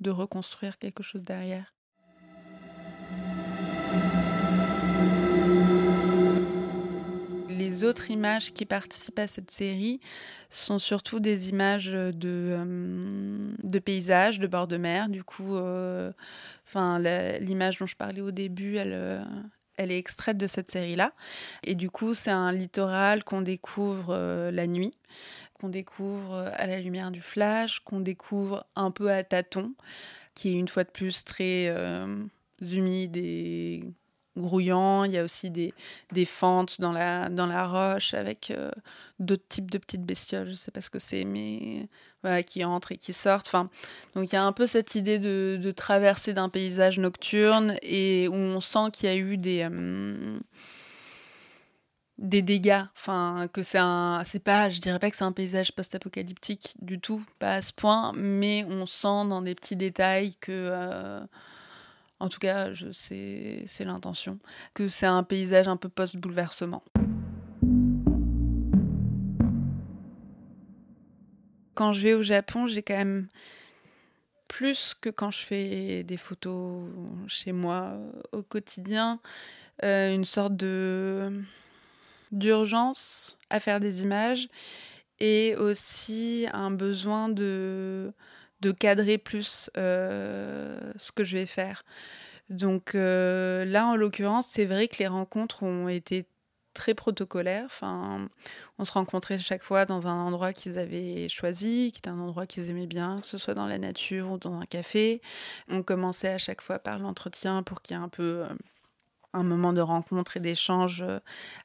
de 0.00 0.10
reconstruire 0.10 0.78
quelque 0.78 1.02
chose 1.02 1.22
derrière. 1.22 1.74
Les 7.60 7.84
autres 7.84 8.10
images 8.10 8.52
qui 8.52 8.64
participent 8.64 9.18
à 9.18 9.26
cette 9.26 9.50
série 9.50 10.00
sont 10.48 10.78
surtout 10.78 11.20
des 11.20 11.50
images 11.50 11.92
de, 11.92 12.12
euh, 12.24 13.52
de 13.62 13.78
paysages, 13.78 14.40
de 14.40 14.46
bord 14.46 14.66
de 14.66 14.78
mer. 14.78 15.08
Du 15.08 15.22
coup, 15.22 15.56
euh, 15.56 16.10
l'image 16.74 17.78
dont 17.78 17.86
je 17.86 17.96
parlais 17.96 18.22
au 18.22 18.30
début, 18.30 18.76
elle, 18.76 18.94
euh, 18.94 19.22
elle 19.76 19.92
est 19.92 19.98
extraite 19.98 20.38
de 20.38 20.46
cette 20.46 20.70
série-là. 20.70 21.12
Et 21.62 21.74
du 21.74 21.90
coup, 21.90 22.14
c'est 22.14 22.30
un 22.30 22.52
littoral 22.52 23.24
qu'on 23.24 23.42
découvre 23.42 24.50
la 24.50 24.66
nuit, 24.66 24.90
qu'on 25.54 25.68
découvre 25.68 26.50
à 26.54 26.66
la 26.66 26.80
lumière 26.80 27.10
du 27.10 27.20
flash, 27.20 27.80
qu'on 27.80 28.00
découvre 28.00 28.66
un 28.74 28.90
peu 28.90 29.10
à 29.10 29.22
tâtons, 29.22 29.74
qui 30.34 30.50
est 30.50 30.58
une 30.58 30.68
fois 30.68 30.84
de 30.84 30.90
plus 30.90 31.24
très 31.24 31.74
humide 32.60 33.16
et 33.16 33.82
grouillant, 34.36 35.04
il 35.04 35.12
y 35.12 35.18
a 35.18 35.24
aussi 35.24 35.50
des, 35.50 35.74
des 36.12 36.24
fentes 36.24 36.80
dans 36.80 36.92
la, 36.92 37.28
dans 37.28 37.46
la 37.46 37.66
roche 37.66 38.14
avec 38.14 38.50
euh, 38.50 38.70
d'autres 39.18 39.46
types 39.48 39.70
de 39.70 39.78
petites 39.78 40.04
bestioles, 40.04 40.48
je 40.48 40.54
sais 40.54 40.70
pas 40.70 40.80
ce 40.80 40.90
que 40.90 40.98
c'est, 40.98 41.24
mais 41.24 41.88
voilà, 42.22 42.42
qui 42.42 42.64
entrent 42.64 42.92
et 42.92 42.96
qui 42.96 43.12
sortent. 43.12 43.46
Enfin, 43.48 43.70
donc 44.14 44.30
il 44.30 44.34
y 44.34 44.38
a 44.38 44.44
un 44.44 44.52
peu 44.52 44.66
cette 44.66 44.94
idée 44.94 45.18
de, 45.18 45.58
de 45.60 45.70
traverser 45.70 46.32
d'un 46.32 46.48
paysage 46.48 46.98
nocturne 46.98 47.76
et 47.82 48.28
où 48.28 48.34
on 48.34 48.60
sent 48.60 48.90
qu'il 48.92 49.08
y 49.08 49.12
a 49.12 49.16
eu 49.16 49.36
des... 49.36 49.68
Euh, 49.70 50.38
des 52.20 52.42
dégâts, 52.42 52.82
enfin 52.94 53.48
que 53.50 53.62
c'est 53.62 53.78
un, 53.78 54.20
c'est 54.26 54.44
pas, 54.44 54.68
je 54.68 54.78
dirais 54.78 54.98
pas 54.98 55.10
que 55.10 55.16
c'est 55.16 55.24
un 55.24 55.32
paysage 55.32 55.72
post-apocalyptique 55.72 56.74
du 56.82 57.00
tout, 57.00 57.24
pas 57.38 57.54
à 57.54 57.62
ce 57.62 57.72
point, 57.72 58.12
mais 58.14 58.62
on 58.68 58.84
sent 58.84 59.26
dans 59.26 59.40
des 59.40 59.54
petits 59.54 59.74
détails 59.74 60.34
que 60.34 60.52
euh, 60.52 61.20
en 62.20 62.28
tout 62.28 62.38
cas, 62.38 62.72
je 62.72 62.92
sais, 62.92 63.64
c'est 63.66 63.84
l'intention, 63.84 64.38
que 64.74 64.88
c'est 64.88 65.06
un 65.06 65.22
paysage 65.22 65.68
un 65.68 65.76
peu 65.76 65.88
post-bouleversement. 65.88 66.84
Quand 71.74 71.94
je 71.94 72.02
vais 72.02 72.12
au 72.12 72.22
Japon, 72.22 72.66
j'ai 72.66 72.82
quand 72.82 72.96
même 72.96 73.26
plus 74.48 74.94
que 75.00 75.08
quand 75.08 75.30
je 75.30 75.38
fais 75.38 76.02
des 76.02 76.18
photos 76.18 76.84
chez 77.26 77.52
moi 77.52 77.96
au 78.32 78.42
quotidien, 78.42 79.18
euh, 79.82 80.14
une 80.14 80.24
sorte 80.26 80.56
de 80.56 81.32
d'urgence 82.32 83.36
à 83.48 83.58
faire 83.58 83.80
des 83.80 84.02
images 84.02 84.48
et 85.18 85.56
aussi 85.56 86.46
un 86.52 86.70
besoin 86.70 87.28
de 87.28 88.12
de 88.60 88.72
cadrer 88.72 89.18
plus 89.18 89.70
euh, 89.76 90.92
ce 90.96 91.12
que 91.12 91.24
je 91.24 91.36
vais 91.36 91.46
faire. 91.46 91.84
Donc 92.50 92.94
euh, 92.94 93.64
là, 93.64 93.86
en 93.86 93.96
l'occurrence, 93.96 94.46
c'est 94.46 94.64
vrai 94.64 94.88
que 94.88 94.98
les 94.98 95.06
rencontres 95.06 95.62
ont 95.62 95.88
été 95.88 96.26
très 96.74 96.94
protocolaires. 96.94 97.64
Enfin, 97.66 98.28
on 98.78 98.84
se 98.84 98.92
rencontrait 98.92 99.38
chaque 99.38 99.62
fois 99.62 99.84
dans 99.86 100.06
un 100.06 100.26
endroit 100.26 100.52
qu'ils 100.52 100.78
avaient 100.78 101.28
choisi, 101.28 101.90
qui 101.92 101.98
était 101.98 102.10
un 102.10 102.18
endroit 102.18 102.46
qu'ils 102.46 102.70
aimaient 102.70 102.86
bien, 102.86 103.20
que 103.20 103.26
ce 103.26 103.38
soit 103.38 103.54
dans 103.54 103.66
la 103.66 103.78
nature 103.78 104.32
ou 104.32 104.38
dans 104.38 104.54
un 104.58 104.66
café. 104.66 105.20
On 105.68 105.82
commençait 105.82 106.28
à 106.32 106.38
chaque 106.38 106.62
fois 106.62 106.78
par 106.78 106.98
l'entretien 106.98 107.62
pour 107.62 107.82
qu'il 107.82 107.96
y 107.96 108.00
ait 108.00 108.02
un 108.02 108.08
peu 108.08 108.44
euh, 108.44 108.48
un 109.32 109.42
moment 109.42 109.72
de 109.72 109.80
rencontre 109.80 110.36
et 110.36 110.40
d'échange 110.40 111.02
euh, 111.02 111.20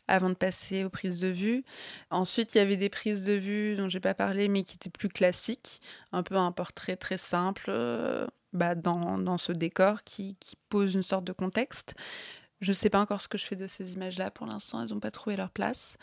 avant 0.07 0.29
de 0.29 0.35
passer 0.35 0.83
aux 0.83 0.89
prises 0.89 1.19
de 1.19 1.27
vue. 1.27 1.63
Ensuite, 2.09 2.55
il 2.55 2.59
y 2.59 2.61
avait 2.61 2.77
des 2.77 2.89
prises 2.89 3.23
de 3.23 3.33
vue 3.33 3.75
dont 3.75 3.89
j'ai 3.89 3.99
pas 3.99 4.13
parlé, 4.13 4.47
mais 4.47 4.63
qui 4.63 4.75
étaient 4.75 4.89
plus 4.89 5.09
classiques, 5.09 5.81
un 6.11 6.23
peu 6.23 6.35
un 6.35 6.51
portrait 6.51 6.95
très 6.95 7.17
simple 7.17 7.65
euh, 7.69 8.27
bah, 8.53 8.75
dans, 8.75 9.17
dans, 9.17 9.37
ce 9.37 9.51
décor 9.51 10.03
qui, 10.03 10.35
qui, 10.39 10.55
pose 10.69 10.93
une 10.93 11.03
sorte 11.03 11.25
de 11.25 11.33
contexte. 11.33 11.93
Je 12.61 12.71
ne 12.71 12.75
sais 12.75 12.89
pas 12.89 12.99
encore 12.99 13.21
ce 13.21 13.27
que 13.27 13.37
je 13.37 13.45
fais 13.45 13.55
de 13.55 13.67
ces 13.67 13.93
images-là 13.93 14.31
pour 14.31 14.47
l'instant, 14.47 14.81
elles 14.81 14.93
n'ont 14.93 14.99
pas 14.99 15.11
trouvé 15.11 15.35
leur 15.35 15.49
place. 15.49 15.97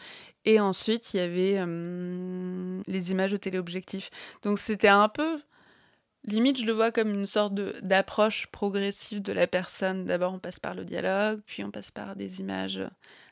Et 0.44 0.60
ensuite, 0.60 1.14
il 1.14 1.16
y 1.16 1.20
avait 1.20 1.56
euh, 1.58 2.80
les 2.86 3.10
images 3.10 3.32
au 3.32 3.38
téléobjectif. 3.38 4.10
Donc 4.42 4.58
c'était 4.58 4.88
un 4.88 5.08
peu 5.08 5.40
Limite, 6.24 6.60
je 6.60 6.66
le 6.66 6.72
vois 6.72 6.92
comme 6.92 7.10
une 7.10 7.26
sorte 7.26 7.54
d'approche 7.54 8.46
progressive 8.48 9.22
de 9.22 9.32
la 9.32 9.46
personne. 9.46 10.04
D'abord, 10.04 10.32
on 10.34 10.38
passe 10.38 10.60
par 10.60 10.74
le 10.74 10.84
dialogue, 10.84 11.40
puis 11.46 11.64
on 11.64 11.70
passe 11.70 11.90
par 11.90 12.14
des 12.14 12.40
images 12.40 12.80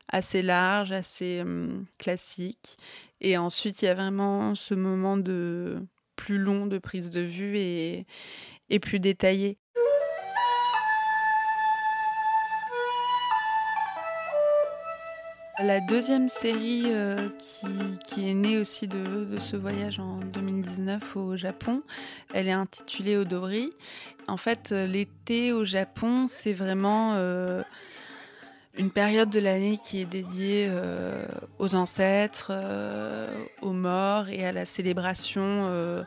assez 0.08 0.42
large, 0.42 0.90
assez 0.90 1.42
classique. 1.98 2.76
Et 3.20 3.38
ensuite, 3.38 3.82
il 3.82 3.84
y 3.84 3.88
a 3.88 3.94
vraiment 3.94 4.54
ce 4.56 4.74
moment 4.74 5.16
de 5.16 5.80
plus 6.16 6.38
long 6.38 6.66
de 6.66 6.78
prise 6.78 7.10
de 7.10 7.20
vue 7.20 7.58
et, 7.58 8.06
et 8.70 8.80
plus 8.80 9.00
détaillé. 9.00 9.58
La 15.62 15.80
deuxième 15.80 16.30
série 16.30 16.84
euh, 16.86 17.28
qui, 18.06 18.30
est 18.30 18.32
née 18.34 18.56
aussi 18.56 18.88
de, 18.88 19.36
ce 19.38 19.56
voyage 19.56 20.00
en 20.00 20.16
2019 20.16 21.16
au 21.16 21.36
Japon, 21.36 21.82
elle 22.32 22.48
est 22.48 22.52
intitulée 22.52 23.18
Odori. 23.18 23.74
En 24.26 24.38
fait, 24.38 24.70
euh, 24.72 24.86
l'été 24.86 25.52
au 25.52 25.66
Japon, 25.66 26.26
c'est 26.28 26.54
vraiment 26.54 27.12
euh, 27.14 27.62
une 28.78 28.90
période 28.90 29.28
de 29.28 29.38
l'année 29.38 29.78
qui 29.84 30.00
est 30.00 30.06
dédiée 30.06 30.70
aux 31.58 31.74
ancêtres, 31.74 32.52
aux 33.60 33.72
morts 33.72 34.30
et 34.30 34.46
à 34.46 34.52
la 34.52 34.64
célébration 34.64 36.04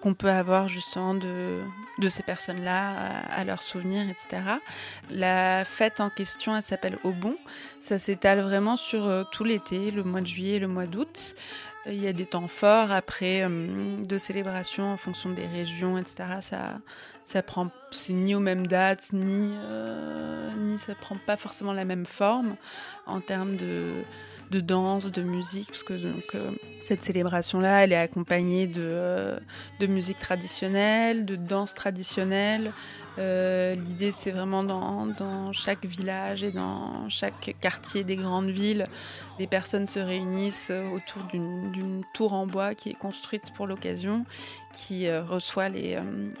qu'on 0.00 0.14
peut 0.14 0.30
avoir 0.30 0.68
justement 0.68 1.14
de, 1.14 1.62
de 1.98 2.08
ces 2.08 2.22
personnes-là, 2.22 2.94
à, 3.30 3.44
leurs 3.44 3.62
souvenirs, 3.62 4.06
etc. 4.08 4.42
La 5.10 5.64
fête 5.64 6.00
en 6.00 6.10
question, 6.10 6.56
elle 6.56 6.62
s'appelle 6.62 6.98
Obon. 7.04 7.36
Ça 7.80 7.98
s'étale 7.98 8.40
vraiment 8.40 8.76
sur 8.76 9.06
euh, 9.06 9.24
tout 9.30 9.44
l'été, 9.44 9.90
le 9.90 10.02
mois 10.02 10.20
de 10.20 10.26
juillet 10.26 10.56
et 10.56 10.58
le 10.58 10.68
mois 10.68 10.86
d'août. 10.86 11.34
Il 11.86 11.94
y 11.94 12.06
a 12.06 12.12
des 12.12 12.26
temps 12.26 12.48
forts 12.48 12.90
après 12.90 13.42
euh, 13.42 14.02
de 14.02 14.18
célébration 14.18 14.92
en 14.92 14.96
fonction 14.96 15.30
des 15.30 15.46
régions, 15.46 15.98
etc. 15.98 16.24
Ça, 16.40 16.78
ça 17.24 17.42
prend, 17.42 17.70
c'est 17.90 18.12
ni 18.12 18.34
aux 18.34 18.40
mêmes 18.40 18.66
dates, 18.66 19.12
ni, 19.12 19.54
euh, 19.54 20.50
ni 20.56 20.78
ça 20.78 20.94
prend 20.94 21.16
pas 21.16 21.36
forcément 21.36 21.72
la 21.72 21.84
même 21.84 22.06
forme 22.06 22.56
en 23.06 23.20
termes 23.20 23.56
de 23.56 24.02
de 24.50 24.60
danse, 24.60 25.06
de 25.06 25.22
musique, 25.22 25.68
parce 25.68 25.82
que 25.84 25.94
donc, 25.94 26.34
euh, 26.34 26.50
cette 26.80 27.02
célébration-là, 27.02 27.84
elle 27.84 27.92
est 27.92 27.96
accompagnée 27.96 28.66
de, 28.66 28.80
euh, 28.82 29.38
de 29.78 29.86
musique 29.86 30.18
traditionnelle, 30.18 31.24
de 31.24 31.36
danse 31.36 31.74
traditionnelle. 31.74 32.72
Euh, 33.18 33.76
l'idée, 33.76 34.10
c'est 34.10 34.32
vraiment 34.32 34.64
dans, 34.64 35.52
chaque 35.52 35.84
village 35.84 36.42
et 36.42 36.50
dans 36.50 37.08
chaque 37.08 37.54
quartier 37.60 38.02
des 38.02 38.16
grandes 38.16 38.50
villes, 38.50 38.88
des 39.38 39.46
personnes 39.46 39.86
se 39.86 40.00
réunissent 40.00 40.72
autour 40.94 41.22
d'une 41.24 42.02
tour 42.14 42.32
en 42.32 42.46
bois 42.46 42.74
qui 42.74 42.90
est 42.90 42.98
construite 42.98 43.52
pour 43.54 43.66
l'occasion, 43.66 44.24
qui 44.72 45.10
reçoit 45.10 45.68
les 45.68 45.98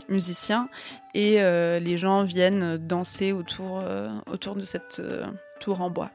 musiciens 0.08 0.68
et 1.14 1.40
les 1.80 1.98
gens 1.98 2.22
viennent 2.22 2.76
danser 2.76 3.32
autour, 3.32 3.82
autour 4.26 4.54
de 4.54 4.64
cette 4.64 5.02
tour 5.60 5.80
en 5.80 5.90
bois. 5.90 6.10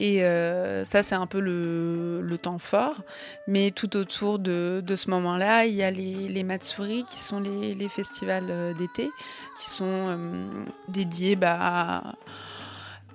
Et 0.00 0.22
euh, 0.22 0.84
ça, 0.84 1.02
c'est 1.02 1.14
un 1.14 1.26
peu 1.26 1.40
le, 1.40 2.38
temps 2.40 2.58
fort. 2.58 2.96
Mais 3.46 3.70
tout 3.70 3.96
autour 3.96 4.38
de, 4.38 4.82
ce 4.96 5.10
moment-là, 5.10 5.66
il 5.66 5.74
y 5.74 5.82
a 5.82 5.90
les, 5.90 6.44
Matsuri, 6.44 7.04
qui 7.04 7.18
sont 7.18 7.40
les, 7.40 7.88
festivals 7.88 8.46
euh, 8.48 8.72
d'été, 8.74 9.10
qui 9.56 9.68
sont 9.68 9.84
euh, 9.86 10.16
dédiés 10.88 11.36
bah, 11.36 12.02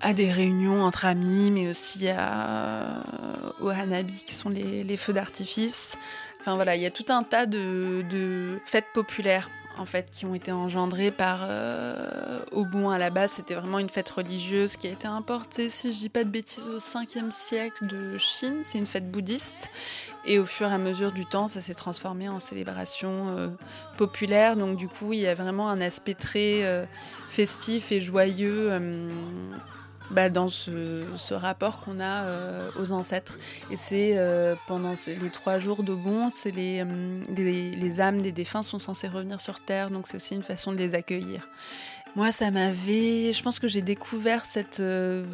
à, 0.01 0.13
des 0.13 0.31
réunions 0.31 0.83
entre 0.83 1.05
amis, 1.05 1.51
mais 1.51 1.69
aussi 1.69 2.07
à, 2.09 3.03
aux 3.59 3.69
Hanabi, 3.69 4.23
qui 4.25 4.35
sont 4.35 4.49
les, 4.49 4.97
feux 4.97 5.13
d'artifice. 5.13 5.97
Enfin 6.39 6.55
voilà, 6.55 6.75
il 6.75 6.81
y 6.81 6.85
a 6.85 6.91
tout 6.91 7.05
un 7.09 7.23
tas 7.23 7.45
de 7.45 8.59
fêtes 8.65 8.87
populaires 8.93 9.49
en 9.79 9.85
fait, 9.85 10.09
qui 10.11 10.25
ont 10.25 10.35
été 10.35 10.51
engendrés 10.51 11.11
par 11.11 11.39
euh, 11.43 12.39
à 12.91 12.97
la 12.97 13.09
base. 13.09 13.31
C'était 13.31 13.55
vraiment 13.55 13.79
une 13.79 13.89
fête 13.89 14.09
religieuse 14.09 14.75
qui 14.75 14.87
a 14.87 14.91
été 14.91 15.07
importée, 15.07 15.69
si 15.69 15.91
je 15.91 15.97
dis 15.97 16.09
pas 16.09 16.23
de 16.23 16.29
bêtises, 16.29 16.67
au 16.67 16.79
5e 16.79 17.31
siècle 17.31 17.87
de 17.87 18.17
Chine. 18.17 18.61
C'est 18.63 18.77
une 18.77 18.85
fête 18.85 19.09
bouddhiste. 19.09 19.69
Et 20.25 20.37
au 20.39 20.45
fur 20.45 20.69
et 20.69 20.73
à 20.73 20.77
mesure 20.77 21.11
du 21.11 21.25
temps, 21.25 21.47
ça 21.47 21.61
s'est 21.61 21.73
transformé 21.73 22.27
en 22.29 22.39
célébration 22.39 23.35
euh, 23.37 23.47
populaire. 23.97 24.55
Donc 24.55 24.77
du 24.77 24.87
coup, 24.87 25.13
il 25.13 25.19
y 25.19 25.27
a 25.27 25.35
vraiment 25.35 25.69
un 25.69 25.81
aspect 25.81 26.13
très 26.13 26.63
euh, 26.63 26.85
festif 27.27 27.91
et 27.91 28.01
joyeux 28.01 28.69
bah, 30.11 30.29
dans 30.29 30.49
ce, 30.49 31.33
rapport 31.33 31.79
qu'on 31.79 31.99
a 31.99 32.23
euh, 32.23 32.69
aux 32.79 32.91
ancêtres. 32.91 33.37
Et 33.69 33.77
c'est 33.77 34.17
euh, 34.17 34.55
pendant 34.67 34.93
les 35.07 35.29
trois 35.29 35.59
jours 35.59 35.83
de 35.83 35.93
bon, 35.93 36.29
c'est 36.29 36.53
euh, 36.57 37.21
les, 37.35 37.75
les, 37.75 38.01
âmes 38.01 38.21
des 38.21 38.31
défunts 38.31 38.63
sont 38.63 38.79
censées 38.79 39.07
revenir 39.07 39.39
sur 39.39 39.59
Terre, 39.59 39.89
donc 39.89 40.07
c'est 40.07 40.17
aussi 40.17 40.35
une 40.35 40.43
façon 40.43 40.71
de 40.71 40.77
les 40.77 40.95
accueillir. 40.95 41.47
Moi, 42.15 42.31
ça 42.31 42.49
m'avait. 42.51 43.31
Je 43.33 43.43
pense 43.43 43.59
que 43.59 43.67
j'ai 43.67 43.81
découvert 43.81 44.43
cette, 44.43 44.79
euh, 44.79 45.25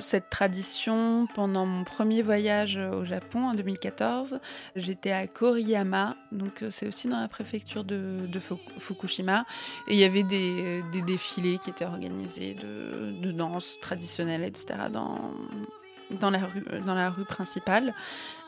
cette 0.00 0.30
tradition 0.30 1.28
pendant 1.34 1.64
mon 1.64 1.84
premier 1.84 2.22
voyage 2.22 2.76
au 2.76 3.04
Japon 3.04 3.44
en 3.44 3.54
2014. 3.54 4.40
J'étais 4.74 5.12
à 5.12 5.26
Koriyama, 5.26 6.16
donc 6.32 6.62
euh, 6.62 6.70
c'est 6.70 6.88
aussi 6.88 7.08
dans 7.08 7.20
la 7.20 7.28
préfecture 7.28 7.84
de, 7.84 8.26
de 8.26 8.40
Fukushima. 8.78 9.44
Et 9.86 9.94
il 9.94 9.98
y 9.98 10.04
avait 10.04 10.24
des, 10.24 10.82
des, 10.92 11.02
défilés 11.02 11.58
qui 11.58 11.70
étaient 11.70 11.86
organisés 11.86 12.54
de, 12.54 13.12
de 13.22 13.30
danse 13.30 13.78
traditionnelle, 13.80 14.42
etc., 14.42 14.74
dans, 14.92 15.20
dans, 16.10 16.30
la 16.30 16.40
rue, 16.40 16.64
dans 16.84 16.94
la 16.94 17.10
rue 17.10 17.24
principale. 17.24 17.94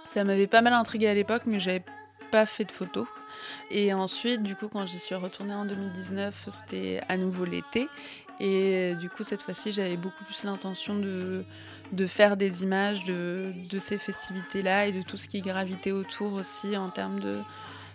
Ça 0.05 0.25
m'avait 0.25 0.49
pas 0.49 0.61
mal 0.61 0.73
intrigué 0.73 1.07
à 1.07 1.15
l'époque, 1.15 1.43
mais 1.47 1.61
j'avais 1.61 1.85
pas 2.31 2.47
fait 2.47 2.65
de 2.65 2.73
photos. 2.73 3.07
Et 3.71 3.93
ensuite, 3.95 4.43
du 4.43 4.57
coup, 4.57 4.69
quand 4.69 4.87
j'y 4.87 4.99
suis 4.99 5.15
retournée 5.15 5.55
en 5.55 5.65
2019, 5.65 6.49
c'était 6.51 7.01
à 7.09 7.17
nouveau 7.17 7.45
l'été. 7.45 7.89
Et 8.39 8.95
du 8.99 9.11
coup, 9.11 9.23
cette 9.23 9.43
fois-ci, 9.43 9.73
j'avais 9.73 9.97
beaucoup 9.97 10.25
plus 10.25 10.45
l'intention 10.45 10.99
de, 10.99 11.45
faire 12.07 12.37
des 12.37 12.63
images 12.63 13.05
de, 13.05 13.53
de 13.71 13.79
ces 13.79 13.99
festivités-là 13.99 14.87
et 14.87 14.93
de 14.93 15.03
tout 15.03 15.17
ce 15.17 15.29
qui 15.29 15.43
gravitait 15.43 15.93
autour 15.93 16.33
aussi 16.33 16.77
en 16.77 16.89
termes 16.89 17.21
de, 17.21 17.41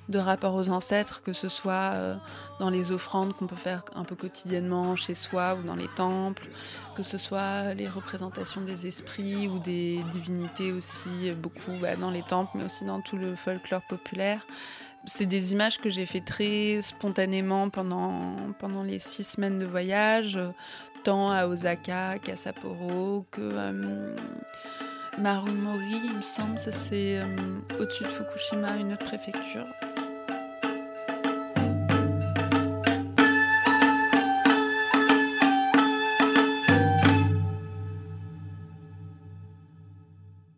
de 0.10 0.20
rapport 0.20 0.54
aux 0.54 0.70
ancêtres, 0.70 1.22
que 1.24 1.34
ce 1.34 1.50
soit 1.50 1.92
euh, 1.94 2.16
dans 2.60 2.70
les 2.70 2.92
offrandes 2.92 3.34
qu'on 3.36 3.48
peut 3.48 3.56
faire 3.56 3.84
un 3.96 4.04
peu 4.04 4.16
quotidiennement 4.16 4.96
chez 4.96 5.16
soi 5.16 5.56
ou 5.56 5.64
dans 5.64 5.76
les 5.76 5.88
temples, 5.88 6.48
que 6.96 7.04
ce 7.04 7.18
soit 7.18 7.74
les 7.74 7.88
représentations 7.88 8.62
des 8.62 8.88
esprits 8.88 9.48
ou 9.48 9.60
des 9.60 10.04
divinités 10.12 10.72
aussi, 10.72 11.32
beaucoup 11.38 11.72
bah, 11.82 11.96
dans 11.96 12.12
les 12.12 12.24
temples, 12.24 12.52
mais 12.56 12.66
aussi 12.66 12.86
dans 12.86 13.02
tout 13.02 13.18
le 13.18 13.36
folklore 13.36 13.82
populaire. 13.84 14.46
C'est 15.08 15.26
des 15.28 15.54
images 15.54 15.80
que 15.80 15.90
j'ai 15.90 16.06
fait 16.06 16.22
très 16.22 16.82
spontanément 16.82 17.70
pendant, 17.70 18.36
pendant 18.58 18.82
les 18.82 18.98
six 18.98 19.24
semaines 19.24 19.60
de 19.60 19.66
voyage, 19.66 20.40
tant 21.04 21.32
à 21.32 21.46
Osaka 21.46 22.18
qu'à 22.18 22.36
Sapporo, 22.36 23.26
que 23.30 23.42
euh, 23.42 24.16
Marumori, 25.18 26.02
il 26.04 26.18
me 26.18 26.22
semble, 26.22 26.58
ça 26.58 26.72
c'est 26.74 27.20
euh, 27.20 27.26
au-dessus 27.80 28.04
de 28.04 28.10
Fukushima, 28.10 28.76
une 28.76 28.94
autre 28.94 29.06
préfecture. 29.06 29.66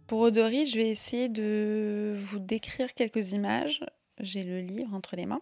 Pour 0.07 0.21
Odori, 0.21 0.65
je 0.65 0.77
vais 0.77 0.89
essayer 0.89 1.29
de 1.29 2.17
vous 2.19 2.39
décrire 2.39 2.93
quelques 2.95 3.33
images 3.33 3.83
j'ai 4.19 4.43
le 4.43 4.59
livre 4.61 4.93
entre 4.93 5.15
les 5.15 5.25
mains. 5.25 5.41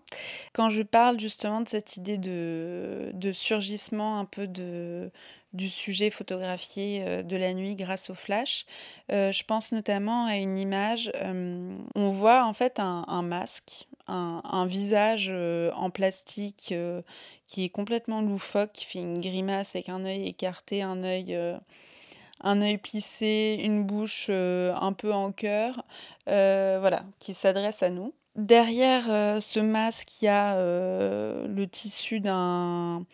Quand 0.53 0.69
je 0.69 0.83
parle 0.83 1.19
justement 1.19 1.61
de 1.61 1.67
cette 1.69 1.97
idée 1.97 2.17
de, 2.17 3.11
de 3.13 3.31
surgissement 3.31 4.19
un 4.19 4.25
peu 4.25 4.47
de, 4.47 5.11
du 5.55 5.69
sujet 5.69 6.09
photographié 6.09 7.03
euh, 7.05 7.23
de 7.23 7.35
la 7.37 7.53
nuit 7.53 7.75
grâce 7.75 8.09
au 8.09 8.15
flash, 8.15 8.65
euh, 9.11 9.31
je 9.31 9.43
pense 9.43 9.71
notamment 9.71 10.25
à 10.25 10.35
une 10.35 10.57
image, 10.57 11.11
euh, 11.15 11.75
on 11.95 12.09
voit 12.09 12.45
en 12.45 12.53
fait 12.53 12.79
un, 12.79 13.21
masque, 13.21 13.87
un, 14.07 14.65
visage 14.67 15.31
en 15.75 15.89
plastique 15.89 16.73
qui 17.47 17.63
est 17.63 17.69
complètement 17.69 18.21
loufoque, 18.21 18.71
qui 18.73 18.85
fait 18.85 18.99
une 18.99 19.19
grimace 19.19 19.75
avec 19.75 19.89
un 19.89 20.05
œil 20.05 20.27
écarté, 20.27 20.81
un 20.81 21.03
œil 21.03 21.37
un 22.41 22.61
œil 22.61 22.77
plissé, 22.77 23.59
une 23.63 23.83
bouche 23.83 24.29
un 24.29 24.93
peu 24.93 25.13
en 25.13 25.31
cœur, 25.31 25.83
voilà, 26.25 27.03
qui 27.19 27.33
s'adresse 27.33 27.81
à 27.81 27.89
nous. 27.89 28.13
Derrière 28.35 29.41
ce 29.41 29.59
masque, 29.59 30.21
il 30.21 30.25
y 30.25 30.27
a 30.27 30.55
le 30.55 31.65
tissu 31.65 32.19
d'un 32.19 33.05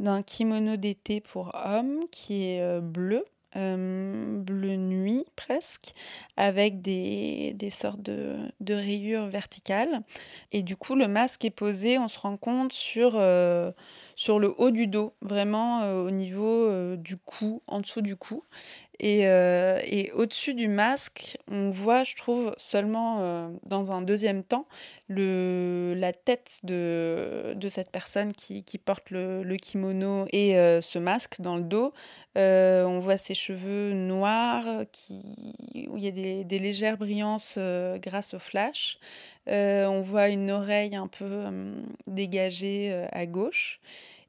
d'un 0.00 0.22
kimono 0.22 0.76
d'été 0.76 1.20
pour 1.20 1.52
homme 1.64 2.00
qui 2.10 2.48
est 2.48 2.62
euh, 2.62 2.80
bleu, 2.80 3.24
bleu 3.54 4.76
nuit 4.76 5.24
presque, 5.36 5.92
avec 6.36 6.80
des, 6.80 7.54
sortes 7.70 8.00
de, 8.00 8.74
rayures 8.74 9.26
verticales. 9.26 10.02
Et 10.52 10.62
du 10.62 10.76
coup, 10.76 10.94
le 10.94 11.08
masque 11.08 11.44
est 11.44 11.50
posé, 11.50 11.98
on 11.98 12.08
se 12.08 12.18
rend 12.18 12.36
compte, 12.36 12.72
sur, 12.72 13.20
sur 14.14 14.38
le 14.38 14.54
haut 14.56 14.70
du 14.70 14.86
dos, 14.86 15.14
vraiment 15.20 15.80
au 16.04 16.12
niveau 16.12 16.94
du 16.96 17.16
cou, 17.16 17.60
en 17.66 17.80
dessous 17.80 18.02
du 18.02 18.14
cou. 18.14 18.44
Et, 19.02 19.26
euh, 19.26 19.80
et 19.84 20.12
au-dessus 20.12 20.52
du 20.52 20.68
masque, 20.68 21.38
on 21.50 21.70
voit, 21.70 22.04
je 22.04 22.14
trouve, 22.16 22.52
seulement 22.58 23.20
euh, 23.20 23.48
dans 23.64 23.92
un 23.92 24.02
deuxième 24.02 24.44
temps, 24.44 24.66
le, 25.08 25.94
la 25.96 26.12
tête 26.12 26.60
de, 26.64 27.54
de 27.56 27.68
cette 27.70 27.90
personne 27.90 28.30
qui, 28.30 28.62
qui 28.62 28.76
porte 28.76 29.10
le, 29.10 29.42
le, 29.42 29.56
kimono 29.56 30.26
et 30.32 30.58
euh, 30.58 30.82
ce 30.82 30.98
masque 30.98 31.40
dans 31.40 31.56
le 31.56 31.62
dos. 31.62 31.94
on 32.36 33.00
voit 33.00 33.16
ses 33.16 33.34
cheveux 33.34 33.94
noirs, 33.94 34.84
qui, 34.92 35.88
où 35.88 35.96
il 35.96 36.04
y 36.04 36.08
a 36.08 36.10
des, 36.10 36.44
des 36.44 36.58
légères 36.58 36.98
brillances 36.98 37.58
grâce 38.02 38.34
au 38.34 38.38
flash. 38.38 38.98
on 39.46 40.02
voit 40.02 40.28
une 40.28 40.50
oreille 40.50 40.94
un 40.94 41.06
peu 41.06 41.44
dégagée 42.06 43.06
à 43.12 43.24
gauche. 43.24 43.80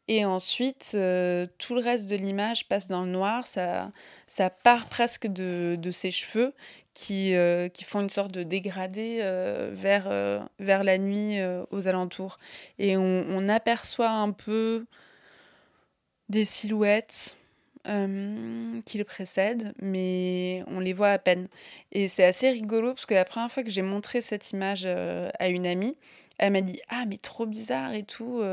Et 0.07 0.25
ensuite, 0.25 0.91
euh, 0.95 1.47
tout 1.57 1.75
le 1.75 1.81
reste 1.81 2.09
de 2.09 2.15
l'image 2.15 2.67
passe 2.67 2.87
dans 2.87 3.05
le 3.05 3.11
noir. 3.11 3.45
Ça, 3.47 3.91
ça 4.27 4.49
part 4.49 4.87
presque 4.87 5.27
de, 5.27 5.77
de 5.79 5.91
ses 5.91 6.11
cheveux 6.11 6.53
qui, 6.93 7.35
euh, 7.35 7.69
qui 7.69 7.83
font 7.83 8.01
une 8.01 8.09
sorte 8.09 8.31
de 8.31 8.43
dégradé 8.43 9.19
euh, 9.21 9.69
vers, 9.71 10.09
vers 10.59 10.83
la 10.83 10.97
nuit 10.97 11.37
aux 11.69 11.87
alentours. 11.87 12.37
Et 12.79 12.97
on, 12.97 13.25
on, 13.29 13.47
aperçoit 13.47 14.09
un 14.09 14.31
peu 14.31 14.85
des 16.29 16.45
silhouettes 16.45 17.37
qui 17.83 18.97
le 18.97 19.03
précèdent, 19.03 19.73
mais 19.81 20.63
on 20.67 20.79
les 20.79 20.93
voit 20.93 21.09
à 21.09 21.17
peine. 21.19 21.47
Et 21.91 22.07
c'est 22.07 22.25
assez 22.25 22.51
rigolo 22.51 22.93
parce 22.93 23.07
que 23.07 23.15
la 23.15 23.25
première 23.25 23.51
fois 23.51 23.63
que 23.63 23.71
j'ai 23.71 23.81
montré 23.81 24.21
cette 24.21 24.51
image 24.51 24.85
à 24.85 25.47
une 25.47 25.65
amie, 25.65 25.97
elle 26.37 26.53
m'a 26.53 26.61
dit 26.61 26.79
Ah, 26.89 27.05
mais 27.07 27.17
trop 27.17 27.45
bizarre 27.45 27.93
et 27.93 28.03
tout 28.03 28.43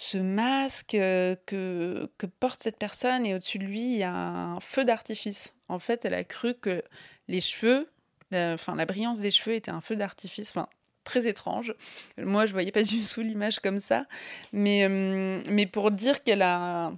ce 0.00 0.16
masque 0.16 0.94
euh, 0.94 1.36
que, 1.44 2.08
que 2.16 2.24
porte 2.24 2.62
cette 2.62 2.78
personne 2.78 3.26
et 3.26 3.34
au-dessus 3.34 3.58
de 3.58 3.64
lui, 3.64 3.82
il 3.82 3.98
y 3.98 4.02
a 4.02 4.14
un 4.14 4.58
feu 4.58 4.86
d'artifice. 4.86 5.54
En 5.68 5.78
fait, 5.78 6.06
elle 6.06 6.14
a 6.14 6.24
cru 6.24 6.54
que 6.54 6.82
les 7.28 7.42
cheveux, 7.42 7.86
enfin 8.32 8.74
la 8.76 8.86
brillance 8.86 9.20
des 9.20 9.30
cheveux 9.30 9.54
était 9.54 9.70
un 9.70 9.82
feu 9.82 9.96
d'artifice. 9.96 10.52
Enfin, 10.52 10.70
très 11.04 11.26
étrange. 11.26 11.74
Moi, 12.16 12.46
je 12.46 12.52
voyais 12.52 12.72
pas 12.72 12.82
du 12.82 13.04
tout 13.04 13.20
l'image 13.20 13.60
comme 13.60 13.78
ça, 13.78 14.06
mais, 14.54 14.86
euh, 14.88 15.42
mais 15.50 15.66
pour 15.66 15.90
dire 15.90 16.24
qu'elle 16.24 16.42
a 16.42 16.92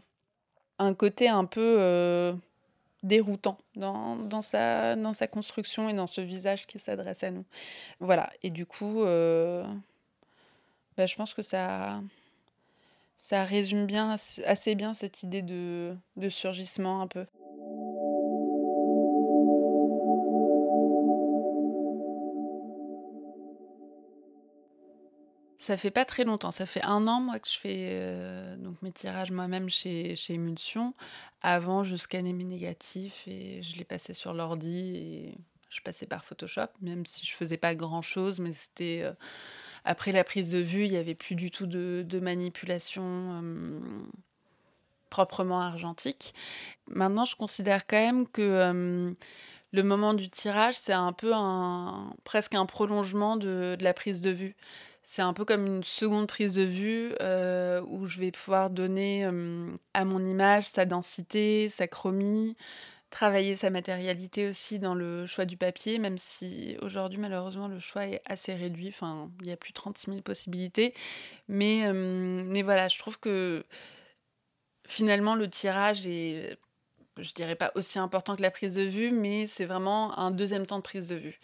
un 0.79 0.95
côté 0.95 1.29
un 1.29 1.45
peu 1.45 1.77
euh, 1.81 2.33
déroutant 3.03 3.59
dans, 3.75 4.15
dans, 4.15 4.43
sa, 4.43 4.95
dans 4.95 5.13
sa 5.13 5.27
construction 5.27 5.89
et 5.89 5.93
dans 5.93 6.07
ce 6.07 6.21
visage 6.21 6.69
qui 6.69 6.79
s'adresse 6.79 7.25
à 7.25 7.33
nous. 7.33 7.45
Voilà, 7.99 8.31
et 8.45 8.51
du 8.51 8.65
coup, 8.65 9.03
euh, 9.03 9.65
bah, 10.97 11.07
je 11.07 11.17
pense 11.17 11.35
que 11.35 11.43
ça 11.43 12.01
ça 13.23 13.45
résume 13.45 13.87
bien 13.87 14.17
assez 14.47 14.75
bien 14.75 14.95
cette 14.95 15.23
idée 15.23 15.43
de, 15.43 15.95
de 16.17 16.29
surgissement 16.29 17.03
un 17.03 17.07
peu. 17.07 17.25
Ça 25.57 25.77
fait 25.77 25.93
pas 25.93 26.05
très 26.05 26.25
longtemps, 26.25 26.51
ça 26.51 26.67
fait 26.67 26.83
un 26.83 27.07
an 27.07 27.21
moi 27.21 27.39
que 27.39 27.49
je 27.49 27.57
fais 27.61 27.91
euh, 27.93 28.57
donc 28.57 28.83
mes 28.83 28.91
tirages 28.91 29.31
moi-même 29.31 29.71
chez, 29.71 30.17
chez 30.17 30.35
Emulsion. 30.35 30.93
Avant, 31.43 31.85
je 31.85 31.95
scannais 31.95 32.33
mes 32.33 32.43
négatifs 32.43 33.29
et 33.29 33.63
je 33.63 33.77
les 33.77 33.85
passais 33.85 34.15
sur 34.15 34.35
l'ordi 34.35 34.97
et 34.97 35.39
je 35.69 35.81
passais 35.81 36.07
par 36.07 36.25
Photoshop, 36.25 36.67
même 36.81 37.07
si 37.07 37.25
je 37.25 37.35
faisais 37.35 37.57
pas 37.57 37.77
grand-chose, 37.77 38.41
mais 38.41 38.53
c'était 38.53 39.03
euh, 39.05 39.13
après 39.85 40.13
la 40.13 40.25
prise 40.25 40.51
de 40.51 40.59
vue, 40.59 40.85
il 40.85 40.93
n'y 40.93 40.97
avait 40.97 41.15
plus 41.15 41.35
du 41.35 41.51
tout 41.51 41.67
de, 41.67 42.21
manipulation 42.21 43.03
euh, 43.05 43.81
proprement 45.11 45.61
argentique. 45.61 46.35
Maintenant, 46.91 47.25
je 47.25 47.37
considère 47.37 47.87
quand 47.87 47.97
même 47.97 48.29
que 48.29 48.43
euh, 48.43 49.13
le 49.73 49.83
moment 49.83 50.15
du 50.15 50.29
tirage, 50.29 50.77
c'est 50.77 50.93
un 50.93 51.13
peu 51.13 51.33
un, 51.35 52.13
presque 52.25 52.55
un 52.55 52.67
prolongement 52.67 53.37
de, 53.37 53.77
la 53.81 53.95
prise 53.95 54.23
de 54.23 54.31
vue. 54.31 54.57
C'est 55.03 55.23
un 55.23 55.33
peu 55.33 55.45
comme 55.45 55.67
une 55.67 55.83
seconde 55.83 56.29
prise 56.29 56.53
de 56.53 56.63
vue 56.63 57.13
euh, 57.21 57.83
où 57.89 58.07
je 58.07 58.21
vais 58.21 58.31
pouvoir 58.31 58.71
donner 58.71 59.25
à 59.95 60.05
mon 60.05 60.25
image 60.25 60.65
sa 60.69 60.85
densité, 60.85 61.69
sa 61.69 61.89
chromie, 61.89 62.57
travailler 63.13 63.57
sa 63.57 63.71
matérialité 63.71 64.49
aussi 64.49 64.79
dans 64.79 64.95
le 64.95 65.27
choix 65.27 65.45
du 65.45 65.57
papier, 65.57 65.99
même 65.99 66.19
si 66.19 66.77
aujourd'hui 66.83 67.21
malheureusement 67.21 67.69
le 67.69 67.79
choix 67.79 68.07
est 68.07 68.23
assez 68.25 68.55
réduit, 68.55 68.89
enfin 68.89 69.31
il 69.43 69.49
y 69.49 69.53
a 69.53 69.57
plus 69.57 69.71
de 69.71 69.75
36 69.75 70.11
000 70.11 70.23
possibilités. 70.23 70.95
Mais, 71.47 71.87
euh, 71.87 72.43
mais 72.49 72.63
voilà, 72.63 72.89
je 72.89 72.99
trouve 72.99 73.19
que 73.21 73.65
finalement 74.89 75.35
le 75.35 75.49
tirage 75.49 76.07
est 76.07 76.59
je 77.19 77.33
dirais 77.33 77.57
pas 77.57 77.73
aussi 77.75 77.99
important 77.99 78.37
que 78.37 78.43
la 78.43 78.51
prise 78.51 78.75
de 78.75 78.83
vue, 78.83 79.11
mais 79.13 79.47
c'est 79.47 79.65
vraiment 79.65 80.19
un 80.19 80.31
deuxième 80.31 80.67
temps 80.67 80.79
de 80.79 80.83
prise 80.83 81.09
de 81.09 81.17
vue. 81.17 81.39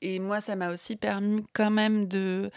Et 0.00 0.18
moi, 0.18 0.40
ça 0.40 0.56
m'a 0.56 0.72
aussi 0.72 0.96
permis 0.96 1.44
quand 1.52 1.70
même 1.70 2.08
de 2.08 2.50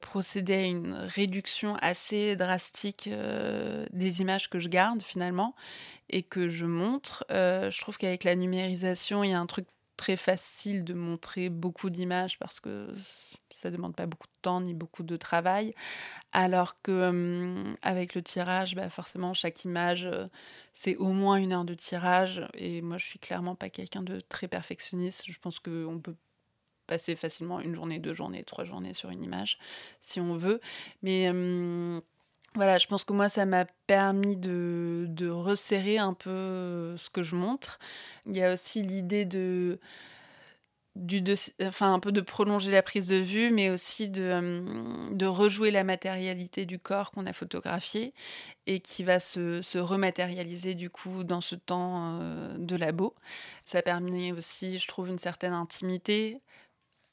procéder 0.00 0.54
à 0.54 0.64
une 0.64 0.94
réduction 0.94 1.76
assez 1.80 2.36
drastique 2.36 3.08
euh, 3.12 3.86
des 3.92 4.20
images 4.20 4.48
que 4.48 4.58
je 4.58 4.68
garde 4.68 5.02
finalement 5.02 5.54
et 6.10 6.22
que 6.22 6.48
je 6.48 6.66
montre. 6.66 7.24
Euh, 7.30 7.70
je 7.70 7.80
trouve 7.80 7.96
qu'avec 7.98 8.24
la 8.24 8.34
numérisation, 8.34 9.24
il 9.24 9.30
y 9.30 9.34
a 9.34 9.40
un 9.40 9.46
truc 9.46 9.66
très 9.98 10.16
facile 10.16 10.84
de 10.84 10.94
montrer 10.94 11.50
beaucoup 11.50 11.90
d'images 11.90 12.38
parce 12.38 12.60
que 12.60 12.88
ça 13.50 13.70
demande 13.70 13.94
pas 13.96 14.06
beaucoup 14.06 14.28
de 14.28 14.40
temps 14.40 14.60
ni 14.62 14.72
beaucoup 14.72 15.02
de 15.02 15.16
travail. 15.16 15.74
Alors 16.32 16.80
que 16.80 16.92
euh, 16.92 17.64
avec 17.82 18.14
le 18.14 18.22
tirage 18.22 18.74
bah 18.76 18.88
forcément 18.88 19.34
chaque 19.34 19.64
image 19.64 20.06
euh, 20.06 20.28
c'est 20.72 20.96
au 20.96 21.08
moins 21.08 21.36
une 21.36 21.52
heure 21.52 21.64
de 21.64 21.74
tirage. 21.74 22.46
Et 22.54 22.80
moi 22.80 22.96
je 22.96 23.06
suis 23.06 23.18
clairement 23.18 23.56
pas 23.56 23.68
quelqu'un 23.70 24.02
de 24.02 24.20
très 24.20 24.48
perfectionniste. 24.48 25.24
Je 25.26 25.38
pense 25.38 25.58
qu'on 25.58 26.00
peut 26.02 26.14
passer 26.86 27.16
facilement 27.16 27.60
une 27.60 27.74
journée 27.74 27.98
deux 27.98 28.14
journées 28.14 28.44
trois 28.44 28.64
journées 28.64 28.94
sur 28.94 29.10
une 29.10 29.22
image 29.24 29.58
si 30.00 30.20
on 30.20 30.36
veut. 30.36 30.60
Mais 31.02 31.28
euh, 31.34 32.00
voilà, 32.58 32.76
je 32.78 32.88
pense 32.88 33.04
que 33.04 33.12
moi, 33.12 33.28
ça 33.28 33.46
m'a 33.46 33.66
permis 33.86 34.36
de, 34.36 35.06
de, 35.08 35.28
resserrer 35.28 35.96
un 35.98 36.12
peu 36.12 36.96
ce 36.96 37.08
que 37.08 37.22
je 37.22 37.36
montre. 37.36 37.78
Il 38.26 38.34
y 38.36 38.42
a 38.42 38.52
aussi 38.52 38.82
l'idée 38.82 39.24
de, 39.24 39.78
du, 40.96 41.20
de, 41.20 41.34
enfin, 41.62 41.94
un 41.94 42.00
peu 42.00 42.10
de 42.10 42.20
prolonger 42.20 42.72
la 42.72 42.82
prise 42.82 43.06
de 43.06 43.14
vue, 43.14 43.52
mais 43.52 43.70
aussi 43.70 44.08
de, 44.08 44.64
de 45.12 45.26
rejouer 45.26 45.70
la 45.70 45.84
matérialité 45.84 46.66
du 46.66 46.80
corps 46.80 47.12
qu'on 47.12 47.26
a 47.26 47.32
photographié 47.32 48.12
et 48.66 48.80
qui 48.80 49.04
va 49.04 49.20
se, 49.20 49.62
se, 49.62 49.78
rematérialiser 49.78 50.74
du 50.74 50.90
coup 50.90 51.22
dans 51.22 51.40
ce 51.40 51.54
temps 51.54 52.18
euh, 52.20 52.58
de 52.58 52.74
labo. 52.74 53.14
Ça 53.64 53.82
permet 53.82 54.32
aussi, 54.32 54.78
je 54.78 54.88
trouve, 54.88 55.10
une 55.10 55.18
certaine 55.18 55.54
intimité 55.54 56.42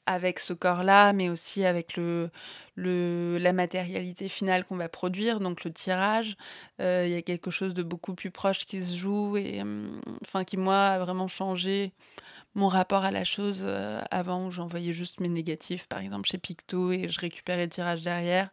avec 0.06 0.38
ce 0.38 0.52
corps-là, 0.52 1.12
mais 1.12 1.28
aussi 1.28 1.64
avec 1.64 1.96
le, 1.96 2.30
la 2.76 3.52
matérialité 3.52 4.28
finale 4.28 4.64
qu'on 4.64 4.76
va 4.76 4.88
produire, 4.88 5.40
donc 5.40 5.64
le 5.64 5.72
tirage. 5.72 6.36
Euh, 6.80 7.04
il 7.06 7.12
y 7.12 7.16
a 7.16 7.22
quelque 7.22 7.50
chose 7.50 7.74
de 7.74 7.82
beaucoup 7.82 8.14
plus 8.14 8.30
proche 8.30 8.66
qui 8.66 8.82
se 8.82 8.94
joue 8.94 9.36
et 9.36 9.60
hum, 9.60 10.00
enfin 10.22 10.44
qui 10.44 10.56
moi 10.56 10.86
a 10.86 10.98
vraiment 10.98 11.28
changé 11.28 11.92
mon 12.54 12.68
rapport 12.68 13.04
à 13.04 13.10
la 13.10 13.24
chose 13.24 13.60
euh, 13.62 14.00
avant 14.10 14.46
où 14.46 14.50
j'envoyais 14.50 14.94
juste 14.94 15.20
mes 15.20 15.28
négatifs, 15.28 15.86
par 15.88 16.00
exemple 16.00 16.28
chez 16.28 16.38
Picto, 16.38 16.90
et 16.90 17.08
je 17.08 17.20
récupérais 17.20 17.64
le 17.64 17.70
tirage 17.70 18.02
derrière. 18.02 18.48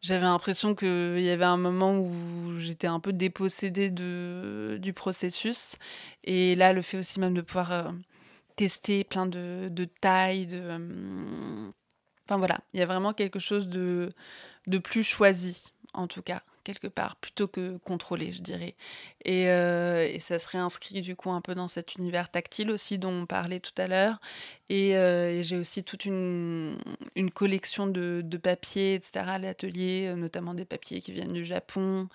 J'avais 0.00 0.22
l'impression 0.22 0.74
qu'il 0.74 1.20
y 1.20 1.30
avait 1.30 1.44
un 1.44 1.56
moment 1.56 1.98
où 1.98 2.56
j'étais 2.56 2.86
un 2.86 3.00
peu 3.00 3.12
dépossédée 3.12 3.90
de, 3.90 4.78
du 4.80 4.92
processus. 4.92 5.74
Et 6.22 6.54
là, 6.54 6.72
le 6.72 6.82
fait 6.82 6.98
aussi 6.98 7.18
même 7.18 7.34
de 7.34 7.40
pouvoir 7.40 7.72
euh, 7.72 7.90
tester 8.58 9.04
plein 9.04 9.26
de, 9.26 9.68
de 9.70 9.84
tailles, 9.84 10.46
de... 10.46 10.60
Euh, 10.60 11.70
enfin 12.26 12.38
voilà, 12.38 12.58
il 12.74 12.80
y 12.80 12.82
a 12.82 12.86
vraiment 12.86 13.14
quelque 13.14 13.38
chose 13.38 13.68
de, 13.68 14.10
de 14.66 14.78
plus 14.78 15.04
choisi, 15.04 15.72
en 15.94 16.08
tout 16.08 16.22
cas 16.22 16.42
quelque 16.64 16.88
part, 16.88 17.16
plutôt 17.16 17.48
que 17.48 17.78
contrôler, 17.78 18.30
je 18.30 18.42
dirais. 18.42 18.74
Et, 19.24 19.48
euh, 19.48 20.06
et, 20.06 20.18
ça 20.18 20.38
se 20.38 20.46
réinscrit 20.48 21.00
du 21.00 21.16
coup 21.16 21.30
un 21.30 21.40
peu 21.40 21.54
dans 21.54 21.68
cet 21.68 21.94
univers 21.94 22.30
tactile 22.30 22.70
aussi 22.70 22.98
dont 22.98 23.22
on 23.22 23.26
parlait 23.26 23.60
tout 23.60 23.72
à 23.78 23.86
l'heure. 23.86 24.20
Et, 24.70 24.96
euh, 24.96 25.42
j'ai 25.42 25.56
aussi 25.56 25.82
toute 25.82 26.04
une, 26.04 26.76
collection 27.34 27.86
de, 27.86 28.22
de, 28.24 28.36
papiers, 28.36 28.94
etc. 28.94 29.24
à 29.26 29.38
l'atelier, 29.38 30.12
notamment 30.16 30.54
des 30.54 30.64
papiers 30.64 31.00
qui 31.00 31.12
viennent 31.12 31.32
du 31.32 31.44
Japon, 31.44 32.08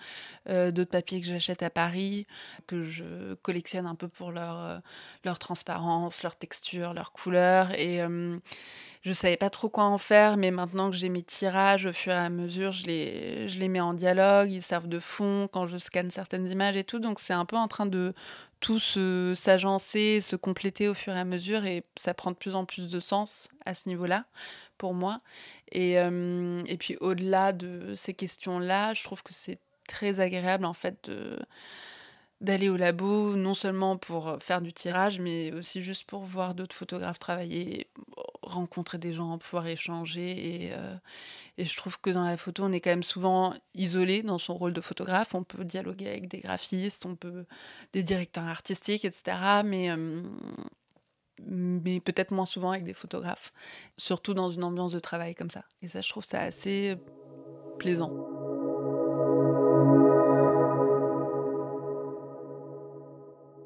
euh, 0.48 0.70
d'autres 0.70 0.90
papiers 0.90 1.20
que 1.20 1.26
j'achète 1.26 1.62
à 1.62 1.70
Paris, 1.70 2.26
que 2.66 2.82
je 2.82 3.34
collectionne 3.42 3.86
un 3.86 3.94
peu 3.94 4.08
pour 4.08 4.32
leur, 4.32 4.82
transparence, 5.38 6.22
leur 6.22 6.36
texture, 6.36 6.94
leur 6.94 7.12
couleur. 7.12 7.72
Et 7.78 8.00
je 9.04 9.12
savais 9.12 9.36
pas 9.36 9.50
trop 9.50 9.68
quoi 9.68 9.84
en 9.84 9.98
faire, 9.98 10.38
mais 10.38 10.50
maintenant 10.50 10.90
que 10.90 10.96
j'ai 10.96 11.10
mes 11.10 11.22
tirages, 11.22 11.84
au 11.84 11.92
fur 11.92 12.12
et 12.12 12.16
à 12.16 12.30
mesure, 12.30 12.72
je 12.72 12.86
les 12.86 13.68
mets 13.68 13.80
en 13.80 13.92
dialogue, 13.92 14.50
ils 14.50 14.62
servent 14.62 14.88
de 14.88 14.98
fond 14.98 15.46
quand 15.52 15.66
je 15.66 15.76
scanne 15.76 16.10
certaines 16.10 16.46
images 16.50 16.76
et 16.76 16.84
tout. 16.84 17.00
Donc 17.00 17.20
c'est 17.20 17.34
un 17.34 17.44
peu 17.44 17.56
en 17.56 17.68
train 17.68 17.84
de 17.84 18.14
tout 18.64 18.78
s'agencer, 18.78 20.22
se, 20.22 20.36
compléter 20.36 20.88
au 20.88 20.94
fur 20.94 21.14
et 21.14 21.20
à 21.20 21.26
mesure, 21.26 21.66
et 21.66 21.84
ça 21.96 22.14
prend 22.14 22.30
de 22.30 22.36
plus 22.36 22.54
en 22.54 22.64
plus 22.64 22.88
de 22.88 22.98
sens 22.98 23.48
à 23.66 23.74
ce 23.74 23.90
niveau-là 23.90 24.24
pour 24.78 24.94
moi. 24.94 25.20
Et, 25.70 25.98
euh, 25.98 26.62
et 26.66 26.78
puis 26.78 26.96
au-delà 27.02 27.52
de 27.52 27.94
ces 27.94 28.14
questions-là, 28.14 28.94
je 28.94 29.04
trouve 29.04 29.22
que 29.22 29.34
c'est 29.34 29.58
très 29.86 30.18
agréable 30.18 30.64
en 30.64 30.72
fait 30.72 30.96
de 31.10 31.38
d'aller 32.40 32.68
au 32.68 32.76
labo, 32.76 33.36
non 33.36 33.54
seulement 33.54 33.96
pour 33.96 34.36
faire 34.40 34.60
du 34.60 34.72
tirage, 34.72 35.20
mais 35.20 35.52
aussi 35.52 35.82
juste 35.82 36.04
pour 36.06 36.24
voir 36.24 36.54
d'autres 36.54 36.76
photographes 36.76 37.18
travailler, 37.18 37.88
rencontrer 38.42 38.98
des 38.98 39.12
gens, 39.12 39.38
pouvoir 39.38 39.66
échanger. 39.66 40.64
Et, 40.64 40.72
euh, 40.72 40.94
et, 41.58 41.64
je 41.64 41.76
trouve 41.76 42.00
que 42.00 42.10
dans 42.10 42.24
la 42.24 42.36
photo, 42.36 42.64
on 42.64 42.72
est 42.72 42.80
quand 42.80 42.90
même 42.90 43.02
souvent 43.02 43.54
isolé 43.74 44.22
dans 44.22 44.38
son 44.38 44.54
rôle 44.54 44.72
de 44.72 44.80
photographe. 44.80 45.34
On 45.34 45.44
peut 45.44 45.64
dialoguer 45.64 46.08
avec 46.08 46.28
des 46.28 46.38
graphistes, 46.38 47.06
on 47.06 47.16
peut 47.16 47.46
des 47.92 48.02
directeurs 48.02 48.44
artistiques, 48.44 49.04
etc. 49.04 49.62
Mais, 49.64 49.90
euh, 49.90 50.22
mais 51.46 52.00
peut-être 52.00 52.32
moins 52.32 52.46
souvent 52.46 52.72
avec 52.72 52.84
des 52.84 52.94
photographes, 52.94 53.52
surtout 53.96 54.34
dans 54.34 54.50
une 54.50 54.64
ambiance 54.64 54.92
de 54.92 54.98
travail 54.98 55.34
comme 55.34 55.50
ça. 55.50 55.64
Et 55.82 55.88
ça, 55.88 56.00
je 56.00 56.08
trouve 56.08 56.24
ça 56.24 56.40
assez 56.40 56.96
plaisant. 57.78 58.43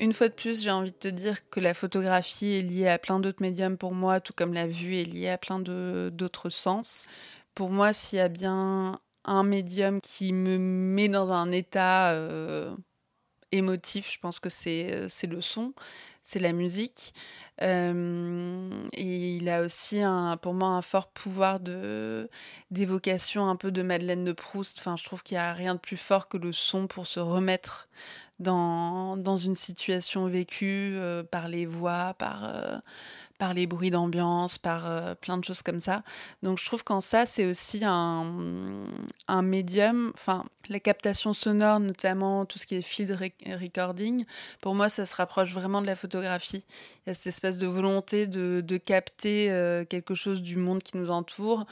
Une 0.00 0.12
fois 0.12 0.28
de 0.28 0.34
plus, 0.34 0.62
j'ai 0.62 0.70
envie 0.70 0.92
de 0.92 0.96
te 0.96 1.08
dire 1.08 1.48
que 1.50 1.58
la 1.58 1.74
photographie 1.74 2.54
est 2.54 2.62
liée 2.62 2.88
à 2.88 2.98
plein 2.98 3.18
d'autres 3.18 3.42
médiums 3.42 3.76
pour 3.76 3.94
moi, 3.94 4.20
tout 4.20 4.32
comme 4.32 4.52
la 4.52 4.68
vue 4.68 4.96
est 4.96 5.04
liée 5.04 5.28
à 5.28 5.38
plein 5.38 5.58
d'autres 5.58 6.50
sens. 6.50 7.06
Pour 7.54 7.70
moi, 7.70 7.92
s'il 7.92 8.18
y 8.18 8.22
a 8.22 8.28
bien 8.28 8.98
un 9.24 9.42
médium 9.42 10.00
qui 10.00 10.32
me 10.32 10.56
met 10.56 11.08
dans 11.08 11.32
un 11.32 11.50
état 11.50 12.12
euh, 12.12 12.74
émotif, 13.50 14.12
je 14.12 14.20
pense 14.20 14.38
que 14.38 14.48
c'est 14.48 15.08
le 15.28 15.40
son, 15.40 15.74
c'est 16.22 16.38
la 16.38 16.52
musique. 16.52 17.12
Euh, 17.62 18.70
et 18.92 19.36
il 19.36 19.48
a 19.48 19.62
aussi 19.62 20.00
pour 20.42 20.54
moi 20.54 20.68
un 20.68 20.82
fort 20.82 21.08
pouvoir 21.08 21.58
d'évocation 22.70 23.48
un 23.48 23.56
peu 23.56 23.72
de 23.72 23.82
Madeleine 23.82 24.24
de 24.24 24.32
Proust. 24.32 24.78
Enfin, 24.78 24.94
je 24.94 25.02
trouve 25.02 25.24
qu'il 25.24 25.36
n'y 25.36 25.42
a 25.42 25.52
rien 25.54 25.74
de 25.74 25.80
plus 25.80 25.96
fort 25.96 26.28
que 26.28 26.36
le 26.36 26.52
son 26.52 26.86
pour 26.86 27.08
se 27.08 27.18
remettre 27.18 27.88
dans, 28.38 29.16
dans 29.16 29.36
une 29.36 29.54
situation 29.54 30.26
vécue 30.26 30.94
euh, 30.96 31.22
par 31.22 31.48
les 31.48 31.66
voix, 31.66 32.14
par, 32.18 32.44
euh, 32.44 32.78
par 33.38 33.54
les 33.54 33.66
bruits 33.66 33.90
d'ambiance, 33.90 34.58
par 34.58 34.90
euh, 34.90 35.14
plein 35.14 35.38
de 35.38 35.44
choses 35.44 35.62
comme 35.62 35.80
ça. 35.80 36.02
Donc 36.42 36.58
je 36.58 36.66
trouve 36.66 36.84
qu'en 36.84 37.00
ça, 37.00 37.24
c'est 37.24 37.46
aussi 37.46 37.82
un, 37.84 38.24
médium, 39.42 40.12
enfin 40.14 40.44
la 40.68 40.80
captation 40.80 41.32
sonore, 41.32 41.80
notamment 41.80 42.44
tout 42.44 42.58
ce 42.58 42.66
qui 42.66 42.74
est 42.74 42.82
field 42.82 43.16
recording, 43.46 44.24
pour 44.60 44.74
moi, 44.74 44.88
ça 44.88 45.06
se 45.06 45.14
rapproche 45.14 45.52
vraiment 45.52 45.80
de 45.80 45.86
la 45.86 45.96
photographie. 45.96 46.64
Il 47.06 47.08
y 47.08 47.10
a 47.10 47.14
cette 47.14 47.28
espèce 47.28 47.58
de 47.58 47.66
volonté 47.66 48.26
de, 48.26 48.60
de 48.60 48.76
capter 48.76 49.50
euh, 49.50 49.84
quelque 49.84 50.14
chose 50.14 50.42
du 50.42 50.56
monde 50.56 50.82
qui 50.82 50.96
nous 50.96 51.10
entoure, 51.10 51.64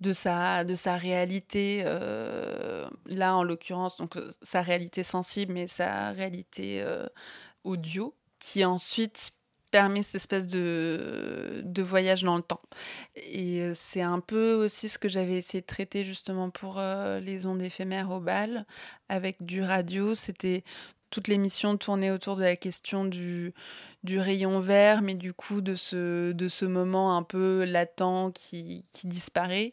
de 0.00 0.12
sa, 0.12 0.64
de 0.64 0.74
sa 0.74 0.96
réalité, 0.96 1.82
euh, 1.86 2.86
là 3.06 3.36
en 3.36 3.44
l'occurrence, 3.44 3.96
donc 3.96 4.18
sa 4.42 4.60
réalité 4.60 5.04
sensible, 5.04 5.52
mais 5.52 5.68
sa 5.68 6.10
réalité 6.10 6.84
audio, 7.64 8.14
qui 8.40 8.64
ensuite 8.64 9.32
permet 9.72 10.02
cette 10.02 10.16
espèce 10.16 10.46
de, 10.46 11.62
de 11.64 11.82
voyage 11.82 12.22
dans 12.22 12.36
le 12.36 12.42
temps. 12.42 12.60
Et 13.16 13.62
euh, 13.62 13.72
c'est 13.74 14.02
un 14.02 14.20
peu 14.20 14.52
aussi 14.52 14.88
ce 14.88 14.98
que 14.98 15.08
j'avais 15.08 15.34
essayé 15.34 15.62
de 15.62 15.66
traiter 15.66 16.04
justement 16.04 16.50
pour 16.50 16.78
euh, 16.78 17.18
les 17.18 17.46
ondes 17.46 17.62
éphémères 17.62 18.10
au 18.10 18.20
bal 18.20 18.66
avec 19.08 19.42
du 19.42 19.62
radio. 19.62 20.14
C'était 20.14 20.62
toute 21.10 21.28
l'émission 21.28 21.76
tournée 21.76 22.10
autour 22.10 22.36
de 22.36 22.42
la 22.42 22.56
question 22.56 23.04
du, 23.04 23.52
du 24.02 24.18
rayon 24.18 24.60
vert, 24.60 25.02
mais 25.02 25.14
du 25.14 25.32
coup 25.32 25.60
de 25.60 25.74
ce, 25.74 26.32
de 26.32 26.48
ce 26.48 26.64
moment 26.64 27.16
un 27.16 27.22
peu 27.22 27.64
latent 27.64 28.32
qui, 28.34 28.84
qui 28.90 29.06
disparaît. 29.06 29.72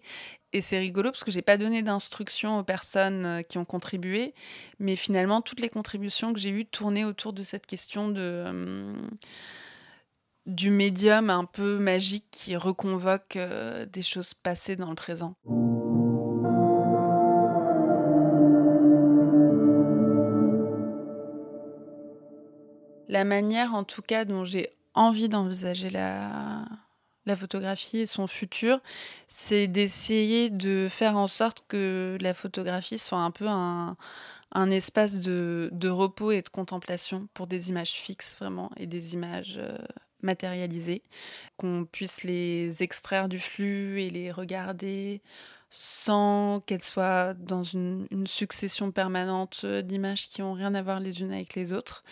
Et 0.54 0.62
c'est 0.62 0.80
rigolo 0.80 1.12
parce 1.12 1.24
que 1.24 1.32
j'ai 1.32 1.42
pas 1.42 1.58
donné 1.58 1.82
d'instructions 1.82 2.58
aux 2.58 2.64
personnes 2.64 3.26
euh, 3.26 3.42
qui 3.42 3.58
ont 3.58 3.66
contribué, 3.66 4.34
mais 4.80 4.96
finalement 4.96 5.42
toutes 5.42 5.60
les 5.60 5.70
contributions 5.70 6.34
que 6.34 6.40
j'ai 6.40 6.50
eues 6.50 6.66
tournaient 6.66 7.04
autour 7.04 7.34
de 7.34 7.44
cette 7.44 7.68
question 7.68 8.10
de 8.10 8.96
du 10.50 10.72
médium 10.72 11.30
un 11.30 11.46
peu 11.46 11.78
magique 11.78 12.26
qui 12.32 12.56
reconvoque 12.56 13.36
euh, 13.36 13.86
des 13.86 14.02
choses 14.02 14.34
passées 14.34 14.76
dans 14.76 14.90
le 14.90 14.96
présent. 14.96 15.36
La 23.08 23.24
manière 23.24 23.74
en 23.76 23.84
tout 23.84 24.02
cas 24.02 24.26
dont 24.26 24.46
j'ai 24.46 24.70
envie 24.94 25.30
d'envisager 25.30 25.90
la, 25.90 26.66
photographie 27.38 28.00
et 28.00 28.06
son 28.08 28.26
futur, 28.26 28.80
c'est 29.28 29.68
d'essayer 29.68 30.50
de 30.50 30.88
faire 30.90 31.16
en 31.16 31.28
sorte 31.28 31.64
que 31.68 32.18
la 32.22 32.34
photographie 32.34 32.98
soit 32.98 33.20
un 33.20 33.30
peu 33.30 33.48
un, 33.48 33.96
espace 34.72 35.20
de, 35.20 35.90
repos 35.90 36.32
et 36.32 36.42
de 36.42 36.50
contemplation 36.50 37.28
pour 37.36 37.46
des 37.46 37.70
images 37.70 37.92
fixes 37.92 38.36
vraiment 38.40 38.72
et 38.78 38.88
des 38.88 39.14
images 39.14 39.58
euh, 39.60 39.78
matérialisées, 40.22 41.04
qu'on 41.58 41.86
puisse 41.86 42.24
les 42.24 42.84
extraire 42.84 43.30
du 43.30 43.40
flux 43.40 44.02
et 44.02 44.10
les 44.10 44.32
regarder 44.32 45.22
sans 45.72 46.62
qu'elles 46.66 46.84
soient 46.84 47.36
dans 47.36 47.64
une, 47.64 48.08
succession 48.26 48.92
permanente 48.92 49.66
d'images 49.66 50.28
qui 50.28 50.42
n'ont 50.42 50.54
rien 50.54 50.74
à 50.74 50.82
voir 50.82 51.00
les 51.00 51.22
unes 51.22 51.32
avec 51.32 51.54
les 51.56 51.74
autres. 51.74 52.04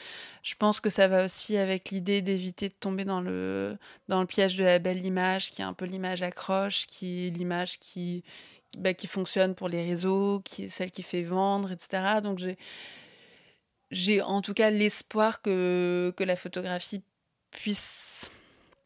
Je 0.44 0.54
pense 0.56 0.80
que 0.80 0.90
ça 0.90 1.08
va 1.08 1.26
aussi 1.26 1.58
avec 1.58 1.90
l'idée 1.90 2.22
d'éviter 2.22 2.70
de 2.70 2.76
tomber 2.80 3.04
dans 3.04 3.22
le, 3.22 3.78
dans 4.08 4.20
le 4.22 4.28
piège 4.28 4.58
de 4.58 4.64
la 4.64 4.80
belle 4.80 5.04
image, 5.06 5.50
qui 5.52 5.62
est 5.62 5.66
un 5.66 5.74
peu 5.74 5.86
l'image 5.86 6.22
accroche, 6.22 6.86
qui 6.86 7.28
est 7.28 7.30
l'image 7.32 7.80
qui, 7.80 8.24
bah, 8.78 8.94
qui 8.94 9.08
fonctionne 9.08 9.56
pour 9.56 9.70
les 9.70 9.84
réseaux, 9.84 10.40
qui 10.42 10.66
est 10.66 10.70
celle 10.70 10.92
qui 10.92 11.04
fait 11.04 11.24
vendre, 11.24 11.72
etc. 11.72 12.22
Donc 12.22 12.40
j'ai 12.40 12.58
j'ai 13.92 14.22
en 14.22 14.42
tout 14.42 14.54
cas 14.54 14.70
l'espoir 14.70 15.42
que, 15.42 16.14
que 16.18 16.24
la 16.24 16.36
photographie 16.36 17.02
puissent 17.58 18.30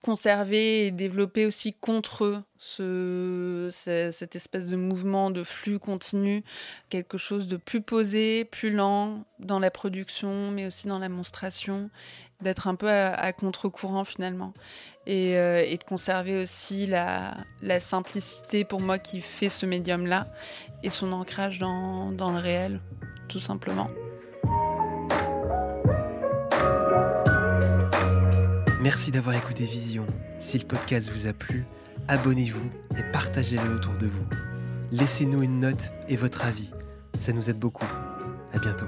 conserver 0.02 0.88
et 0.88 0.92
développer 0.92 1.46
aussi 1.46 1.74
contre 1.74 2.24
eux 2.24 2.44
ce, 2.58 3.70
cette 3.72 4.36
espèce 4.36 4.68
de 4.68 4.76
mouvement 4.76 5.30
de 5.30 5.44
flux 5.44 5.78
continu, 5.78 6.44
quelque 6.90 7.18
chose 7.18 7.48
de 7.48 7.58
plus 7.58 7.82
posé, 7.82 8.46
plus 8.46 8.72
lent 8.72 9.26
dans 9.40 9.60
la 9.60 9.70
production, 9.70 10.52
mais 10.52 10.66
aussi 10.66 10.88
dans 10.88 11.00
la 11.00 11.10
monstration, 11.10 11.90
d'être 12.42 12.68
un 12.68 12.76
peu 12.76 12.90
à, 12.90 13.34
contre-courant 13.34 14.06
finalement. 14.06 14.54
Et, 15.06 15.38
euh, 15.38 15.64
et, 15.66 15.78
de 15.78 15.84
conserver 15.84 16.42
aussi 16.42 16.86
la, 16.86 17.36
la, 17.64 17.80
simplicité 17.80 18.64
pour 18.64 18.82
moi 18.82 19.00
qui 19.00 19.20
fait 19.20 19.50
ce 19.50 19.66
médium-là 19.66 20.28
et 20.84 20.92
son 20.92 21.12
ancrage 21.12 21.58
dans, 21.58 22.12
dans 22.12 22.32
le 22.32 22.38
réel, 22.38 22.80
tout 23.28 23.40
simplement. 23.40 23.90
Merci 28.82 29.12
d'avoir 29.12 29.36
écouté 29.36 29.64
Vision. 29.64 30.08
Si 30.40 30.58
le 30.58 30.66
podcast 30.66 31.12
vous 31.12 31.28
a 31.28 31.34
plu, 31.34 31.66
abonnez-vous 32.08 32.68
et 32.98 33.04
partagez-le 33.12 33.76
autour 33.76 33.94
de 33.94 34.08
vous. 34.08 34.26
Laissez-nous 34.92 35.44
une 35.44 35.60
note 35.60 35.92
et 36.10 36.16
votre 36.16 36.46
avis. 36.46 36.74
Ça 37.20 37.32
nous 37.32 37.52
aide 37.52 37.60
beaucoup. 37.60 37.86
À 38.52 38.58
bientôt. 38.58 38.88